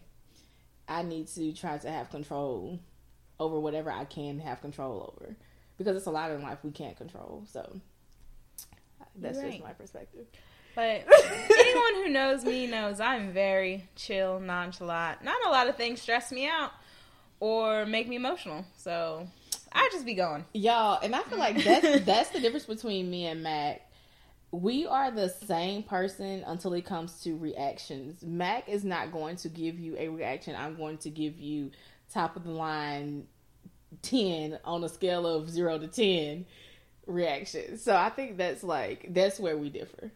I 0.88 1.03
need 1.03 1.29
to 1.29 1.53
try 1.53 1.79
to 1.79 1.90
have 1.90 2.11
control 2.11 2.81
over 3.38 3.61
whatever 3.61 3.90
I 3.90 4.05
can 4.05 4.40
have 4.40 4.61
control 4.61 5.14
over 5.14 5.37
because 5.77 5.96
it's 5.96 6.07
a 6.07 6.11
lot 6.11 6.31
in 6.31 6.42
life 6.42 6.59
we 6.62 6.70
can't 6.70 6.96
control. 6.96 7.44
So 7.53 7.81
that's 9.16 9.38
right. 9.38 9.53
just 9.53 9.62
my 9.62 9.72
perspective. 9.72 10.27
But 10.74 11.05
anyone 11.51 11.94
who 11.94 12.09
knows 12.09 12.44
me 12.44 12.66
knows 12.66 13.01
I'm 13.01 13.33
very 13.33 13.88
chill, 13.96 14.40
nonchalant. 14.40 15.22
Not 15.22 15.44
a 15.46 15.51
lot 15.51 15.68
of 15.68 15.77
things 15.77 16.01
stress 16.01 16.31
me 16.31 16.48
out 16.48 16.70
or 17.40 17.87
make 17.87 18.09
me 18.09 18.16
emotional. 18.16 18.64
So 18.77 19.27
I 19.72 19.88
just 19.92 20.05
be 20.05 20.14
going. 20.14 20.44
Y'all, 20.53 20.98
and 21.03 21.14
I 21.14 21.22
feel 21.22 21.38
like 21.38 21.62
that's 21.62 22.01
that's 22.05 22.31
the 22.31 22.40
difference 22.40 22.66
between 22.66 23.11
me 23.11 23.27
and 23.27 23.42
Mac 23.42 23.88
we 24.50 24.87
are 24.87 25.11
the 25.11 25.28
same 25.28 25.82
person 25.82 26.42
until 26.46 26.72
it 26.72 26.84
comes 26.87 27.20
to 27.22 27.37
reactions. 27.37 28.22
Mac 28.22 28.68
is 28.68 28.84
not 28.84 29.12
going 29.12 29.37
to 29.37 29.48
give 29.48 29.78
you 29.78 29.96
a 29.98 30.08
reaction. 30.08 30.56
I'm 30.56 30.76
going 30.76 30.98
to 30.98 31.11
give 31.11 31.38
you 31.38 31.70
top 32.12 32.37
of 32.37 32.44
the 32.44 32.50
line 32.50 33.26
10 34.02 34.58
on 34.64 34.84
a 34.84 34.88
scale 34.88 35.26
of 35.26 35.50
0 35.50 35.78
to 35.80 35.88
10 35.88 36.46
reactions. 37.06 37.82
So 37.82 37.94
I 37.94 38.11
think 38.11 38.37
that's 38.37 38.62
like 38.62 39.08
that's 39.11 39.38
where 39.38 39.56
we 39.56 39.68
differ. 39.68 40.11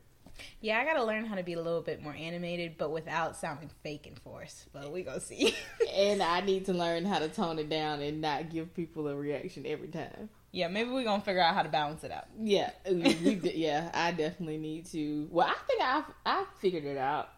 Yeah, 0.60 0.78
I 0.78 0.84
gotta 0.84 1.04
learn 1.04 1.26
how 1.26 1.36
to 1.36 1.42
be 1.42 1.52
a 1.52 1.60
little 1.60 1.82
bit 1.82 2.02
more 2.02 2.14
animated, 2.14 2.76
but 2.78 2.90
without 2.90 3.36
sounding 3.36 3.70
fake 3.82 4.06
and 4.06 4.18
forced. 4.18 4.72
But 4.72 4.90
we 4.90 5.02
gonna 5.02 5.20
see. 5.20 5.54
and 5.94 6.22
I 6.22 6.40
need 6.40 6.66
to 6.66 6.72
learn 6.72 7.04
how 7.04 7.18
to 7.18 7.28
tone 7.28 7.58
it 7.58 7.68
down 7.68 8.00
and 8.00 8.20
not 8.20 8.50
give 8.50 8.74
people 8.74 9.08
a 9.08 9.14
reaction 9.14 9.66
every 9.66 9.88
time. 9.88 10.30
Yeah, 10.52 10.68
maybe 10.68 10.90
we're 10.90 11.04
gonna 11.04 11.22
figure 11.22 11.40
out 11.40 11.54
how 11.54 11.62
to 11.62 11.70
balance 11.70 12.04
it 12.04 12.12
out. 12.12 12.26
Yeah, 12.38 12.70
we, 12.90 13.40
yeah, 13.54 13.90
I 13.94 14.12
definitely 14.12 14.58
need 14.58 14.84
to. 14.86 15.26
Well, 15.30 15.48
I 15.48 15.56
think 15.66 15.82
I 15.82 16.04
I 16.26 16.44
figured 16.60 16.84
it 16.84 16.98
out. 16.98 17.30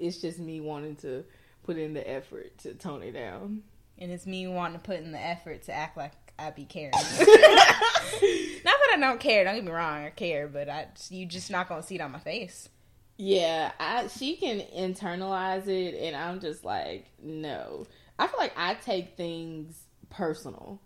It's 0.00 0.20
just 0.20 0.38
me 0.38 0.60
wanting 0.60 0.96
to 0.96 1.24
put 1.64 1.76
in 1.76 1.92
the 1.92 2.08
effort 2.08 2.56
to 2.58 2.72
tone 2.74 3.02
it 3.02 3.12
down, 3.12 3.62
and 3.98 4.10
it's 4.10 4.26
me 4.26 4.46
wanting 4.46 4.78
to 4.78 4.82
put 4.82 5.00
in 5.00 5.12
the 5.12 5.20
effort 5.20 5.64
to 5.64 5.72
act 5.72 5.98
like 5.98 6.12
I 6.38 6.50
be 6.50 6.64
caring. 6.64 6.92
not 6.94 7.02
that 7.20 8.92
I 8.94 8.96
don't 8.98 9.20
care. 9.20 9.44
Don't 9.44 9.56
get 9.56 9.64
me 9.64 9.70
wrong, 9.70 10.04
I 10.06 10.10
care, 10.10 10.48
but 10.48 10.70
I 10.70 10.88
you 11.10 11.26
just 11.26 11.50
not 11.50 11.68
gonna 11.68 11.82
see 11.82 11.96
it 11.96 12.00
on 12.00 12.10
my 12.10 12.20
face. 12.20 12.70
Yeah, 13.18 13.72
I 13.78 14.08
she 14.08 14.36
can 14.36 14.60
internalize 14.60 15.68
it, 15.68 15.94
and 15.94 16.16
I'm 16.16 16.40
just 16.40 16.64
like, 16.64 17.04
no. 17.22 17.86
I 18.18 18.28
feel 18.28 18.38
like 18.38 18.54
I 18.56 18.72
take 18.74 19.14
things 19.18 19.78
personal 20.08 20.80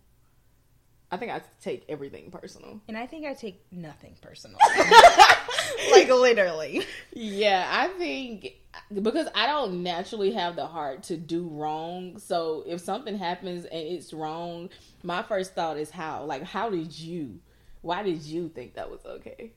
I 1.12 1.16
think 1.16 1.32
I 1.32 1.42
take 1.60 1.84
everything 1.88 2.30
personal. 2.30 2.80
And 2.86 2.96
I 2.96 3.06
think 3.06 3.26
I 3.26 3.34
take 3.34 3.64
nothing 3.72 4.14
personal. 4.20 4.58
like 5.90 6.08
literally. 6.08 6.84
Yeah, 7.12 7.68
I 7.68 7.88
think 7.88 8.54
because 8.92 9.26
I 9.34 9.46
don't 9.46 9.82
naturally 9.82 10.32
have 10.32 10.54
the 10.54 10.66
heart 10.66 11.04
to 11.04 11.16
do 11.16 11.48
wrong. 11.48 12.18
So 12.18 12.64
if 12.66 12.80
something 12.80 13.18
happens 13.18 13.64
and 13.64 13.80
it's 13.80 14.12
wrong, 14.12 14.70
my 15.02 15.22
first 15.22 15.54
thought 15.54 15.78
is 15.78 15.90
how? 15.90 16.24
Like 16.24 16.44
how 16.44 16.70
did 16.70 16.96
you? 16.96 17.40
Why 17.82 18.02
did 18.02 18.22
you 18.22 18.48
think 18.48 18.74
that 18.74 18.90
was 18.90 19.04
okay? 19.04 19.52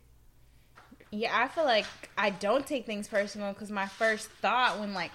Yeah, 1.12 1.38
I 1.38 1.48
feel 1.48 1.66
like 1.66 1.86
I 2.18 2.32
don't 2.32 2.66
take 2.66 2.88
things 2.88 3.08
personal 3.08 3.54
because 3.54 3.70
my 3.70 3.86
first 3.86 4.30
thought 4.42 4.80
when 4.80 4.96
like 4.96 5.12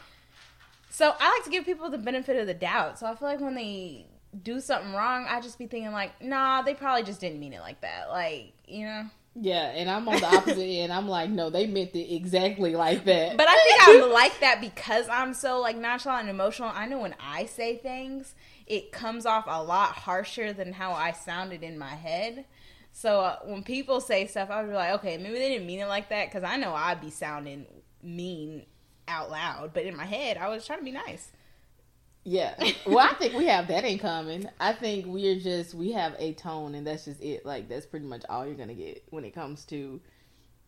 so 0.90 1.12
I 1.18 1.31
like 1.31 1.44
to 1.44 1.51
give 1.51 1.64
people 1.64 1.90
the 1.90 1.98
benefit 1.98 2.37
of 2.37 2.46
the 2.46 2.55
doubt. 2.55 2.98
So 2.98 3.07
I 3.07 3.16
feel 3.16 3.29
like 3.29 3.40
when 3.40 3.55
they 3.55 4.07
do 4.43 4.61
something 4.61 4.93
wrong, 4.93 5.26
I 5.28 5.41
just 5.41 5.59
be 5.59 5.66
thinking 5.66 5.93
like, 5.93 6.22
nah, 6.22 6.62
they 6.62 6.74
probably 6.74 7.05
just 7.05 7.20
didn't 7.20 7.41
mean 7.41 7.53
it 7.53 7.61
like 7.61 7.80
that. 7.80 8.09
Like, 8.11 8.53
you 8.66 8.84
know. 8.86 9.05
Yeah, 9.41 9.66
and 9.68 9.89
I'm 9.89 10.09
on 10.09 10.18
the 10.18 10.26
opposite 10.26 10.59
end. 10.59 10.93
I'm 10.93 11.09
like, 11.09 11.30
no, 11.30 11.49
they 11.49 11.66
meant 11.66 11.95
it 11.95 12.12
exactly 12.12 12.74
like 12.74 13.05
that. 13.05 13.36
But 13.36 13.47
I 13.49 13.55
think 13.55 14.05
I'm 14.05 14.11
like 14.12 14.41
that 14.41 14.61
because 14.61 15.09
I'm 15.09 15.32
so 15.32 15.61
like 15.61 15.76
nonchalant 15.76 16.22
and 16.22 16.30
emotional. 16.30 16.70
I 16.74 16.86
know 16.86 16.99
when 16.99 17.14
I 17.20 17.47
say 17.47 17.76
things, 17.76 18.34
it 18.66 18.91
comes 18.91 19.26
off 19.26 19.45
a 19.47 19.62
lot 19.62 19.91
harsher 19.91 20.53
than 20.53 20.72
how 20.72 20.93
I 20.93 21.12
sounded 21.12 21.62
in 21.62 21.78
my 21.78 21.95
head. 21.95 22.47
So 22.93 23.20
uh, 23.20 23.39
when 23.45 23.62
people 23.62 24.01
say 24.01 24.26
stuff, 24.26 24.51
I 24.51 24.61
would 24.61 24.70
be 24.70 24.74
like, 24.74 24.95
okay, 24.95 25.18
maybe 25.18 25.39
they 25.39 25.51
didn't 25.51 25.66
mean 25.66 25.80
it 25.80 25.86
like 25.86 26.09
that 26.09 26.28
because 26.28 26.43
I 26.43 26.57
know 26.57 26.74
I'd 26.74 27.01
be 27.01 27.11
sounding 27.11 27.66
mean 28.03 28.66
out 29.07 29.30
loud, 29.30 29.72
but 29.72 29.84
in 29.84 29.97
my 29.97 30.05
head, 30.05 30.36
I 30.36 30.49
was 30.49 30.66
trying 30.66 30.80
to 30.80 30.84
be 30.84 30.91
nice. 30.91 31.30
Yeah. 32.29 32.55
Well, 32.87 32.99
I 32.99 33.14
think 33.14 33.35
we 33.35 33.47
have 33.47 33.68
that 33.68 33.85
in 33.85 33.99
common. 33.99 34.51
I 34.61 34.72
think 34.74 35.07
we're 35.07 35.39
just 35.39 35.74
we 35.74 35.93
have 35.93 36.14
a 36.18 36.35
tone, 36.35 36.74
and 36.74 36.87
that's 36.87 37.07
just 37.07 37.22
it. 37.22 37.47
Like 37.47 37.68
that's 37.68 37.87
pretty 37.87 38.07
much 38.07 38.22
all 38.29 38.47
you're 38.47 38.55
gonna 38.55 38.74
get 38.74 39.03
when 39.11 39.24
it 39.24 39.35
comes 39.35 39.64
to 39.66 40.01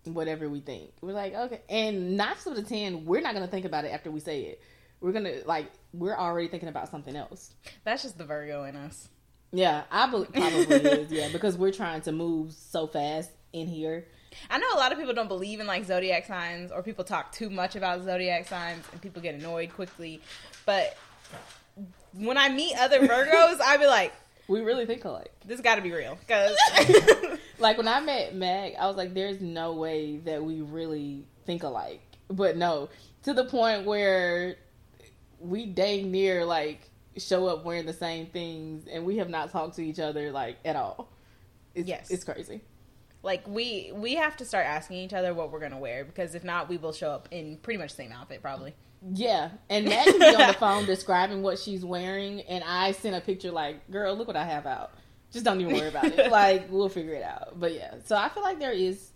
whatever 0.04 0.48
we 0.48 0.60
think. 0.60 0.92
We're 1.02 1.12
like, 1.12 1.34
okay, 1.34 1.60
and 1.68 2.16
nine 2.16 2.30
out 2.30 2.58
of 2.58 2.68
ten, 2.68 3.04
we're 3.04 3.20
not 3.20 3.34
gonna 3.34 3.46
think 3.46 3.66
about 3.66 3.84
it 3.84 3.88
after 3.88 4.10
we 4.10 4.20
say 4.20 4.42
it. 4.42 4.62
We're 5.00 5.12
gonna 5.12 5.34
like 5.44 5.70
we're 5.92 6.16
already 6.16 6.48
thinking 6.48 6.70
about 6.70 6.90
something 6.90 7.14
else. 7.14 7.54
That's 7.84 8.02
just 8.02 8.16
the 8.16 8.24
Virgo 8.24 8.64
in 8.64 8.76
us. 8.76 9.08
Yeah, 9.52 9.82
I 9.90 10.06
probably 10.10 10.38
is. 10.38 11.12
Yeah, 11.12 11.28
because 11.30 11.58
we're 11.58 11.72
trying 11.72 12.00
to 12.02 12.12
move 12.12 12.52
so 12.52 12.86
fast 12.86 13.30
in 13.52 13.66
here. 13.66 14.06
I 14.48 14.58
know 14.58 14.66
a 14.74 14.78
lot 14.78 14.92
of 14.92 14.98
people 14.98 15.12
don't 15.12 15.28
believe 15.28 15.60
in 15.60 15.66
like 15.66 15.84
zodiac 15.84 16.24
signs, 16.24 16.72
or 16.72 16.82
people 16.82 17.04
talk 17.04 17.32
too 17.32 17.50
much 17.50 17.76
about 17.76 18.02
zodiac 18.02 18.46
signs, 18.46 18.84
and 18.92 19.02
people 19.02 19.20
get 19.20 19.34
annoyed 19.34 19.74
quickly. 19.74 20.22
But 20.64 20.96
when 22.14 22.36
I 22.36 22.48
meet 22.48 22.74
other 22.78 23.00
Virgos, 23.06 23.60
I 23.60 23.76
be 23.78 23.86
like, 23.86 24.12
We 24.48 24.60
really 24.60 24.86
think 24.86 25.04
alike. 25.04 25.30
this 25.44 25.60
got 25.60 25.76
to 25.76 25.82
be 25.82 25.92
real. 25.92 26.18
Because 26.26 26.56
Like 27.58 27.76
when 27.76 27.88
I 27.88 28.00
met 28.00 28.34
Meg, 28.34 28.74
I 28.78 28.86
was 28.86 28.96
like, 28.96 29.12
"There's 29.12 29.40
no 29.40 29.74
way 29.74 30.16
that 30.24 30.42
we 30.42 30.62
really 30.62 31.26
think 31.44 31.62
alike." 31.62 32.00
But 32.28 32.56
no, 32.56 32.88
to 33.24 33.34
the 33.34 33.44
point 33.44 33.84
where 33.84 34.56
we 35.40 35.66
dang 35.66 36.10
near 36.10 36.44
like 36.46 36.88
show 37.18 37.46
up 37.48 37.64
wearing 37.66 37.84
the 37.86 37.92
same 37.92 38.26
things, 38.26 38.86
and 38.90 39.04
we 39.04 39.18
have 39.18 39.28
not 39.28 39.50
talked 39.50 39.76
to 39.76 39.82
each 39.84 39.98
other 40.00 40.30
like 40.32 40.56
at 40.64 40.74
all. 40.76 41.10
It's, 41.74 41.86
Yes. 41.88 42.10
it's 42.10 42.24
crazy. 42.24 42.62
like 43.22 43.46
we 43.46 43.90
we 43.94 44.14
have 44.14 44.36
to 44.38 44.44
start 44.46 44.64
asking 44.66 44.96
each 44.96 45.12
other 45.12 45.34
what 45.34 45.52
we're 45.52 45.60
gonna 45.60 45.78
wear 45.78 46.02
because 46.04 46.34
if 46.34 46.42
not, 46.44 46.68
we 46.70 46.78
will 46.78 46.92
show 46.94 47.10
up 47.10 47.28
in 47.30 47.58
pretty 47.58 47.76
much 47.78 47.90
the 47.90 47.96
same 47.96 48.12
outfit 48.12 48.40
probably. 48.40 48.74
Yeah, 49.14 49.50
and 49.68 49.86
can 49.86 50.18
be 50.18 50.26
on 50.26 50.48
the 50.48 50.52
phone 50.58 50.84
describing 50.84 51.42
what 51.42 51.58
she's 51.58 51.84
wearing, 51.84 52.42
and 52.42 52.62
I 52.64 52.92
send 52.92 53.14
a 53.16 53.20
picture 53.20 53.50
like, 53.50 53.90
"Girl, 53.90 54.14
look 54.14 54.26
what 54.26 54.36
I 54.36 54.44
have 54.44 54.66
out." 54.66 54.92
Just 55.32 55.44
don't 55.44 55.60
even 55.60 55.74
worry 55.74 55.88
about 55.88 56.04
it. 56.06 56.30
Like 56.30 56.70
we'll 56.70 56.88
figure 56.88 57.14
it 57.14 57.22
out. 57.22 57.58
But 57.58 57.74
yeah, 57.74 57.94
so 58.04 58.16
I 58.16 58.28
feel 58.28 58.42
like 58.42 58.58
there 58.58 58.72
is 58.72 59.10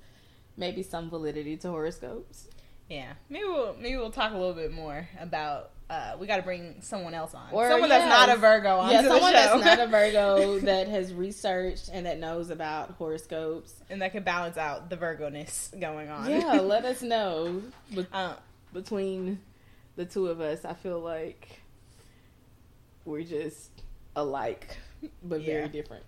maybe 0.56 0.82
some 0.82 1.10
validity 1.10 1.56
to 1.58 1.68
horoscopes. 1.68 2.48
Yeah, 2.88 3.12
maybe 3.28 3.44
we'll 3.44 3.74
maybe 3.78 3.96
we'll 3.96 4.10
talk 4.10 4.32
a 4.32 4.36
little 4.36 4.54
bit 4.54 4.72
more 4.72 5.08
about. 5.20 5.70
Uh, 5.90 6.16
we 6.18 6.26
got 6.26 6.38
to 6.38 6.42
bring 6.42 6.76
someone 6.80 7.12
else 7.12 7.34
on, 7.34 7.42
Or, 7.52 7.68
someone 7.68 7.90
that's 7.90 8.08
not 8.08 8.30
a 8.30 8.36
Virgo 8.40 8.78
on 8.78 8.90
yeah, 8.90 9.02
someone 9.02 9.34
that's 9.34 9.62
not 9.62 9.78
a 9.78 9.86
Virgo 9.86 10.58
that 10.60 10.88
has 10.88 11.12
researched 11.12 11.90
and 11.92 12.06
that 12.06 12.18
knows 12.18 12.48
about 12.48 12.92
horoscopes. 12.92 13.74
and 13.90 14.00
that 14.00 14.12
can 14.12 14.22
balance 14.22 14.56
out 14.56 14.88
the 14.88 14.96
Virgo 14.96 15.28
ness 15.28 15.70
going 15.78 16.08
on. 16.08 16.30
Yeah, 16.30 16.54
let 16.54 16.86
us 16.86 17.02
know. 17.02 17.60
But 17.94 18.06
uh, 18.14 18.36
between 18.72 19.40
the 19.96 20.04
two 20.04 20.28
of 20.28 20.40
us, 20.40 20.64
I 20.64 20.74
feel 20.74 21.00
like 21.00 21.60
we're 23.04 23.22
just 23.22 23.70
alike, 24.16 24.76
but 25.22 25.40
Yeah. 25.40 25.46
very 25.46 25.68
different. 25.68 26.04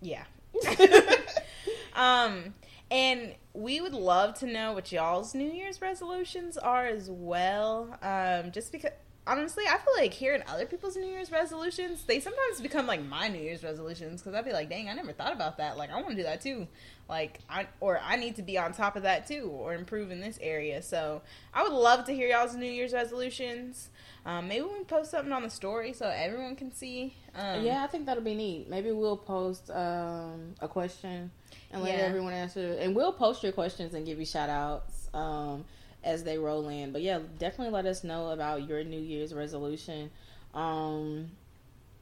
yeah. 0.00 0.24
um, 1.94 2.54
and 2.90 3.34
we 3.52 3.80
would 3.80 3.94
love 3.94 4.34
to 4.40 4.46
know 4.46 4.72
what 4.72 4.90
y'all's 4.92 5.34
New 5.34 5.50
Year's 5.50 5.80
resolutions 5.80 6.56
are 6.56 6.86
as 6.86 7.08
well. 7.10 7.96
Um, 8.02 8.50
just 8.52 8.72
because 8.72 8.90
honestly, 9.26 9.64
I 9.68 9.78
feel 9.78 9.94
like 9.96 10.12
hearing 10.12 10.42
other 10.48 10.66
people's 10.66 10.96
New 10.96 11.06
Year's 11.06 11.30
resolutions, 11.30 12.04
they 12.04 12.20
sometimes 12.20 12.60
become 12.60 12.86
like 12.86 13.04
my 13.04 13.28
New 13.28 13.40
Year's 13.40 13.62
resolutions 13.62 14.20
because 14.22 14.34
I'd 14.34 14.44
be 14.44 14.52
like, 14.52 14.68
dang, 14.68 14.88
I 14.88 14.94
never 14.94 15.12
thought 15.12 15.32
about 15.32 15.58
that. 15.58 15.76
Like, 15.76 15.90
I 15.90 15.96
want 15.96 16.10
to 16.10 16.14
do 16.16 16.22
that 16.24 16.40
too. 16.40 16.66
Like, 17.08 17.40
I 17.48 17.66
or 17.80 18.00
I 18.04 18.16
need 18.16 18.36
to 18.36 18.42
be 18.42 18.56
on 18.58 18.72
top 18.72 18.96
of 18.96 19.02
that 19.02 19.26
too, 19.26 19.50
or 19.52 19.74
improve 19.74 20.10
in 20.10 20.20
this 20.20 20.38
area. 20.40 20.82
So, 20.82 21.22
I 21.54 21.62
would 21.62 21.72
love 21.72 22.04
to 22.06 22.12
hear 22.12 22.28
y'all's 22.28 22.54
New 22.54 22.70
Year's 22.70 22.92
resolutions. 22.92 23.90
Um, 24.26 24.48
maybe 24.48 24.64
we 24.64 24.84
post 24.84 25.10
something 25.10 25.32
on 25.32 25.42
the 25.42 25.50
story 25.50 25.92
so 25.92 26.06
everyone 26.06 26.54
can 26.56 26.72
see. 26.72 27.14
Um, 27.34 27.64
yeah, 27.64 27.82
I 27.82 27.86
think 27.86 28.06
that'll 28.06 28.22
be 28.22 28.34
neat. 28.34 28.68
Maybe 28.68 28.92
we'll 28.92 29.16
post 29.16 29.70
um, 29.70 30.54
a 30.60 30.68
question 30.68 31.30
and 31.72 31.82
let 31.82 31.96
Yeah. 31.96 32.04
everyone 32.04 32.32
answer. 32.34 32.76
And 32.78 32.94
we'll 32.94 33.12
post 33.12 33.42
your 33.42 33.52
questions 33.52 33.94
and 33.94 34.04
give 34.04 34.18
you 34.18 34.26
shout 34.26 34.50
outs 34.50 35.08
um, 35.14 35.64
as 36.04 36.24
they 36.24 36.38
roll 36.38 36.68
in. 36.68 36.92
But 36.92 37.02
yeah, 37.02 37.20
definitely 37.38 37.72
let 37.72 37.86
us 37.86 38.04
know 38.04 38.28
about 38.28 38.68
your 38.68 38.82
New 38.84 39.00
Year's 39.00 39.34
resolution. 39.34 40.10
Um, 40.54 41.30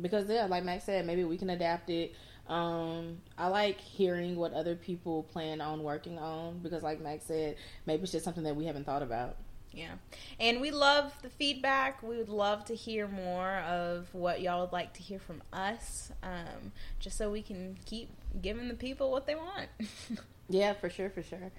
because, 0.00 0.28
yeah, 0.28 0.46
like 0.46 0.64
Max 0.64 0.84
said, 0.84 1.06
maybe 1.06 1.24
we 1.24 1.36
can 1.36 1.50
adapt 1.50 1.90
it. 1.90 2.14
Um, 2.48 3.18
I 3.36 3.48
like 3.48 3.78
hearing 3.78 4.36
what 4.36 4.54
other 4.54 4.74
people 4.74 5.24
plan 5.24 5.60
on 5.60 5.82
working 5.82 6.18
on 6.18 6.60
because, 6.60 6.82
like 6.82 7.00
Max 7.00 7.26
said, 7.26 7.56
maybe 7.84 8.04
it's 8.04 8.12
just 8.12 8.24
something 8.24 8.44
that 8.44 8.56
we 8.56 8.64
haven't 8.64 8.84
thought 8.84 9.02
about. 9.02 9.36
Yeah. 9.72 9.92
And 10.40 10.60
we 10.60 10.70
love 10.70 11.12
the 11.22 11.28
feedback. 11.28 12.02
We 12.02 12.16
would 12.16 12.30
love 12.30 12.64
to 12.66 12.74
hear 12.74 13.06
more 13.06 13.58
of 13.58 14.08
what 14.12 14.40
y'all 14.40 14.62
would 14.62 14.72
like 14.72 14.94
to 14.94 15.02
hear 15.02 15.18
from 15.18 15.42
us, 15.52 16.10
um, 16.22 16.72
just 17.00 17.18
so 17.18 17.30
we 17.30 17.42
can 17.42 17.76
keep 17.84 18.08
giving 18.40 18.68
the 18.68 18.74
people 18.74 19.10
what 19.10 19.26
they 19.26 19.34
want. 19.34 19.68
Yeah, 20.48 20.72
for 20.72 20.88
sure, 20.88 21.10
for 21.10 21.22
sure. 21.22 21.50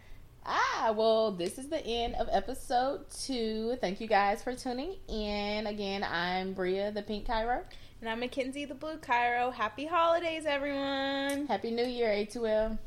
Ah, 0.52 0.94
well, 0.98 1.30
this 1.32 1.60
is 1.60 1.68
the 1.68 1.86
end 1.86 2.16
of 2.16 2.28
episode 2.32 3.02
two. 3.12 3.78
Thank 3.82 4.02
you 4.02 4.08
guys 4.08 4.42
for 4.42 4.56
tuning 4.56 4.96
in. 5.08 5.68
Again, 5.68 6.04
I'm 6.04 6.54
Bria, 6.54 6.92
the 6.92 7.04
Pink 7.04 7.28
Chiro. 7.28 7.62
and 8.02 8.10
I'm 8.10 8.20
Mackenzie 8.20 8.66
the 8.66 8.74
Blue 8.74 8.98
Chiro. 8.98 9.54
Happy 9.54 9.86
holidays, 9.86 10.46
everyone. 10.48 11.46
Happy 11.46 11.70
New 11.70 11.86
Year, 11.86 12.10
A2L. 12.10 12.80